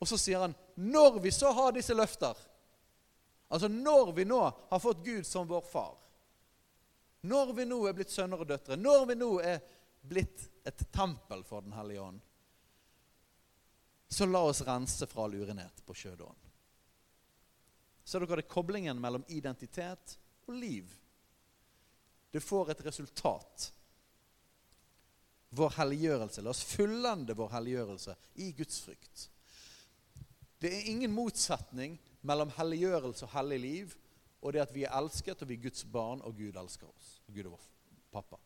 Og 0.00 0.08
så 0.08 0.18
sier 0.18 0.44
han 0.44 0.56
når 0.80 1.20
vi 1.20 1.32
så 1.34 1.52
har 1.52 1.74
disse 1.76 1.94
løfter 1.94 2.38
Altså 3.50 3.68
når 3.68 4.12
vi 4.14 4.24
nå 4.24 4.38
har 4.70 4.78
fått 4.78 5.02
Gud 5.04 5.26
som 5.26 5.48
vår 5.50 5.64
far, 5.66 5.96
når 7.26 7.48
vi 7.52 7.64
nå 7.66 7.80
er 7.88 7.96
blitt 7.98 8.12
sønner 8.14 8.38
og 8.38 8.46
døtre, 8.46 8.76
når 8.78 9.08
vi 9.10 9.16
nå 9.18 9.30
er 9.42 9.58
blitt 10.06 10.44
et 10.62 10.84
tempel 10.94 11.42
for 11.44 11.66
Den 11.66 11.74
hellige 11.74 12.04
ånd, 12.04 12.20
så 14.06 14.26
la 14.30 14.44
oss 14.46 14.62
rense 14.66 15.06
fra 15.10 15.24
all 15.26 15.34
urenhet 15.34 15.82
på 15.86 15.94
sjødåen. 15.98 16.38
Ser 18.06 18.22
dere 18.22 18.40
det 18.40 18.50
koblingen 18.50 19.02
mellom 19.02 19.26
identitet 19.26 20.16
og 20.46 20.54
liv? 20.54 20.86
Det 22.30 22.40
får 22.40 22.70
et 22.70 22.84
resultat. 22.86 23.70
Vår 25.50 25.74
helliggjørelse. 25.80 26.44
La 26.44 26.52
oss 26.52 26.62
fullende 26.66 27.34
vår 27.34 27.50
helliggjørelse 27.56 28.14
i 28.44 28.52
Guds 28.58 28.78
frykt. 28.84 29.26
Det 30.60 30.70
er 30.70 30.90
ingen 30.92 31.12
motsetning 31.14 31.96
mellom 32.26 32.52
helliggjørelse 32.54 33.26
og 33.26 33.34
hellig 33.34 33.60
liv 33.64 33.96
og 34.40 34.54
det 34.54 34.62
at 34.62 34.72
vi 34.72 34.86
er 34.86 34.94
elsket, 34.96 35.42
og 35.42 35.48
vi 35.50 35.58
er 35.58 35.64
Guds 35.66 35.84
barn, 35.84 36.22
og 36.24 36.36
Gud 36.36 36.56
elsker 36.56 36.88
oss. 36.88 37.18
Og 37.28 37.34
Gud 37.34 37.44
er 37.44 37.52
vår 37.52 37.66
pappa. 38.12 38.38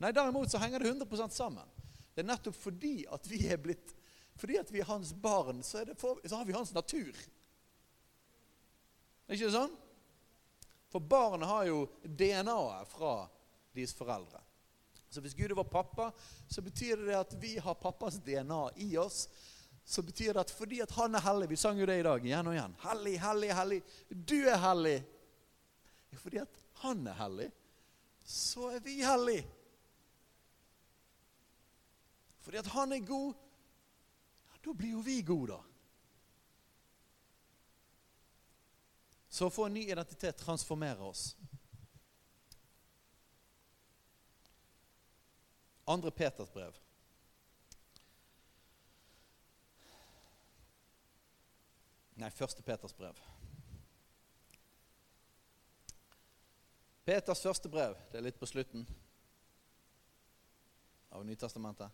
Nei, 0.00 0.12
derimot 0.16 0.50
så 0.50 0.60
henger 0.62 0.82
det 0.82 0.88
100 0.90 1.28
sammen. 1.32 1.68
Det 2.14 2.24
er 2.24 2.30
nettopp 2.30 2.56
fordi 2.56 3.04
at 3.12 3.28
vi 3.30 3.44
er 3.50 3.60
blitt 3.60 3.94
fordi 4.34 4.56
at 4.58 4.70
vi 4.74 4.80
er 4.82 4.88
hans 4.88 5.12
barn, 5.22 5.60
så, 5.62 5.84
for, 5.94 6.18
så 6.26 6.40
har 6.40 6.46
vi 6.48 6.56
hans 6.56 6.72
natur. 6.74 7.14
Er 9.28 9.36
ikke 9.36 9.46
det 9.46 9.54
sånn? 9.54 9.76
For 10.94 11.00
barnet 11.00 11.48
har 11.48 11.64
jo 11.66 11.88
DNA-et 12.06 12.86
fra 12.86 13.24
deres 13.74 13.94
foreldre. 13.98 14.38
Så 15.10 15.18
hvis 15.24 15.34
Gud 15.34 15.50
er 15.50 15.56
vår 15.58 15.66
pappa, 15.66 16.12
så 16.46 16.62
betyr 16.62 17.02
det 17.08 17.16
at 17.18 17.32
vi 17.42 17.56
har 17.58 17.74
pappas 17.74 18.20
DNA 18.22 18.60
i 18.84 18.92
oss. 19.02 19.24
Så 19.84 20.04
betyr 20.06 20.36
det 20.36 20.44
at 20.44 20.52
fordi 20.54 20.78
at 20.84 20.94
han 20.94 21.18
er 21.18 21.24
hellig 21.26 21.48
Vi 21.50 21.58
sang 21.58 21.80
jo 21.82 21.88
det 21.90 21.98
i 21.98 22.06
dag 22.06 22.22
igjen 22.22 22.46
og 22.46 22.54
igjen. 22.54 22.78
Hellig, 22.84 23.16
hellig, 23.24 23.50
hellig. 23.58 23.80
Du 24.06 24.36
er 24.46 24.62
hellig. 24.68 24.94
Fordi 26.22 26.42
at 26.44 26.62
han 26.84 27.02
er 27.10 27.18
hellig, 27.24 27.50
så 28.22 28.70
er 28.76 28.86
vi 28.86 29.00
hellige. 29.02 29.44
Fordi 32.46 32.62
at 32.62 32.70
han 32.78 32.94
er 32.94 33.06
god, 33.10 33.34
ja, 34.46 34.62
da 34.62 34.78
blir 34.78 34.94
jo 34.94 35.02
vi 35.10 35.18
gode, 35.26 35.56
da. 35.56 35.73
Så 39.34 39.48
å 39.48 39.50
få 39.50 39.64
en 39.66 39.74
ny 39.74 39.80
identitet 39.90 40.38
transformerer 40.38 41.00
oss. 41.02 41.32
Andre 45.90 46.12
Peters 46.14 46.52
brev. 46.54 46.76
Nei, 52.14 52.30
første 52.30 52.62
Peters 52.62 52.94
brev. 52.94 53.18
Peters 57.04 57.42
første 57.42 57.68
brev, 57.68 57.98
det 58.12 58.22
er 58.22 58.28
litt 58.28 58.38
på 58.38 58.46
slutten 58.46 58.86
av 61.10 61.26
Nytestamentet. 61.26 61.90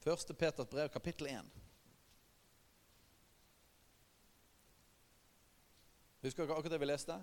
Første 0.00 0.32
Peters 0.32 0.72
brev, 0.72 0.88
kapittel 0.96 1.28
1. 1.36 1.65
Husker 6.26 6.42
dere 6.42 6.56
akkurat 6.58 6.74
det 6.74 6.82
vi 6.82 6.88
leste? 6.88 7.16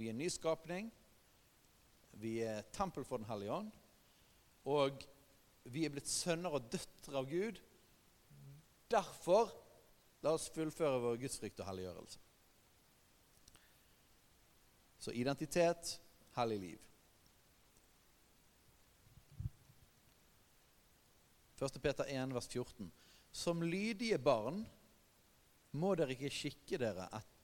Vi 0.00 0.06
er 0.08 0.14
en 0.14 0.22
ny 0.22 0.30
skapning. 0.32 0.86
Vi 2.16 2.38
er 2.40 2.64
tempel 2.72 3.04
for 3.04 3.20
Den 3.20 3.28
hellige 3.28 3.52
ånd. 3.52 3.68
Og 4.64 5.04
vi 5.68 5.82
er 5.84 5.92
blitt 5.92 6.08
sønner 6.08 6.56
og 6.56 6.70
døtre 6.72 7.20
av 7.20 7.28
Gud. 7.28 7.60
Derfor 8.88 9.52
la 10.24 10.32
oss 10.38 10.48
fullføre 10.54 11.02
vår 11.02 11.20
gudsfrykt 11.20 11.60
og 11.60 11.68
helliggjørelse. 11.68 12.22
Så 15.04 15.12
identitet, 15.12 15.98
hellig 16.38 16.60
liv. 16.64 16.82
1. 21.60 21.80
Peter 21.84 22.08
1, 22.08 22.32
vers 22.34 22.48
14. 22.48 22.88
Som 23.36 23.62
lydige 23.62 24.16
barn 24.18 24.64
må 25.76 25.92
dere 25.96 26.16
ikke 26.16 26.32
skikke 26.32 26.80
dere, 26.80 27.10
et, 27.12 27.35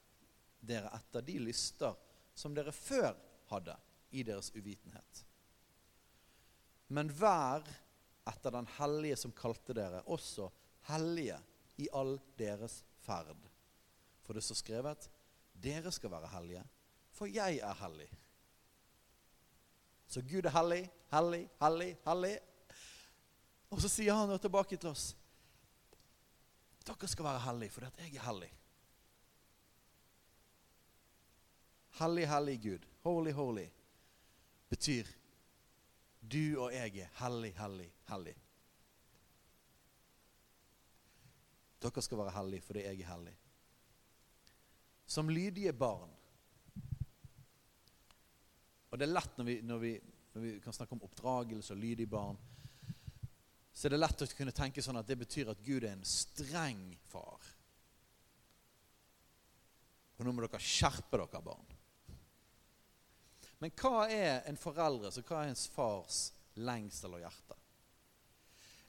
dere 0.63 0.91
etter 0.95 1.25
de 1.25 1.37
lyster 1.43 1.95
som 2.35 2.55
dere 2.55 2.73
før 2.73 3.13
hadde 3.51 3.75
i 4.13 4.23
deres 4.25 4.51
uvitenhet. 4.55 5.23
Men 6.93 7.09
vær 7.17 7.65
etter 8.29 8.53
den 8.55 8.67
hellige 8.77 9.17
som 9.19 9.33
kalte 9.35 9.75
dere, 9.75 10.03
også 10.05 10.49
hellige 10.89 11.39
i 11.81 11.89
all 11.91 12.15
deres 12.39 12.81
ferd. 13.03 13.39
For 14.23 14.37
det 14.37 14.45
står 14.45 14.61
skrevet 14.61 15.09
dere 15.63 15.91
skal 15.93 16.11
være 16.11 16.31
hellige, 16.33 16.63
for 17.13 17.29
jeg 17.29 17.59
er 17.61 17.75
hellig. 17.83 18.09
Så 20.07 20.21
Gud 20.21 20.45
er 20.45 20.53
hellig, 20.53 20.83
hellig, 21.13 21.43
hellig, 21.61 21.91
hellig. 22.05 22.33
Og 23.73 23.81
så 23.81 23.89
sier 23.89 24.17
han 24.17 24.33
tilbake 24.39 24.77
til 24.77 24.91
oss 24.93 25.11
dere 26.83 27.07
skal 27.07 27.25
være 27.25 27.43
hellige 27.45 27.71
fordi 27.71 28.03
jeg 28.03 28.17
er 28.19 28.25
hellig. 28.27 28.49
Hellig, 31.99 32.25
hellig 32.25 32.57
Gud. 32.61 32.85
Holy, 33.03 33.31
holy 33.31 33.67
betyr 34.73 35.07
du 36.23 36.55
og 36.57 36.71
jeg 36.73 37.03
er 37.03 37.11
hellig, 37.19 37.51
hellig, 37.59 37.89
hellig. 38.09 38.33
Dere 41.83 42.01
skal 42.01 42.21
være 42.23 42.33
hellige 42.37 42.65
fordi 42.65 42.85
jeg 42.85 43.01
er 43.03 43.11
hellig. 43.11 43.35
Som 45.05 45.29
lydige 45.29 45.73
barn. 45.73 46.09
Og 48.89 48.97
det 48.97 49.05
er 49.05 49.13
lett 49.13 49.37
når 49.37 49.45
vi, 49.49 49.57
når 49.67 49.83
vi, 49.83 49.93
når 50.33 50.45
vi 50.45 50.53
kan 50.63 50.73
snakke 50.73 50.95
om 50.95 51.03
oppdragelse 51.05 51.75
og 51.75 51.81
lydige 51.81 52.09
barn, 52.09 52.39
så 53.73 53.87
er 53.87 53.95
det 53.95 54.01
lett 54.01 54.21
å 54.21 54.29
kunne 54.37 54.53
tenke 54.55 54.81
sånn 54.85 55.01
at 55.01 55.09
det 55.09 55.17
betyr 55.17 55.49
at 55.51 55.61
Gud 55.65 55.83
er 55.83 55.95
en 55.95 56.05
streng 56.07 56.81
far. 57.09 57.41
Og 60.17 60.25
nå 60.25 60.33
må 60.33 60.45
dere 60.45 60.61
skjerpe 60.61 61.17
dere, 61.19 61.41
barn. 61.41 61.72
Men 63.63 63.71
hva 63.79 64.09
er 64.11 64.41
en 64.49 64.59
foreldres 64.59 65.21
og 65.21 65.29
hva 65.29 65.45
er 65.45 65.53
ens 65.53 65.69
fars 65.71 66.17
lengsel 66.59 67.13
og 67.15 67.21
hjerte? 67.23 67.55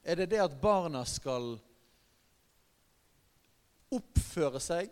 Er 0.03 0.19
det 0.19 0.33
det 0.33 0.41
at 0.43 0.57
barna 0.59 1.05
skal 1.07 1.55
oppføre 3.95 4.59
seg 4.59 4.91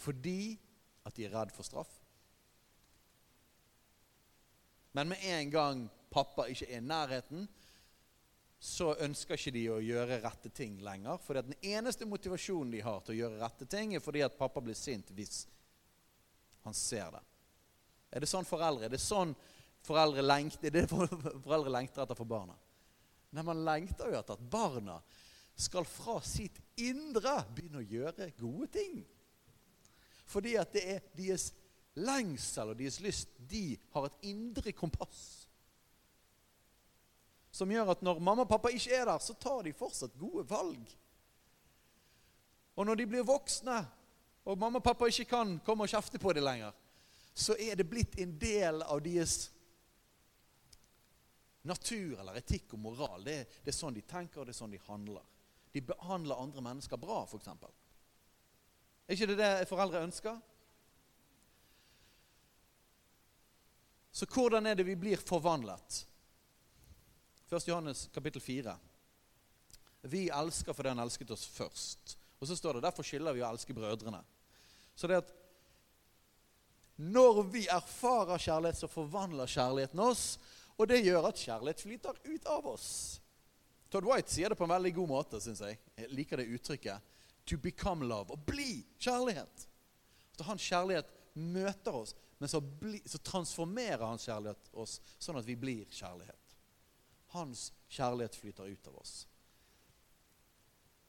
fordi 0.00 0.56
at 1.06 1.14
de 1.14 1.28
er 1.28 1.36
redd 1.36 1.54
for 1.54 1.68
straff? 1.68 1.92
Men 4.98 5.12
med 5.14 5.22
en 5.30 5.54
gang 5.54 5.86
pappa 6.10 6.48
ikke 6.50 6.66
er 6.66 6.82
i 6.82 6.90
nærheten, 6.90 7.46
så 8.58 8.96
ønsker 9.06 9.38
ikke 9.38 9.54
de 9.54 9.66
å 9.70 9.78
gjøre 9.78 10.18
rette 10.24 10.50
ting 10.50 10.80
lenger. 10.82 11.22
For 11.22 11.38
den 11.38 11.54
eneste 11.62 12.08
motivasjonen 12.10 12.74
de 12.74 12.82
har 12.82 12.98
til 13.06 13.14
å 13.14 13.20
gjøre 13.22 13.44
rette 13.46 13.70
ting, 13.70 13.94
er 13.94 14.02
fordi 14.02 14.26
at 14.26 14.34
pappa 14.36 14.58
blir 14.58 14.74
sint 14.74 15.14
hvis 15.14 15.44
han 16.66 16.74
ser 16.74 17.14
det. 17.14 17.29
Er 18.10 18.22
det 18.22 18.30
sånn 18.30 18.46
foreldre? 18.48 18.88
Er 18.88 18.94
det 18.94 19.02
sånn 19.02 19.34
foreldre 19.86 20.24
lengter, 20.24 20.68
er 20.68 20.82
det 20.82 20.86
foreldre 21.46 21.72
lengter 21.72 22.04
etter 22.04 22.18
for 22.18 22.28
barna? 22.28 22.56
Nei, 23.30 23.44
man 23.46 23.62
lengter 23.66 24.10
jo 24.10 24.18
etter 24.18 24.34
at 24.34 24.50
barna 24.50 24.98
skal 25.60 25.86
fra 25.86 26.18
sitt 26.24 26.56
indre 26.80 27.36
begynne 27.54 27.82
å 27.82 27.86
gjøre 27.86 28.30
gode 28.38 28.70
ting. 28.74 29.00
Fordi 30.30 30.56
at 30.58 30.72
det 30.74 30.82
er 30.94 31.04
deres 31.16 31.50
lengsel 31.98 32.72
og 32.72 32.78
deres 32.78 33.00
lyst 33.02 33.32
De 33.50 33.74
har 33.94 34.06
et 34.06 34.26
indre 34.30 34.72
kompass. 34.72 35.22
Som 37.50 37.70
gjør 37.74 37.92
at 37.96 38.02
når 38.06 38.20
mamma 38.22 38.46
og 38.46 38.50
pappa 38.50 38.70
ikke 38.72 38.94
er 38.94 39.08
der, 39.10 39.22
så 39.22 39.34
tar 39.34 39.64
de 39.66 39.74
fortsatt 39.74 40.14
gode 40.18 40.46
valg. 40.48 40.92
Og 42.78 42.86
når 42.86 43.00
de 43.00 43.06
blir 43.10 43.26
voksne, 43.26 43.80
og 44.46 44.58
mamma 44.58 44.78
og 44.78 44.86
pappa 44.86 45.10
ikke 45.10 45.28
kan 45.28 45.58
komme 45.66 45.84
og 45.84 45.90
kjefte 45.92 46.18
på 46.22 46.32
dem 46.32 46.46
lenger, 46.46 46.70
så 47.34 47.56
er 47.58 47.78
det 47.78 47.88
blitt 47.88 48.18
en 48.20 48.32
del 48.38 48.82
av 48.82 49.00
deres 49.04 49.50
natur 51.62 52.18
eller 52.20 52.38
etikk 52.40 52.74
og 52.74 52.82
moral. 52.82 53.24
Det, 53.24 53.36
det, 53.62 53.72
er 53.72 53.76
sånn 53.76 53.96
de 53.96 54.04
tenker, 54.06 54.40
og 54.40 54.48
det 54.48 54.54
er 54.54 54.60
sånn 54.60 54.74
de 54.74 54.80
handler. 54.86 55.24
De 55.72 55.82
behandler 55.84 56.40
andre 56.42 56.64
mennesker 56.64 57.00
bra, 57.00 57.22
f.eks. 57.28 57.50
Er 59.06 59.16
ikke 59.16 59.30
det 59.30 59.38
det 59.40 59.68
foreldre 59.70 60.04
ønsker? 60.06 60.38
Så 64.10 64.26
hvordan 64.26 64.66
er 64.66 64.78
det 64.78 64.88
vi 64.88 64.98
blir 64.98 65.20
forvandlet? 65.22 66.04
1. 67.50 67.68
Johannes 67.68 68.08
kapittel 68.14 68.42
4. 68.42 68.74
Vi 70.10 70.28
elsker 70.32 70.74
fordi 70.74 70.92
han 70.92 71.02
elsket 71.02 71.30
oss 71.34 71.46
først. 71.50 72.16
Og 72.40 72.48
så 72.48 72.56
står 72.56 72.78
det 72.78 72.86
derfor 72.86 73.06
skylder 73.06 73.36
vi 73.36 73.42
å 73.44 73.50
elske 73.50 73.74
brødrene. 73.76 74.22
Så 74.94 75.10
det 75.10 75.20
at 75.20 75.32
når 77.00 77.42
vi 77.48 77.62
erfarer 77.72 78.40
kjærlighet, 78.40 78.76
så 78.76 78.88
forvandler 78.90 79.48
kjærligheten 79.48 80.02
oss. 80.04 80.34
Og 80.76 80.88
det 80.88 81.00
gjør 81.00 81.30
at 81.30 81.40
kjærlighet 81.40 81.80
flyter 81.80 82.18
ut 82.28 82.48
av 82.48 82.66
oss. 82.68 82.90
Todd 83.90 84.06
White 84.06 84.32
sier 84.32 84.52
det 84.52 84.58
på 84.58 84.66
en 84.66 84.74
veldig 84.74 84.92
god 84.98 85.08
måte, 85.08 85.40
syns 85.42 85.62
jeg. 85.64 85.78
Jeg 85.96 86.12
liker 86.12 86.40
det 86.40 86.50
uttrykket. 86.54 87.06
To 87.48 87.56
become 87.58 88.06
love. 88.06 88.36
Å 88.36 88.44
bli 88.46 88.82
kjærlighet. 89.00 89.64
Så 90.36 90.46
hans 90.46 90.64
kjærlighet 90.64 91.08
møter 91.40 91.96
oss, 91.96 92.14
men 92.38 92.48
så, 92.48 92.60
bli, 92.60 93.00
så 93.08 93.20
transformerer 93.24 94.04
hans 94.04 94.26
kjærlighet 94.28 94.70
oss 94.72 94.98
sånn 95.18 95.38
at 95.40 95.48
vi 95.48 95.56
blir 95.60 95.88
kjærlighet. 95.92 96.54
Hans 97.34 97.70
kjærlighet 97.88 98.36
flyter 98.36 98.70
ut 98.70 98.90
av 98.90 98.98
oss. 99.00 99.14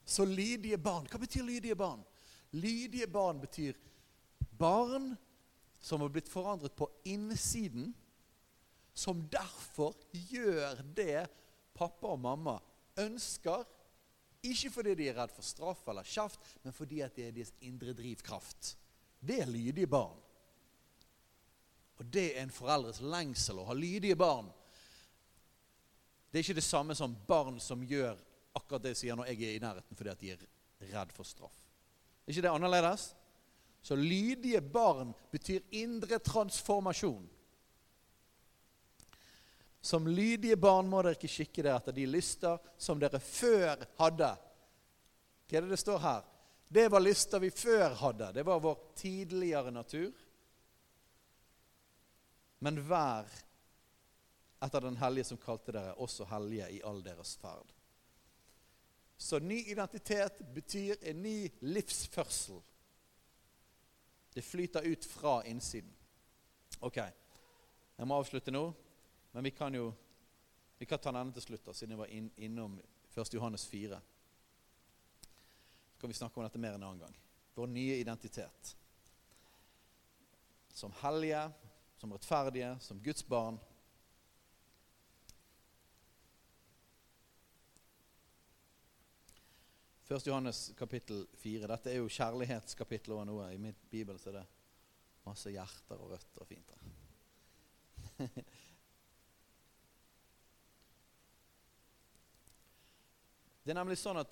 Så 0.06 0.26
lydige 0.26 0.80
barn 0.82 1.06
Hva 1.08 1.20
betyr 1.22 1.46
lydige 1.46 1.78
barn? 1.78 2.02
Lydige 2.58 3.08
barn 3.08 3.40
betyr 3.42 3.78
barn 4.60 5.14
som 5.82 6.02
har 6.02 6.12
blitt 6.14 6.30
forandret 6.30 6.76
på 6.78 6.88
innsiden, 7.10 7.92
som 8.94 9.24
derfor 9.32 9.96
gjør 10.12 10.82
det 10.96 11.26
pappa 11.78 12.12
og 12.14 12.20
mamma 12.22 12.58
ønsker. 13.02 13.66
Ikke 14.46 14.72
fordi 14.74 14.96
de 14.98 15.08
er 15.10 15.18
redd 15.18 15.34
for 15.34 15.46
straff 15.46 15.86
eller 15.90 16.08
kjeft, 16.08 16.42
men 16.64 16.74
fordi 16.74 17.02
det 17.16 17.28
er 17.28 17.36
deres 17.36 17.54
indre 17.66 17.94
drivkraft. 17.98 18.76
Det 19.22 19.42
er 19.42 19.50
lydige 19.50 19.90
barn. 19.90 20.18
Og 22.02 22.08
det 22.10 22.32
er 22.34 22.42
en 22.42 22.54
foreldres 22.54 23.02
lengsel 23.06 23.62
å 23.62 23.68
ha 23.70 23.78
lydige 23.78 24.18
barn. 24.18 24.50
Det 26.32 26.40
er 26.40 26.46
ikke 26.46 26.58
det 26.58 26.66
samme 26.66 26.96
som 26.98 27.14
barn 27.28 27.60
som 27.62 27.84
gjør 27.86 28.18
akkurat 28.58 28.84
det 28.84 28.96
jeg 28.96 29.02
sier 29.04 29.18
når 29.20 29.30
jeg 29.32 29.44
er 29.46 29.58
i 29.58 29.64
nærheten 29.64 29.98
fordi 29.98 30.12
at 30.12 30.22
de 30.24 30.32
er 30.34 30.46
redd 30.96 31.12
for 31.14 31.28
straff. 31.28 31.60
Er 32.26 32.34
ikke 32.34 32.46
det 32.48 32.54
annerledes? 32.54 33.12
Så 33.82 33.96
lydige 33.96 34.62
barn 34.62 35.14
betyr 35.32 35.62
indre 35.70 36.20
transformasjon. 36.20 37.30
Som 39.82 40.08
lydige 40.08 40.58
barn 40.58 40.90
må 40.90 41.02
dere 41.02 41.18
ikke 41.18 41.32
skikke 41.32 41.64
dere 41.66 41.80
etter 41.82 41.96
de 41.96 42.06
lyster 42.06 42.60
som 42.78 43.00
dere 43.02 43.20
før 43.20 43.82
hadde. 43.98 44.30
Hva 45.50 45.58
er 45.58 45.66
det 45.66 45.74
det 45.74 45.82
står 45.82 46.04
her? 46.04 46.28
Det 46.72 46.86
var 46.94 47.04
lyster 47.04 47.42
vi 47.42 47.50
før 47.52 47.96
hadde. 48.00 48.30
Det 48.38 48.46
var 48.46 48.62
vår 48.62 48.78
tidligere 48.96 49.74
natur. 49.74 50.14
Men 52.62 52.78
vær 52.86 53.26
etter 54.62 54.86
den 54.86 55.00
hellige 55.02 55.32
som 55.32 55.42
kalte 55.42 55.74
dere 55.74 55.98
også 55.98 56.30
hellige 56.30 56.70
i 56.78 56.82
all 56.86 57.02
deres 57.04 57.34
ferd. 57.42 57.74
Så 59.18 59.40
ny 59.42 59.58
identitet 59.74 60.40
betyr 60.54 61.02
en 61.02 61.22
ny 61.26 61.50
livsførsel. 61.62 62.62
Det 64.34 64.42
flyter 64.42 64.82
ut 64.82 65.06
fra 65.06 65.42
innsiden. 65.46 65.92
Ok, 66.80 66.98
jeg 67.98 68.08
må 68.08 68.18
avslutte 68.18 68.52
nå, 68.52 68.64
men 69.32 69.44
vi 69.44 69.52
kan 69.52 69.76
jo 69.76 69.92
vi 70.82 70.86
kan 70.86 70.98
ta 71.00 71.12
denne 71.14 71.30
til 71.36 71.44
slutt, 71.44 71.62
da, 71.62 71.74
siden 71.78 71.92
jeg 71.94 72.00
var 72.00 72.10
inn, 72.10 72.32
innom 72.42 72.80
1. 73.14 73.34
Johannes 73.36 73.68
4. 73.70 74.00
Så 75.94 76.00
kan 76.02 76.10
vi 76.10 76.16
snakke 76.18 76.40
om 76.40 76.48
dette 76.48 76.58
mer 76.58 76.74
en 76.74 76.86
annen 76.88 77.04
gang. 77.04 77.18
Vår 77.54 77.68
nye 77.70 78.00
identitet. 78.02 78.72
Som 80.74 80.96
hellige, 81.04 81.44
som 82.02 82.16
rettferdige, 82.16 82.72
som 82.82 82.98
Guds 83.06 83.22
barn. 83.30 83.60
1. 90.12 90.28
Johannes 90.28 90.74
kapittel 90.76 91.28
4. 91.38 91.68
Dette 91.72 91.92
er 91.92 92.02
jo 92.02 92.10
kjærlighetskapittelet 92.12 93.16
over 93.16 93.28
noe. 93.30 93.46
I 93.54 93.60
min 93.62 93.76
bibel 93.88 94.18
så 94.20 94.28
er 94.32 94.42
det 94.42 94.48
masse 95.24 95.54
hjerter 95.54 96.02
og 96.04 96.12
rødt 96.12 96.40
og 96.44 96.48
fint. 96.50 96.74
Det 103.62 103.72
er 103.72 103.78
nemlig 103.78 103.96
sånn 104.02 104.18
at 104.18 104.32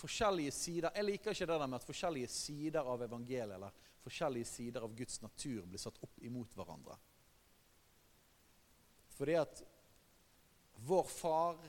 forskjellige 0.00 0.52
sider 0.56 0.94
Jeg 0.96 1.04
liker 1.04 1.34
ikke 1.36 1.44
det 1.44 1.58
der 1.60 1.68
med 1.68 1.76
at 1.76 1.84
forskjellige 1.84 2.30
sider 2.32 2.88
av 2.88 3.02
evangeliet 3.04 3.52
eller 3.58 3.82
forskjellige 4.00 4.48
sider 4.48 4.86
av 4.86 4.94
Guds 4.96 5.20
natur 5.22 5.66
blir 5.68 5.82
satt 5.82 6.00
opp 6.02 6.18
imot 6.24 6.56
hverandre. 6.56 6.96
Fordi 9.14 9.36
at 9.38 9.60
vår 10.88 11.06
far, 11.12 11.60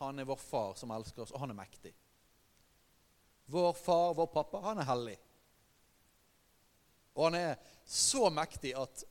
han 0.00 0.22
er 0.22 0.30
vår 0.30 0.40
far 0.40 0.78
som 0.78 0.94
elsker 0.94 1.26
oss, 1.26 1.34
og 1.34 1.42
han 1.42 1.52
er 1.52 1.60
mektig. 1.60 1.92
Vår 3.46 3.72
far, 3.72 4.14
vår 4.14 4.26
pappa, 4.26 4.60
han 4.60 4.80
er 4.80 4.88
hellig. 4.88 5.16
Og 7.12 7.26
han 7.28 7.36
er 7.36 7.56
så 7.84 8.28
mektig 8.32 8.72
at 8.78 9.04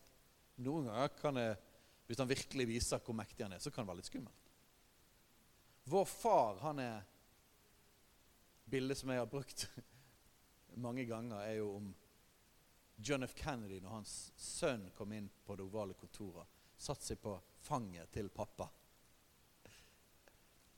noen 0.62 0.88
ganger 0.90 1.14
kan 1.20 1.38
det, 1.38 1.50
hvis 2.08 2.20
han 2.22 2.30
virkelig 2.30 2.68
viser 2.70 3.02
hvor 3.06 3.18
mektig 3.18 3.46
han 3.46 3.56
er, 3.56 3.62
så 3.62 3.72
kan 3.72 3.86
det 3.86 3.92
være 3.92 4.02
litt 4.02 4.10
skummelt. 4.10 4.52
Vår 5.92 6.06
far, 6.06 6.60
han 6.62 6.80
er 6.82 7.08
Bildet 8.72 8.98
som 8.98 9.10
jeg 9.12 9.20
har 9.20 9.28
brukt 9.28 9.66
mange 10.86 11.04
ganger, 11.06 11.42
er 11.44 11.58
jo 11.60 11.74
om 11.76 11.90
John 13.02 13.26
F. 13.26 13.34
Kennedy 13.36 13.82
når 13.82 13.98
hans 13.98 14.14
sønn 14.40 14.86
kom 14.96 15.12
inn 15.18 15.28
på 15.46 15.58
det 15.58 15.66
ovale 15.66 15.98
kontoret. 15.98 16.48
Satt 16.78 17.04
seg 17.04 17.20
på 17.22 17.34
fanget 17.66 18.14
til 18.14 18.30
pappa. 18.34 18.70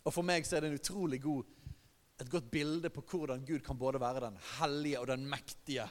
Og 0.03 0.11
For 0.11 0.25
meg 0.25 0.47
så 0.47 0.57
er 0.57 0.65
det 0.65 0.71
en 0.71 0.79
utrolig 0.79 1.21
god 1.23 1.51
et 2.21 2.29
godt 2.29 2.49
bilde 2.51 2.91
på 2.93 3.01
hvordan 3.09 3.45
Gud 3.45 3.63
kan 3.65 3.77
både 3.77 4.01
være 4.01 4.27
den 4.27 4.37
hellige 4.59 4.99
og 4.99 5.07
den 5.09 5.25
mektige. 5.29 5.87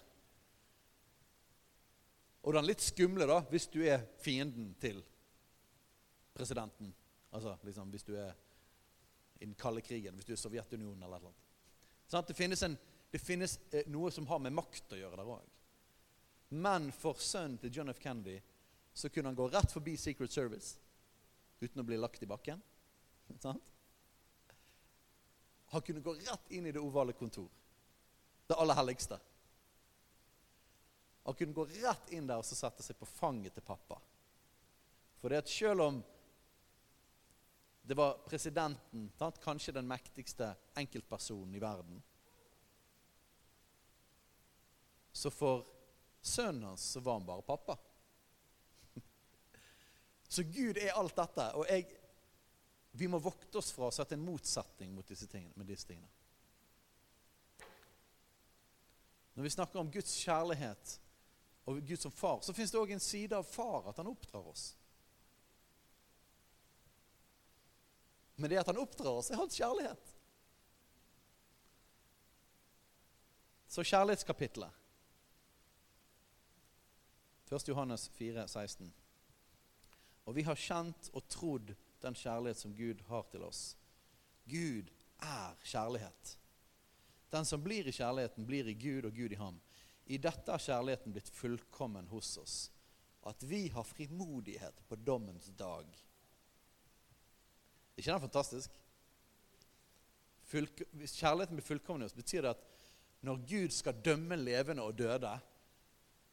Og 2.43 2.55
den 2.57 2.67
litt 2.67 2.83
skumle, 2.83 3.27
da, 3.29 3.41
hvis 3.51 3.69
du 3.71 3.81
er 3.87 4.05
fienden 4.23 4.73
til 4.83 5.03
presidenten. 6.35 6.93
Altså 7.33 7.57
liksom, 7.65 7.91
hvis 7.91 8.07
du 8.07 8.15
er 8.19 8.33
i 9.41 9.47
den 9.47 9.55
kalde 9.59 9.83
krigen, 9.83 10.15
hvis 10.15 10.27
du 10.29 10.35
er 10.35 10.41
Sovjetunionen 10.41 11.03
eller 11.03 11.23
noe. 11.23 11.35
Sånn 12.11 12.27
det 12.29 12.37
finnes, 12.37 12.63
en, 12.67 12.77
det 13.11 13.21
finnes 13.23 13.57
eh, 13.73 13.87
noe 13.91 14.11
som 14.15 14.27
har 14.31 14.43
med 14.43 14.55
makt 14.55 14.95
å 14.95 15.01
gjøre 15.01 15.19
der 15.19 15.33
òg. 15.35 15.51
Men 16.53 16.91
for 16.93 17.19
sønnen 17.23 17.57
til 17.59 17.73
John 17.79 17.91
F. 17.91 18.01
Kennedy 18.03 18.37
så 18.93 19.09
kunne 19.09 19.31
han 19.31 19.39
gå 19.39 19.49
rett 19.49 19.73
forbi 19.73 19.97
Secret 19.97 20.35
Service 20.35 20.77
uten 21.63 21.81
å 21.81 21.87
bli 21.87 21.97
lagt 21.97 22.23
i 22.23 22.29
bakken. 22.29 22.61
Sant? 23.45 23.72
Han 25.73 25.83
kunne 25.83 26.01
gå 26.05 26.15
rett 26.15 26.51
inn 26.53 26.67
i 26.67 26.73
det 26.73 26.81
ovale 26.81 27.13
kontor. 27.17 27.49
Det 28.47 28.55
aller 28.55 28.75
helligste. 28.75 29.19
Han 31.23 31.35
kunne 31.35 31.53
gå 31.57 31.65
rett 31.65 32.11
inn 32.13 32.27
der 32.29 32.43
og 32.43 32.45
så 32.45 32.59
sette 32.59 32.85
seg 32.85 32.99
på 32.99 33.09
fanget 33.09 33.55
til 33.57 33.65
pappa. 33.65 33.97
For 35.23 35.33
det 35.33 35.45
at 35.45 35.49
selv 35.49 35.87
om 35.87 36.03
det 37.83 37.97
var 37.97 38.21
presidenten, 38.27 39.09
sant? 39.19 39.41
kanskje 39.43 39.75
den 39.75 39.89
mektigste 39.89 40.53
enkeltpersonen 40.79 41.55
i 41.55 41.63
verden 41.63 42.03
Så 45.13 45.31
for 45.31 45.67
sønnen 46.21 46.69
hans 46.69 46.85
så 46.93 47.01
var 47.01 47.19
han 47.19 47.27
bare 47.27 47.43
pappa. 47.43 47.79
Så 50.29 50.43
Gud 50.43 50.77
er 50.77 50.97
alt 50.97 51.17
dette. 51.17 51.49
Og 51.57 51.67
jeg 51.69 51.89
vi 52.93 53.09
må 53.09 53.19
vokte 53.23 53.59
oss 53.59 53.73
fra 53.73 53.89
å 53.89 53.95
sette 53.95 54.17
en 54.19 54.25
motsetning 54.25 54.93
mot 54.93 55.09
disse 55.09 55.27
tingene, 55.31 55.55
med 55.57 55.69
disse 55.71 55.89
tingene. 55.89 56.11
Når 59.33 59.47
vi 59.47 59.55
snakker 59.55 59.81
om 59.81 59.91
Guds 59.91 60.13
kjærlighet 60.21 60.99
og 61.65 61.81
Gud 61.89 62.01
som 62.03 62.13
far, 62.13 62.43
så 62.45 62.53
fins 62.53 62.73
det 62.73 62.81
òg 62.81 62.93
en 62.93 63.01
side 63.01 63.37
av 63.37 63.49
far 63.49 63.89
at 63.89 64.01
han 64.03 64.11
oppdrar 64.11 64.45
oss. 64.51 64.73
Men 68.37 68.51
det 68.51 68.61
at 68.61 68.69
han 68.69 68.81
oppdrar 68.83 69.23
oss, 69.23 69.31
er 69.31 69.41
hans 69.41 69.57
kjærlighet. 69.57 70.13
Så 73.73 73.85
kjærlighetskapitlet. 73.89 74.81
1. 77.53 77.69
Johannes 77.69 78.09
4, 78.19 78.45
16. 78.49 78.93
Og 80.25 80.37
vi 80.37 80.45
har 80.45 80.61
kjent 80.61 81.09
og 81.13 81.25
trodd 81.33 81.73
den 82.03 82.17
kjærlighet 82.19 82.61
som 82.61 82.75
Gud 82.77 83.03
har 83.09 83.27
til 83.31 83.45
oss. 83.47 83.63
Gud 84.49 84.91
er 85.23 85.59
kjærlighet. 85.65 86.37
Den 87.33 87.47
som 87.49 87.63
blir 87.65 87.89
i 87.89 87.95
kjærligheten, 87.95 88.47
blir 88.47 88.69
i 88.69 88.77
Gud 88.77 89.09
og 89.09 89.15
Gud 89.17 89.33
i 89.33 89.41
ham. 89.41 89.61
I 90.07 90.19
dette 90.21 90.53
er 90.53 90.63
kjærligheten 90.63 91.15
blitt 91.15 91.31
fullkommen 91.33 92.09
hos 92.11 92.35
oss, 92.43 92.57
at 93.25 93.45
vi 93.47 93.69
har 93.73 93.87
frimodighet 93.87 94.83
på 94.89 94.99
dommens 94.99 95.49
dag. 95.59 95.87
Er 97.93 98.03
ikke 98.03 98.13
det 98.13 98.25
fantastisk? 98.27 98.79
Hvis 100.53 101.17
kjærligheten 101.17 101.57
blir 101.57 101.67
fullkommen 101.67 102.03
i 102.03 102.11
oss, 102.11 102.17
betyr 102.17 102.43
det 102.45 102.57
at 102.57 102.67
når 103.23 103.45
Gud 103.49 103.71
skal 103.73 104.01
dømme 104.05 104.37
levende 104.37 104.83
og 104.83 104.99
døde, 104.99 105.31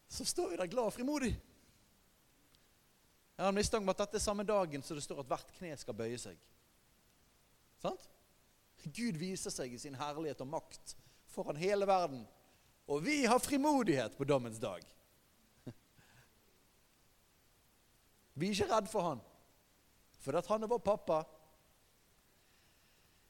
så 0.09 0.25
står 0.25 0.49
vi 0.49 0.57
der 0.57 0.71
glad 0.71 0.89
og 0.89 0.93
frimodig. 0.93 1.35
Jeg 3.39 3.45
har 3.45 3.53
en 3.53 3.55
mistanke 3.55 3.87
om 3.87 3.91
at 3.93 4.01
dette 4.01 4.17
er 4.19 4.19
samme 4.19 4.43
dagen 4.43 4.81
som 4.83 4.97
det 4.97 5.01
står 5.05 5.21
at 5.21 5.27
hvert 5.29 5.51
kne 5.55 5.71
skal 5.79 5.95
bøye 5.95 6.17
seg. 6.19 6.35
Sant? 7.79 8.01
Gud 8.83 9.15
viser 9.15 9.53
seg 9.53 9.71
i 9.71 9.79
sin 9.79 9.95
herlighet 9.95 10.43
og 10.43 10.49
makt 10.57 10.91
foran 11.31 11.55
hele 11.55 11.87
verden. 11.87 12.25
Og 12.91 12.99
vi 13.05 13.21
har 13.23 13.39
frimodighet 13.39 14.17
på 14.19 14.27
dommens 14.27 14.59
dag. 14.59 14.83
Vi 18.35 18.51
er 18.51 18.57
ikke 18.57 18.69
redd 18.73 18.91
for 18.91 19.07
han, 19.07 19.23
for 20.19 20.35
at 20.35 20.51
han 20.51 20.67
er 20.67 20.73
vår 20.75 20.83
pappa. 20.83 21.23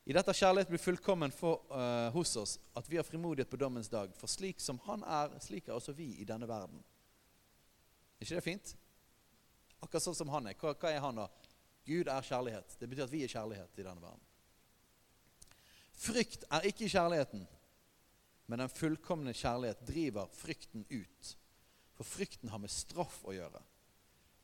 I 0.09 0.17
dette 0.17 0.33
kjærlighet 0.33 0.73
blir 0.73 0.85
fullkommen 0.89 1.37
for, 1.37 1.69
uh, 1.69 2.09
hos 2.17 2.33
oss 2.33 2.57
at 2.73 2.89
vi 2.89 2.97
har 2.97 3.05
frimodighet 3.05 3.53
på 3.53 3.61
dommens 3.61 3.93
dag. 3.93 4.09
For 4.17 4.25
slik 4.25 4.57
som 4.57 4.81
han 4.89 5.05
er, 5.05 5.37
slik 5.45 5.69
er 5.69 5.77
også 5.77 5.93
vi 5.93 6.15
i 6.17 6.25
denne 6.25 6.49
verden. 6.49 6.81
Er 8.17 8.25
ikke 8.25 8.41
det 8.41 8.47
fint? 8.49 8.77
Akkurat 9.79 10.03
sånn 10.03 10.17
som 10.17 10.31
han 10.33 10.49
er. 10.49 10.57
Hva, 10.59 10.73
hva 10.75 10.91
er 10.91 11.03
han 11.03 11.21
da? 11.21 11.27
Gud 11.87 12.09
er 12.11 12.25
kjærlighet. 12.25 12.75
Det 12.79 12.89
betyr 12.89 13.07
at 13.07 13.13
vi 13.13 13.23
er 13.25 13.31
kjærlighet 13.31 13.79
i 13.79 13.85
denne 13.85 14.03
verden. 14.03 14.25
Frykt 15.99 16.45
er 16.55 16.67
ikke 16.69 16.87
kjærligheten, 16.87 17.41
men 18.47 18.61
den 18.63 18.71
fullkomne 18.71 19.33
kjærlighet 19.35 19.81
driver 19.87 20.29
frykten 20.31 20.85
ut. 20.89 21.33
For 21.97 22.07
frykten 22.07 22.51
har 22.53 22.61
med 22.63 22.71
straff 22.71 23.19
å 23.27 23.35
gjøre. 23.35 23.59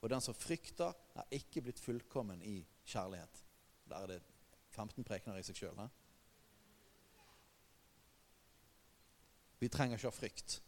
Og 0.03 0.11
den 0.11 0.21
som 0.21 0.35
frykter, 0.37 0.91
er 1.15 1.37
ikke 1.37 1.63
blitt 1.63 1.79
fullkommen 1.79 2.41
i 2.43 2.59
kjærlighet. 2.85 3.39
Der 3.89 4.03
er 4.03 4.11
det 4.11 4.19
15 4.75 5.07
prekener 5.07 5.39
i 5.39 5.45
seg 5.47 5.57
sjøl. 5.57 5.79
Vi 9.63 9.71
trenger 9.71 9.97
ikke 9.97 10.11
ha 10.11 10.13
frykt. 10.13 10.59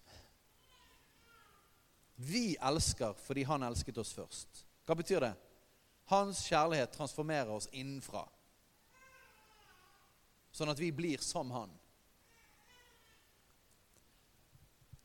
Vi 2.17 2.57
elsker 2.57 3.13
fordi 3.21 3.43
han 3.45 3.63
elsket 3.63 3.97
oss 4.01 4.13
først. 4.17 4.63
Hva 4.87 4.95
betyr 4.97 5.21
det? 5.21 5.33
Hans 6.09 6.41
kjærlighet 6.47 6.95
transformerer 6.95 7.51
oss 7.53 7.69
innenfra 7.71 8.25
sånn 10.57 10.73
at 10.73 10.79
vi 10.81 10.91
blir 10.95 11.21
som 11.21 11.51
han. 11.53 11.73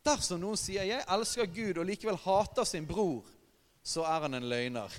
Dersom 0.02 0.40
noen 0.40 0.58
sier 0.58 0.84
'jeg 0.84 1.04
elsker 1.14 1.46
Gud' 1.46 1.78
og 1.78 1.86
likevel 1.86 2.16
hater 2.16 2.64
sin 2.64 2.86
bror, 2.86 3.24
så 3.82 4.02
er 4.04 4.20
han 4.20 4.34
en 4.34 4.48
løgner. 4.48 4.90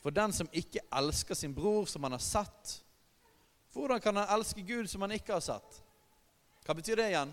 For 0.00 0.10
den 0.10 0.32
som 0.32 0.48
ikke 0.52 0.84
elsker 0.92 1.34
sin 1.34 1.54
bror 1.54 1.86
som 1.86 2.02
han 2.02 2.12
har 2.12 2.18
sett, 2.18 2.82
hvordan 3.72 4.00
kan 4.00 4.16
han 4.16 4.38
elske 4.38 4.62
Gud 4.62 4.88
som 4.88 5.00
han 5.00 5.12
ikke 5.12 5.32
har 5.32 5.40
sett? 5.40 5.82
Hva 6.64 6.74
betyr 6.74 6.96
det 6.96 7.08
igjen? 7.10 7.32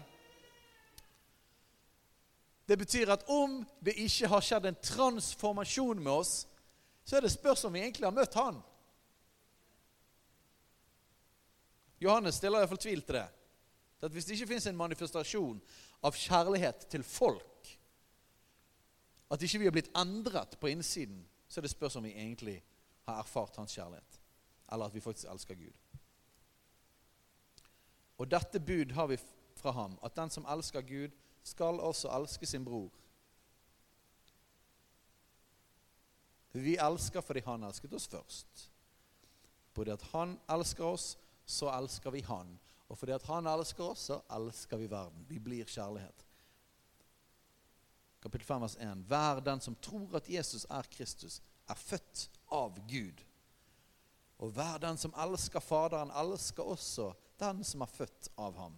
Det 2.67 2.77
betyr 2.77 3.11
at 3.11 3.25
om 3.27 3.61
det 3.83 3.95
ikke 3.99 4.29
har 4.31 4.43
skjedd 4.43 4.65
en 4.69 4.81
transformasjon 4.83 5.99
med 6.03 6.11
oss, 6.11 6.35
så 7.03 7.17
er 7.17 7.25
det 7.25 7.33
spørs 7.33 7.65
om 7.67 7.73
vi 7.75 7.81
egentlig 7.83 8.07
har 8.07 8.15
møtt 8.15 8.37
Han. 8.39 8.61
Johannes 12.03 12.35
stiller 12.39 12.59
iallfall 12.59 12.79
tvil 12.83 13.03
til 13.03 13.19
det. 13.19 13.27
At 14.03 14.11
Hvis 14.11 14.25
det 14.25 14.35
ikke 14.35 14.53
fins 14.53 14.67
en 14.67 14.79
manifestasjon 14.79 15.61
av 16.03 16.15
kjærlighet 16.19 16.87
til 16.91 17.03
folk, 17.07 17.69
at 19.31 19.41
ikke 19.41 19.59
vi 19.61 19.67
har 19.69 19.75
blitt 19.75 19.93
endret 19.97 20.57
på 20.59 20.67
innsiden, 20.67 21.23
så 21.47 21.59
er 21.59 21.65
det 21.65 21.71
spørs 21.71 21.95
om 21.95 22.03
vi 22.03 22.11
egentlig 22.11 22.57
har 23.07 23.21
erfart 23.21 23.55
hans 23.57 23.75
kjærlighet. 23.75 24.19
Eller 24.71 24.85
at 24.85 24.95
vi 24.95 25.03
faktisk 25.03 25.27
elsker 25.31 25.55
Gud. 25.55 25.79
Og 28.17 28.29
dette 28.31 28.59
bud 28.59 28.91
har 28.91 29.07
vi 29.07 29.17
fra 29.55 29.71
ham, 29.71 29.97
at 30.03 30.15
den 30.15 30.29
som 30.29 30.45
elsker 30.49 30.81
Gud, 30.81 31.15
skal 31.43 31.79
også 31.79 32.11
elske 32.17 32.47
sin 32.47 32.65
bror. 32.65 32.91
Vi 36.53 36.77
elsker 36.77 37.21
fordi 37.21 37.41
han 37.45 37.63
elsket 37.65 37.93
oss 37.97 38.07
først. 38.07 38.67
Både 39.73 39.93
at 39.93 40.05
han 40.13 40.37
elsker 40.53 40.85
oss, 40.85 41.15
så 41.45 41.71
elsker 41.73 42.11
vi 42.13 42.21
Han. 42.21 42.59
Og 42.89 42.97
fordi 42.97 43.11
at 43.11 43.23
Han 43.23 43.47
elsker 43.47 43.83
oss, 43.83 43.99
så 43.99 44.19
elsker 44.31 44.77
vi 44.77 44.87
verden. 44.91 45.25
Vi 45.29 45.39
blir 45.39 45.65
kjærlighet. 45.65 46.25
Kapittel 48.21 48.47
5, 48.47 48.61
vers 48.61 48.75
1. 48.75 49.03
Hver 49.07 49.39
den 49.39 49.61
som 49.61 49.75
tror 49.75 50.15
at 50.15 50.29
Jesus 50.29 50.65
er 50.69 50.87
Kristus, 50.91 51.41
er 51.69 51.75
født 51.75 52.29
av 52.51 52.77
Gud. 52.87 53.23
Og 54.39 54.51
hver 54.51 54.77
den 54.77 54.97
som 54.97 55.13
elsker 55.19 55.59
Faderen, 55.59 56.11
elsker 56.11 56.63
også 56.63 57.11
den 57.39 57.63
som 57.63 57.81
er 57.81 57.91
født 57.91 58.29
av 58.37 58.55
ham. 58.55 58.77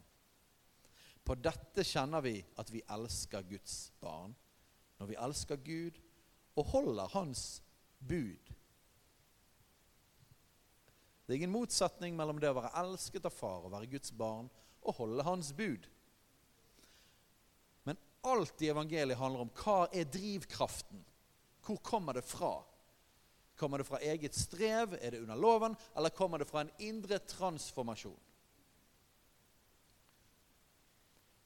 På 1.26 1.36
dette 1.36 1.84
kjenner 1.84 2.22
vi 2.22 2.38
at 2.62 2.70
vi 2.70 2.84
elsker 2.94 3.48
Guds 3.50 3.90
barn, 4.00 4.36
når 5.00 5.10
vi 5.10 5.18
elsker 5.28 5.62
Gud 5.66 5.98
og 6.56 6.70
holder 6.72 7.10
Hans 7.16 7.48
bud. 8.00 8.54
Det 11.26 11.34
er 11.34 11.40
ingen 11.40 11.56
motsetning 11.56 12.14
mellom 12.18 12.38
det 12.42 12.52
å 12.52 12.58
være 12.60 12.74
elsket 12.84 13.26
av 13.26 13.34
far 13.34 13.66
og 13.66 13.74
være 13.74 13.90
Guds 13.96 14.14
barn 14.14 14.50
og 14.86 14.98
holde 15.00 15.26
hans 15.26 15.50
bud. 15.58 15.88
Men 17.90 17.98
alt 18.30 18.62
i 18.62 18.70
evangeliet 18.70 19.18
handler 19.18 19.48
om 19.48 19.54
hva 19.58 19.88
er 19.90 20.06
drivkraften? 20.14 21.02
Hvor 21.66 21.82
kommer 21.82 22.20
det 22.20 22.26
fra? 22.30 22.60
Kommer 23.58 23.82
det 23.82 23.88
fra 23.88 24.02
eget 24.06 24.38
strev? 24.38 24.94
Er 25.02 25.16
det 25.16 25.24
under 25.24 25.40
loven? 25.40 25.78
Eller 25.98 26.14
kommer 26.14 26.38
det 26.38 26.50
fra 26.50 26.62
en 26.62 26.74
indre 26.86 27.18
transformasjon? 27.26 28.20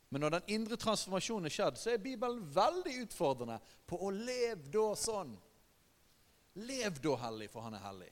Men 0.10 0.24
når 0.24 0.30
den 0.38 0.54
indre 0.56 0.78
transformasjonen 0.82 1.46
er 1.46 1.54
skjedd, 1.54 1.78
så 1.78 1.92
er 1.94 2.02
Bibelen 2.02 2.42
veldig 2.54 2.96
utfordrende 3.04 3.60
på 3.90 4.00
å 4.02 4.10
leve 4.14 4.72
da 4.74 4.88
sånn. 4.98 5.36
Lev 6.66 6.98
da 7.04 7.14
hellig, 7.28 7.50
for 7.54 7.66
han 7.66 7.78
er 7.78 7.84
hellig. 7.86 8.10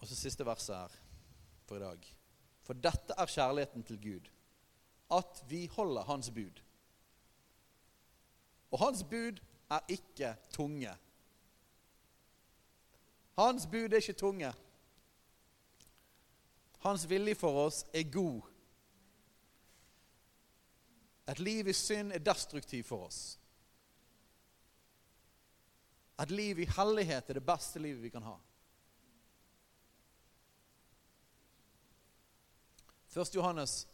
Og 0.00 0.08
så 0.08 0.16
siste 0.16 0.44
verset 0.48 0.76
her 0.76 0.96
for 1.68 1.76
i 1.76 1.84
dag. 1.84 2.08
For 2.64 2.76
dette 2.76 3.16
er 3.20 3.30
kjærligheten 3.36 3.84
til 3.88 4.00
Gud. 4.00 4.30
At 5.12 5.44
vi 5.48 5.66
holder 5.72 6.08
Hans 6.08 6.30
bud. 6.32 6.60
Og 8.72 8.80
Hans 8.80 9.04
bud 9.04 9.40
er 9.70 9.92
ikke 9.92 10.34
tunge. 10.52 10.92
Hans 13.38 13.66
bud 13.66 13.92
er 13.92 14.00
ikke 14.00 14.16
tunge. 14.18 14.52
Hans 16.84 17.06
vilje 17.08 17.34
for 17.34 17.64
oss 17.66 17.84
er 17.92 18.04
god. 18.12 18.42
Et 21.32 21.38
liv 21.40 21.68
i 21.68 21.72
synd 21.72 22.12
er 22.12 22.20
destruktivt 22.20 22.86
for 22.86 23.06
oss. 23.06 23.22
Et 26.20 26.30
liv 26.30 26.60
i 26.60 26.68
hellighet 26.76 27.30
er 27.30 27.40
det 27.40 27.46
beste 27.46 27.80
livet 27.80 28.04
vi 28.04 28.12
kan 28.12 28.26
ha. 28.28 28.36
Først 33.14 33.34
Johannes 33.34 33.84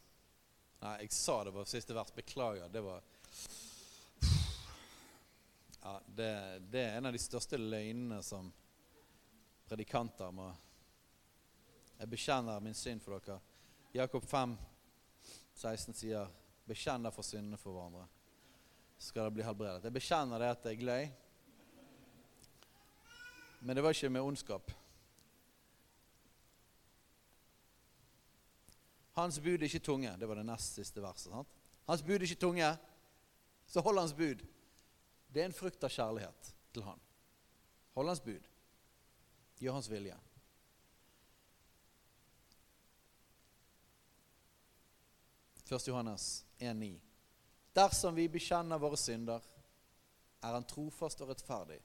Nei, 0.80 0.94
jeg 1.02 1.12
sa 1.12 1.34
det 1.44 1.52
var 1.52 1.66
siste 1.68 1.92
vers. 1.92 2.08
Beklager. 2.16 2.70
Det 2.72 2.80
var 2.80 3.02
ja, 5.82 6.00
det, 6.06 6.30
det, 6.72 6.80
er 6.80 6.96
en 6.96 7.06
av 7.10 7.12
de 7.12 7.20
største 7.20 7.58
løgnene 7.60 8.22
som 8.24 8.48
predikanter 9.68 10.32
må 10.32 10.48
Jeg 12.00 12.08
bekjenner 12.08 12.62
min 12.64 12.74
synd 12.74 13.00
for 13.04 13.18
dere. 13.18 13.40
Jakob 13.94 14.24
5, 14.24 14.56
16 15.54 15.94
sier 15.94 16.30
'Bekjenn 16.66 17.12
for 17.12 17.22
syndene 17.22 17.58
for 17.60 17.72
hverandre', 17.72 18.06
så 18.98 19.08
skal 19.08 19.24
det 19.24 19.34
bli 19.34 19.42
helbredet. 19.42 19.84
Jeg 19.84 19.92
bekjenner 19.92 20.38
det 20.38 20.46
at 20.46 20.64
jeg 20.64 20.82
løy, 20.82 21.10
men 23.60 23.76
det 23.76 23.82
var 23.84 23.90
ikke 23.90 24.08
med 24.08 24.20
ondskap. 24.20 24.72
Hans 29.12 29.40
bud 29.40 29.58
er 29.58 29.62
ikke 29.62 29.78
tunge. 29.78 30.16
Det 30.16 30.28
var 30.28 30.34
det 30.34 30.46
nest 30.46 30.74
siste 30.74 31.02
verset. 31.02 31.32
Sant? 31.32 31.48
Hans 31.86 32.02
bud 32.02 32.14
er 32.14 32.22
ikke 32.22 32.40
tunge, 32.40 32.78
så 33.66 33.80
hold 33.80 33.98
hans 33.98 34.14
bud. 34.14 34.46
Det 35.34 35.42
er 35.42 35.44
en 35.44 35.52
frukt 35.52 35.84
av 35.84 35.90
kjærlighet 35.90 36.54
til 36.72 36.82
han. 36.82 37.00
Hold 37.94 38.08
hans 38.08 38.20
bud. 38.20 38.48
Gjør 39.60 39.72
hans 39.72 39.90
vilje. 39.90 40.16
Først 45.70 45.88
Johannes 45.88 46.46
1,9. 46.58 47.00
Dersom 47.72 48.14
vi 48.14 48.24
bekjenner 48.28 48.78
våre 48.82 48.96
synder, 48.98 49.44
er 50.42 50.56
Han 50.56 50.64
trofast 50.66 51.20
og 51.22 51.30
rettferdig, 51.30 51.78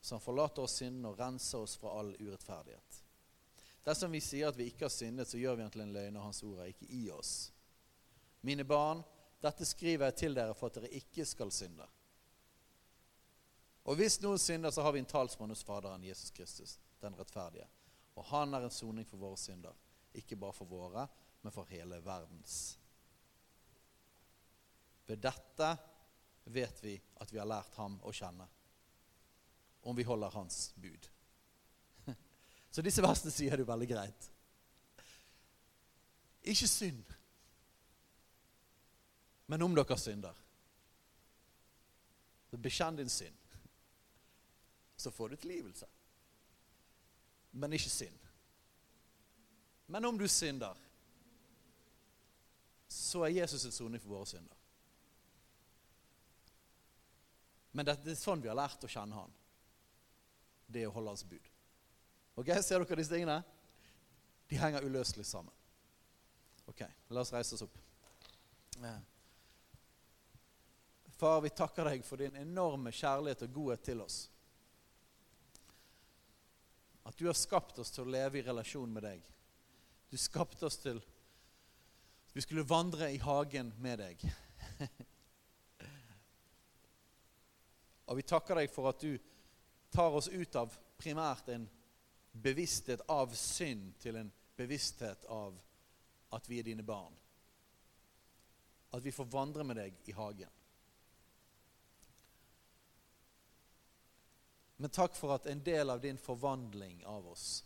så 0.00 0.14
Han 0.14 0.22
forlater 0.22 0.62
oss 0.62 0.76
syndene 0.78 1.10
og 1.10 1.18
renser 1.18 1.64
oss 1.66 1.74
fra 1.80 1.96
all 1.98 2.12
urettferdighet. 2.20 3.00
Dersom 3.82 4.14
vi 4.14 4.20
sier 4.22 4.52
at 4.52 4.58
vi 4.58 4.68
ikke 4.70 4.86
har 4.86 4.94
syndet, 4.94 5.26
så 5.26 5.38
gjør 5.38 5.58
vi 5.58 5.68
til 5.74 5.82
en 5.82 5.92
løgn, 5.98 6.20
og 6.20 6.28
hans 6.28 6.44
ord 6.46 6.62
er 6.62 6.70
ikke 6.70 6.86
i 6.94 7.10
oss. 7.10 7.50
Mine 8.46 8.62
barn, 8.62 9.02
dette 9.42 9.66
skriver 9.66 10.06
jeg 10.06 10.18
til 10.22 10.38
dere 10.38 10.54
for 10.54 10.70
at 10.70 10.78
dere 10.78 10.94
ikke 10.94 11.26
skal 11.26 11.50
synde. 11.50 11.90
Og 13.82 13.98
hvis 13.98 14.20
noen 14.22 14.38
synder, 14.38 14.70
så 14.70 14.86
har 14.86 14.94
vi 14.94 15.02
en 15.02 15.10
talsmann 15.10 15.50
hos 15.50 15.66
Faderen, 15.66 16.06
Jesus 16.06 16.30
Kristus, 16.30 16.78
den 17.02 17.18
rettferdige. 17.18 17.66
Og 18.14 18.30
han 18.30 18.54
er 18.54 18.70
en 18.70 18.78
soning 18.78 19.10
for 19.10 19.18
våre 19.18 19.42
synder. 19.42 19.74
Ikke 20.14 20.38
bare 20.38 20.54
for 20.54 20.70
våre, 20.70 21.08
men 21.46 21.52
for 21.52 21.66
hele 21.70 22.00
verdens. 22.02 22.78
Ved 25.06 25.18
dette 25.22 25.68
vet 26.44 26.84
vi 26.84 26.94
at 27.22 27.32
vi 27.32 27.38
har 27.38 27.46
lært 27.46 27.76
ham 27.78 28.00
å 28.02 28.10
kjenne. 28.10 28.42
Om 29.86 29.94
vi 29.94 30.02
holder 30.08 30.34
hans 30.34 30.72
bud. 30.74 31.06
Så 32.74 32.82
disse 32.82 33.04
versene 33.04 33.30
sier 33.30 33.54
det 33.54 33.66
veldig 33.68 33.88
greit. 33.92 34.26
Ikke 36.42 36.66
synd. 36.66 37.14
Men 39.46 39.62
om 39.62 39.78
dere 39.78 39.98
synder, 40.02 40.40
så 42.50 42.58
bekjenn 42.58 42.98
din 42.98 43.12
synd. 43.20 43.38
Så 44.98 45.14
får 45.14 45.30
du 45.30 45.38
tilgivelse. 45.44 45.86
Men 47.54 47.78
ikke 47.78 47.94
synd. 48.00 48.26
Men 49.86 50.10
om 50.10 50.18
du 50.18 50.26
synder, 50.26 50.82
så 52.96 53.26
er 53.26 53.34
Jesus 53.36 53.64
en 53.64 53.74
soning 53.74 54.00
for 54.00 54.14
våre 54.16 54.28
synder. 54.30 54.62
Men 57.76 57.84
det, 57.84 57.98
er 58.08 58.16
sånn 58.16 58.40
vi 58.40 58.48
har 58.48 58.56
lært 58.56 58.84
å 58.86 58.88
kjenne 58.88 59.18
Han. 59.18 59.34
Det 60.66 60.82
er 60.82 60.88
å 60.88 60.94
holde 60.94 61.12
Hans 61.12 61.26
bud. 61.28 61.50
Ok, 62.40 62.54
Ser 62.64 62.80
dere 62.80 62.98
disse 63.00 63.12
tingene? 63.12 63.36
De 64.48 64.56
henger 64.60 64.86
uløselig 64.86 65.26
sammen. 65.28 65.52
Ok, 66.66 66.82
la 67.12 67.20
oss 67.20 67.32
reise 67.34 67.54
oss 67.56 67.66
opp. 67.66 67.76
Far, 71.16 71.40
vi 71.40 71.50
takker 71.50 71.88
deg 71.88 72.04
for 72.04 72.20
din 72.20 72.36
enorme 72.40 72.92
kjærlighet 72.92 73.44
og 73.46 73.54
godhet 73.54 73.84
til 73.86 74.02
oss. 74.04 74.18
At 77.06 77.16
du 77.16 77.28
har 77.28 77.36
skapt 77.38 77.78
oss 77.78 77.92
til 77.94 78.04
å 78.04 78.12
leve 78.16 78.40
i 78.40 78.44
relasjon 78.44 78.92
med 78.92 79.04
deg. 79.06 79.22
Du 80.10 80.16
skapte 80.20 80.66
oss 80.66 80.80
til 80.82 81.00
vi 82.36 82.42
skulle 82.42 82.62
vandre 82.62 83.10
i 83.10 83.18
hagen 83.18 83.72
med 83.78 83.98
deg. 83.98 84.20
og 88.04 88.18
vi 88.18 88.24
takker 88.28 88.60
deg 88.60 88.68
for 88.68 88.90
at 88.90 89.00
du 89.00 89.14
tar 89.88 90.12
oss 90.18 90.28
ut 90.28 90.58
av 90.60 90.74
primært 91.00 91.48
en 91.54 91.64
bevissthet 92.36 93.06
av 93.08 93.32
synd 93.32 93.94
til 94.04 94.20
en 94.20 94.28
bevissthet 94.60 95.24
av 95.32 95.56
at 96.36 96.52
vi 96.52 96.60
er 96.60 96.68
dine 96.68 96.84
barn. 96.84 97.16
At 98.92 99.00
vi 99.00 99.16
får 99.16 99.32
vandre 99.32 99.64
med 99.64 99.80
deg 99.80 99.96
i 100.04 100.18
hagen. 100.20 100.52
Men 104.76 104.92
takk 104.92 105.16
for 105.16 105.40
at 105.40 105.48
en 105.48 105.64
del 105.64 105.88
av 105.88 106.04
din 106.04 106.20
forvandling 106.20 107.00
av 107.08 107.32
oss, 107.32 107.64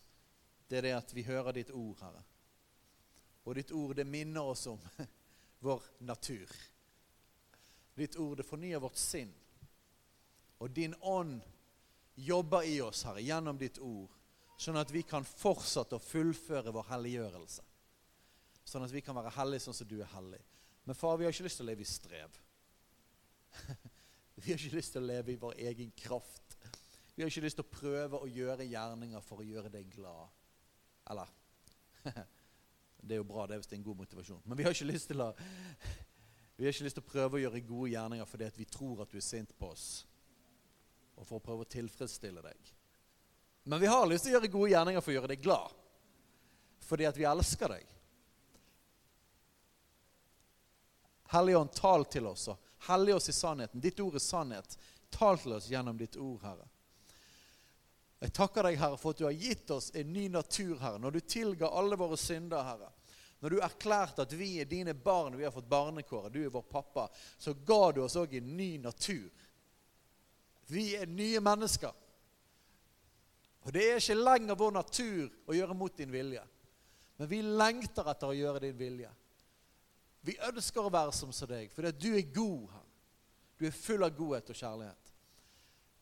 det 0.71 0.79
er 0.79 0.93
det 0.93 0.99
at 1.03 1.18
vi 1.18 1.27
hører 1.27 1.59
ditt 1.59 1.75
ord, 1.75 1.99
Herre. 2.07 2.30
Og 3.51 3.57
ditt 3.59 3.72
ord, 3.74 3.96
det 3.98 4.07
minner 4.07 4.46
oss 4.46 4.68
om 4.70 4.78
vår 5.66 5.82
natur. 6.07 6.51
Ditt 7.98 8.14
ord, 8.16 8.36
det 8.38 8.46
fornyer 8.46 8.78
vårt 8.78 9.01
sinn. 9.01 9.32
Og 10.62 10.70
din 10.70 10.94
ånd 11.01 11.40
jobber 12.14 12.62
i 12.68 12.76
oss, 12.84 13.03
Herre, 13.09 13.24
gjennom 13.24 13.59
ditt 13.59 13.80
ord, 13.82 14.12
sånn 14.61 14.78
at 14.78 14.92
vi 14.94 15.03
kan 15.03 15.26
fortsette 15.26 15.98
å 15.98 16.05
fullføre 16.05 16.70
vår 16.70 16.86
helliggjørelse. 16.92 17.66
Sånn 18.70 18.86
at 18.86 18.94
vi 18.94 19.03
kan 19.03 19.16
være 19.18 19.34
hellige 19.34 19.66
sånn 19.66 19.78
som 19.80 19.88
du 19.90 19.98
er 19.98 20.12
hellig. 20.14 20.40
Men 20.86 20.94
far, 20.94 21.18
vi 21.18 21.26
har 21.26 21.34
ikke 21.34 21.48
lyst 21.48 21.59
til 21.59 21.66
å 21.66 21.70
leve 21.72 21.82
i 21.82 21.90
strev. 21.90 22.38
Vi 24.40 24.55
har 24.55 24.57
ikke 24.57 24.78
lyst 24.78 24.94
til 24.94 25.03
å 25.03 25.09
leve 25.11 25.34
i 25.34 25.40
vår 25.40 25.59
egen 25.68 25.90
kraft. 25.98 26.55
Vi 27.12 27.20
har 27.20 27.28
ikke 27.28 27.42
lyst 27.44 27.59
til 27.59 27.66
å 27.66 27.72
prøve 27.74 28.20
å 28.22 28.28
gjøre 28.30 28.64
gjerninger 28.64 29.20
for 29.26 29.42
å 29.42 29.44
gjøre 29.44 29.68
deg 29.74 29.90
glad. 29.92 30.30
Eller 31.12 31.34
Det 33.03 33.16
er 33.16 33.20
jo 33.22 33.26
bra, 33.26 33.46
det 33.46 33.57
er 33.57 33.62
visst 33.62 33.72
en 33.74 33.84
god 33.84 33.96
motivasjon. 34.03 34.42
Men 34.44 34.59
vi 34.59 34.66
har 34.66 34.74
ikke 34.76 34.90
lyst 34.90 35.11
til 35.11 35.22
å 35.24 35.30
lyst 36.61 36.98
til 36.98 37.01
å 37.01 37.09
prøve 37.09 37.38
å 37.38 37.40
gjøre 37.40 37.62
gode 37.64 37.92
gjerninger 37.94 38.28
fordi 38.28 38.51
vi 38.59 38.66
tror 38.68 39.01
at 39.03 39.12
du 39.12 39.16
er 39.16 39.24
sint 39.24 39.55
på 39.57 39.70
oss, 39.72 39.86
og 41.16 41.24
for 41.24 41.38
å 41.38 41.44
prøve 41.44 41.64
å 41.64 41.72
tilfredsstille 41.72 42.42
deg. 42.44 42.74
Men 43.64 43.80
vi 43.80 43.88
har 43.88 44.09
lyst 44.09 44.26
til 44.26 44.34
å 44.34 44.36
gjøre 44.36 44.53
gode 44.53 44.72
gjerninger 44.74 45.05
for 45.05 45.12
å 45.12 45.16
gjøre 45.16 45.30
deg 45.32 45.44
glad, 45.44 45.78
fordi 46.84 47.09
at 47.09 47.16
vi 47.16 47.28
elsker 47.28 47.72
deg. 47.72 47.96
Helligånd, 51.30 51.72
tal 51.78 52.05
til 52.11 52.26
oss 52.26 52.48
og 52.51 52.70
hellig 52.90 53.14
oss 53.14 53.30
i 53.30 53.36
sannheten. 53.36 53.80
Ditt 53.80 54.01
ord 54.03 54.16
er 54.18 54.24
sannhet. 54.24 54.76
Tal 55.14 55.38
til 55.38 55.55
oss 55.55 55.68
gjennom 55.70 55.98
ditt 55.98 56.16
ord, 56.18 56.40
Herre. 56.42 56.66
Jeg 58.21 58.35
takker 58.37 58.66
deg, 58.66 58.77
Herre, 58.77 58.99
for 59.01 59.14
at 59.14 59.21
du 59.21 59.25
har 59.25 59.37
gitt 59.37 59.71
oss 59.73 59.89
en 59.97 60.11
ny 60.12 60.27
natur, 60.29 60.75
Herre. 60.81 61.01
Når 61.01 61.14
du 61.16 61.21
tilga 61.25 61.71
alle 61.73 61.97
våre 61.97 62.18
synder, 62.21 62.64
Herre. 62.66 62.91
Når 63.41 63.55
du 63.55 63.61
erklærte 63.64 64.27
at 64.27 64.35
vi 64.37 64.59
er 64.61 64.68
dine 64.68 64.93
barn, 64.93 65.39
vi 65.39 65.47
har 65.47 65.55
fått 65.55 65.68
barnekåret, 65.71 66.33
du 66.33 66.43
er 66.45 66.53
vår 66.53 66.66
pappa, 66.68 67.07
så 67.41 67.55
ga 67.55 67.81
du 67.97 68.03
oss 68.05 68.18
òg 68.21 68.35
en 68.37 68.51
ny 68.57 68.75
natur. 68.83 69.31
Vi 70.68 70.91
er 70.99 71.09
nye 71.09 71.41
mennesker. 71.41 71.97
Og 73.64 73.73
det 73.73 73.87
er 73.87 74.01
ikke 74.01 74.18
lenger 74.21 74.61
vår 74.61 74.77
natur 74.77 75.33
å 75.49 75.57
gjøre 75.57 75.77
mot 75.77 75.97
din 75.97 76.12
vilje. 76.12 76.45
Men 77.16 77.29
vi 77.29 77.41
lengter 77.45 78.07
etter 78.12 78.29
å 78.29 78.37
gjøre 78.37 78.62
din 78.66 78.77
vilje. 78.77 79.11
Vi 80.25 80.37
ønsker 80.45 80.85
å 80.85 80.93
være 80.93 81.16
som 81.16 81.33
deg, 81.49 81.73
fordi 81.73 81.93
du 81.97 82.11
er 82.12 82.29
god. 82.29 82.68
Herre. 82.68 82.87
Du 83.61 83.66
er 83.68 83.77
full 83.77 84.05
av 84.05 84.12
godhet 84.16 84.53
og 84.53 84.57
kjærlighet. 84.57 85.10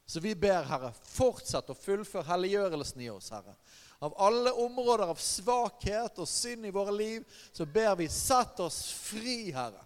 Så 0.08 0.20
vi 0.24 0.32
ber, 0.34 0.62
Herre, 0.64 0.88
fortsett 1.04 1.68
å 1.68 1.76
fullføre 1.76 2.24
helliggjørelsen 2.30 3.02
i 3.04 3.10
oss, 3.12 3.28
Herre. 3.28 3.52
Av 4.00 4.14
alle 4.24 4.54
områder 4.56 5.10
av 5.12 5.18
svakhet 5.20 6.16
og 6.22 6.28
synd 6.30 6.64
i 6.64 6.72
våre 6.72 6.94
liv, 6.96 7.26
så 7.52 7.66
ber 7.68 7.92
vi, 8.00 8.06
sett 8.08 8.56
oss 8.64 8.78
fri, 8.96 9.50
Herre. 9.52 9.82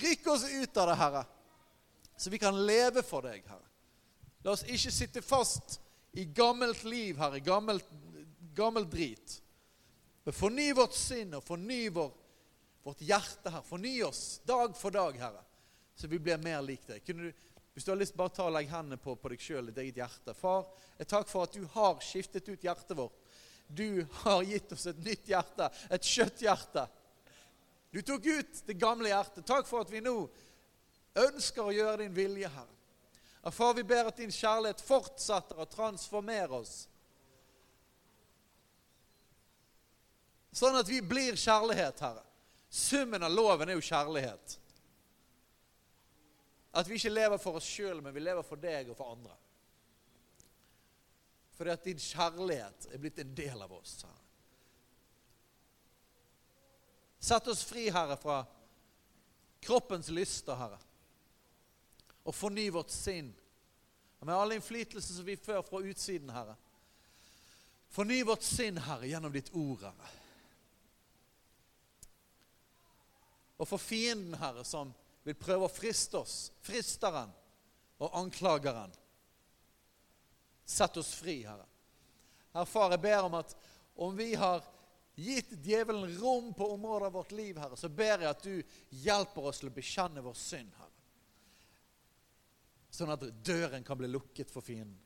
Rykk 0.00 0.30
oss 0.32 0.46
ut 0.48 0.80
av 0.80 0.88
det, 0.88 0.96
Herre, 1.02 1.24
så 2.16 2.32
vi 2.32 2.40
kan 2.40 2.56
leve 2.64 3.04
for 3.04 3.28
deg, 3.28 3.44
Herre. 3.44 3.68
La 4.40 4.54
oss 4.54 4.64
ikke 4.64 4.94
sitte 4.94 5.20
fast 5.26 5.76
i 6.16 6.24
gammelt 6.24 6.80
liv, 6.88 7.20
Herre, 7.20 7.42
gammelt, 7.44 7.92
gammelt 8.56 8.88
drit. 8.88 9.36
Forny 10.32 10.70
vårt 10.72 10.96
sinn 10.96 11.36
og 11.36 11.44
forny 11.44 11.90
vår, 11.92 12.08
vårt 12.88 13.04
hjerte, 13.04 13.52
Herre. 13.52 13.68
Forny 13.68 13.98
oss 14.06 14.40
dag 14.48 14.72
for 14.80 14.96
dag, 14.96 15.20
Herre, 15.20 15.44
så 15.92 16.08
vi 16.08 16.24
blir 16.24 16.40
mer 16.40 16.64
lik 16.64 16.88
deg. 16.88 17.04
Kunne 17.04 17.28
du 17.28 17.45
hvis 17.76 17.84
du 17.84 17.90
har 17.90 17.98
lyst, 18.00 18.14
bare 18.16 18.32
ta 18.32 18.46
og 18.48 18.54
legg 18.54 18.70
hendene 18.72 18.96
på, 18.96 19.12
på 19.20 19.28
deg 19.28 19.42
sjøl, 19.44 19.66
ditt 19.68 19.82
eget 19.82 19.98
hjerte. 20.00 20.32
Far, 20.32 20.62
jeg 20.96 21.10
takk 21.10 21.28
for 21.28 21.44
at 21.44 21.52
du 21.52 21.66
har 21.74 21.98
skiftet 22.00 22.48
ut 22.48 22.62
hjertet 22.64 22.96
vårt. 22.96 23.18
Du 23.68 24.00
har 24.22 24.46
gitt 24.48 24.72
oss 24.72 24.86
et 24.88 25.02
nytt 25.04 25.28
hjerte, 25.28 25.68
et 25.92 26.08
kjøtthjerte. 26.08 26.86
Du 27.92 28.00
tok 28.00 28.30
ut 28.32 28.62
det 28.64 28.78
gamle 28.80 29.12
hjertet. 29.12 29.44
Takk 29.44 29.68
for 29.68 29.84
at 29.84 29.92
vi 29.92 30.00
nå 30.00 30.14
ønsker 31.26 31.68
å 31.68 31.76
gjøre 31.76 32.00
din 32.06 32.16
vilje, 32.16 32.48
Herre. 32.48 33.52
Far, 33.52 33.76
vi 33.76 33.84
ber 33.84 34.08
at 34.08 34.24
din 34.24 34.32
kjærlighet 34.32 34.80
fortsetter 34.80 35.60
å 35.60 35.68
transformere 35.68 36.62
oss. 36.62 36.78
Sånn 40.56 40.80
at 40.80 40.88
vi 40.88 41.04
blir 41.04 41.36
kjærlighet, 41.36 42.00
Herre. 42.00 42.24
Summen 42.72 43.28
av 43.28 43.36
loven 43.36 43.68
er 43.68 43.76
jo 43.76 43.84
kjærlighet. 43.84 44.62
At 46.76 46.88
vi 46.88 46.98
ikke 46.98 47.14
lever 47.14 47.40
for 47.40 47.56
oss 47.56 47.68
sjøl, 47.68 48.02
men 48.04 48.12
vi 48.12 48.20
lever 48.20 48.44
for 48.44 48.60
deg 48.60 48.90
og 48.92 48.98
for 48.98 49.14
andre. 49.14 49.32
Fordi 51.56 51.72
at 51.72 51.86
din 51.88 52.02
kjærlighet 52.02 52.88
er 52.92 53.00
blitt 53.00 53.22
en 53.22 53.32
del 53.36 53.62
av 53.64 53.72
oss. 53.72 53.94
Herre. 54.04 54.24
Sett 57.26 57.48
oss 57.48 57.64
fri, 57.64 57.86
Herre, 57.90 58.18
fra 58.20 58.42
kroppens 59.64 60.12
lyster, 60.12 60.54
Herre. 60.60 60.78
Og 62.28 62.36
forny 62.36 62.68
vårt 62.70 62.92
sinn. 62.92 63.32
Med 64.20 64.34
alle 64.34 64.58
innflytelser 64.58 65.16
som 65.16 65.26
vi 65.26 65.38
fører 65.40 65.64
fra 65.64 65.80
utsiden, 65.80 66.30
Herre. 66.34 66.58
Forny 67.94 68.20
vårt 68.26 68.44
sinn, 68.44 68.76
Herre, 68.84 69.08
gjennom 69.08 69.32
ditt 69.32 69.48
ord, 69.56 69.86
Herre. 69.86 70.12
Og 73.56 73.68
for 73.70 73.80
fienden, 73.80 74.36
Herre, 74.36 74.64
som 74.68 74.92
vil 75.26 75.38
prøve 75.38 75.66
å 75.66 75.72
friste 75.72 76.20
oss, 76.20 76.36
frister 76.62 77.14
han 77.14 77.32
og 77.98 78.14
anklager 78.20 78.76
han. 78.76 78.92
Sett 80.66 80.96
oss 81.00 81.14
fri, 81.18 81.40
Herre. 81.46 81.66
Herre 82.54 82.68
Far, 82.68 82.92
jeg 82.94 83.02
ber 83.02 83.26
om 83.26 83.36
at 83.38 83.54
om 84.06 84.14
vi 84.16 84.34
har 84.38 84.64
gitt 85.16 85.54
djevelen 85.64 86.18
rom 86.20 86.52
på 86.54 86.68
området 86.74 87.08
av 87.08 87.16
vårt 87.16 87.32
liv, 87.34 87.58
Herre, 87.58 87.78
så 87.78 87.88
ber 87.88 88.22
jeg 88.22 88.30
at 88.30 88.44
du 88.44 88.78
hjelper 89.02 89.50
oss 89.50 89.62
til 89.62 89.70
å 89.70 89.74
bekjenne 89.74 90.22
vår 90.22 90.38
synd, 90.38 90.70
Herre. 90.76 90.92
Sånn 92.96 93.12
at 93.12 93.26
døren 93.44 93.84
kan 93.84 93.98
bli 93.98 94.08
lukket 94.08 94.52
for 94.52 94.64
fienden. 94.64 95.00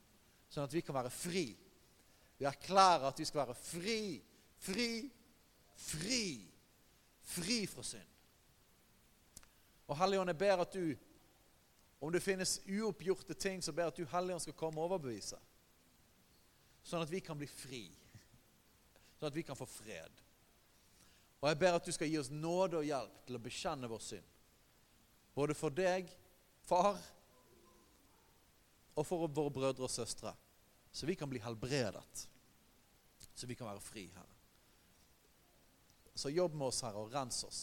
Sånn 0.51 0.67
at 0.67 0.75
vi 0.75 0.83
kan 0.85 0.97
være 0.99 1.13
fri. 1.15 1.47
Vi 2.39 2.47
erklærer 2.49 3.09
at 3.09 3.19
vi 3.19 3.27
skal 3.29 3.45
være 3.45 3.57
fri, 3.59 4.01
fri, 4.61 4.93
fri. 5.79 6.25
Fri 7.31 7.59
fra 7.71 7.85
synd. 7.87 8.10
Og 9.91 9.99
Helligånd, 9.99 10.31
jeg 10.31 10.39
ber 10.39 10.63
at 10.63 10.75
du, 10.75 10.95
om 12.01 12.13
det 12.15 12.23
finnes 12.23 12.61
uoppgjorte 12.71 13.35
ting, 13.35 13.63
så 13.63 13.75
ber 13.75 13.91
at 13.91 13.99
du 13.99 14.07
Helligånd 14.09 14.45
skal 14.45 14.57
komme 14.57 14.79
og 14.79 14.93
overbevise. 14.93 15.39
Sånn 16.87 17.03
at 17.03 17.11
vi 17.11 17.21
kan 17.25 17.39
bli 17.39 17.49
fri. 17.51 17.85
Sånn 19.19 19.29
at 19.29 19.37
vi 19.37 19.45
kan 19.45 19.59
få 19.59 19.67
fred. 19.69 20.23
Og 21.41 21.49
jeg 21.49 21.59
ber 21.61 21.77
at 21.77 21.87
du 21.87 21.93
skal 21.93 22.09
gi 22.09 22.19
oss 22.21 22.31
nåde 22.33 22.79
og 22.81 22.87
hjelp 22.87 23.25
til 23.27 23.37
å 23.37 23.43
bekjenne 23.43 23.91
vår 23.91 24.03
synd. 24.05 24.37
Både 25.35 25.57
for 25.57 25.75
deg, 25.75 26.09
far, 26.69 26.99
og 28.95 29.07
for 29.07 29.27
våre 29.27 29.53
brødre 29.55 29.87
og 29.87 29.93
søstre. 29.93 30.33
Så 30.93 31.07
vi 31.09 31.17
kan 31.17 31.31
bli 31.31 31.41
helbredet. 31.43 32.27
Så 33.35 33.49
vi 33.49 33.57
kan 33.57 33.71
være 33.71 33.83
fri, 33.83 34.07
Herre. 34.15 34.37
Så 36.15 36.33
jobb 36.33 36.57
med 36.59 36.69
oss, 36.69 36.83
Herre, 36.85 37.01
og 37.01 37.15
rens 37.15 37.45
oss. 37.47 37.63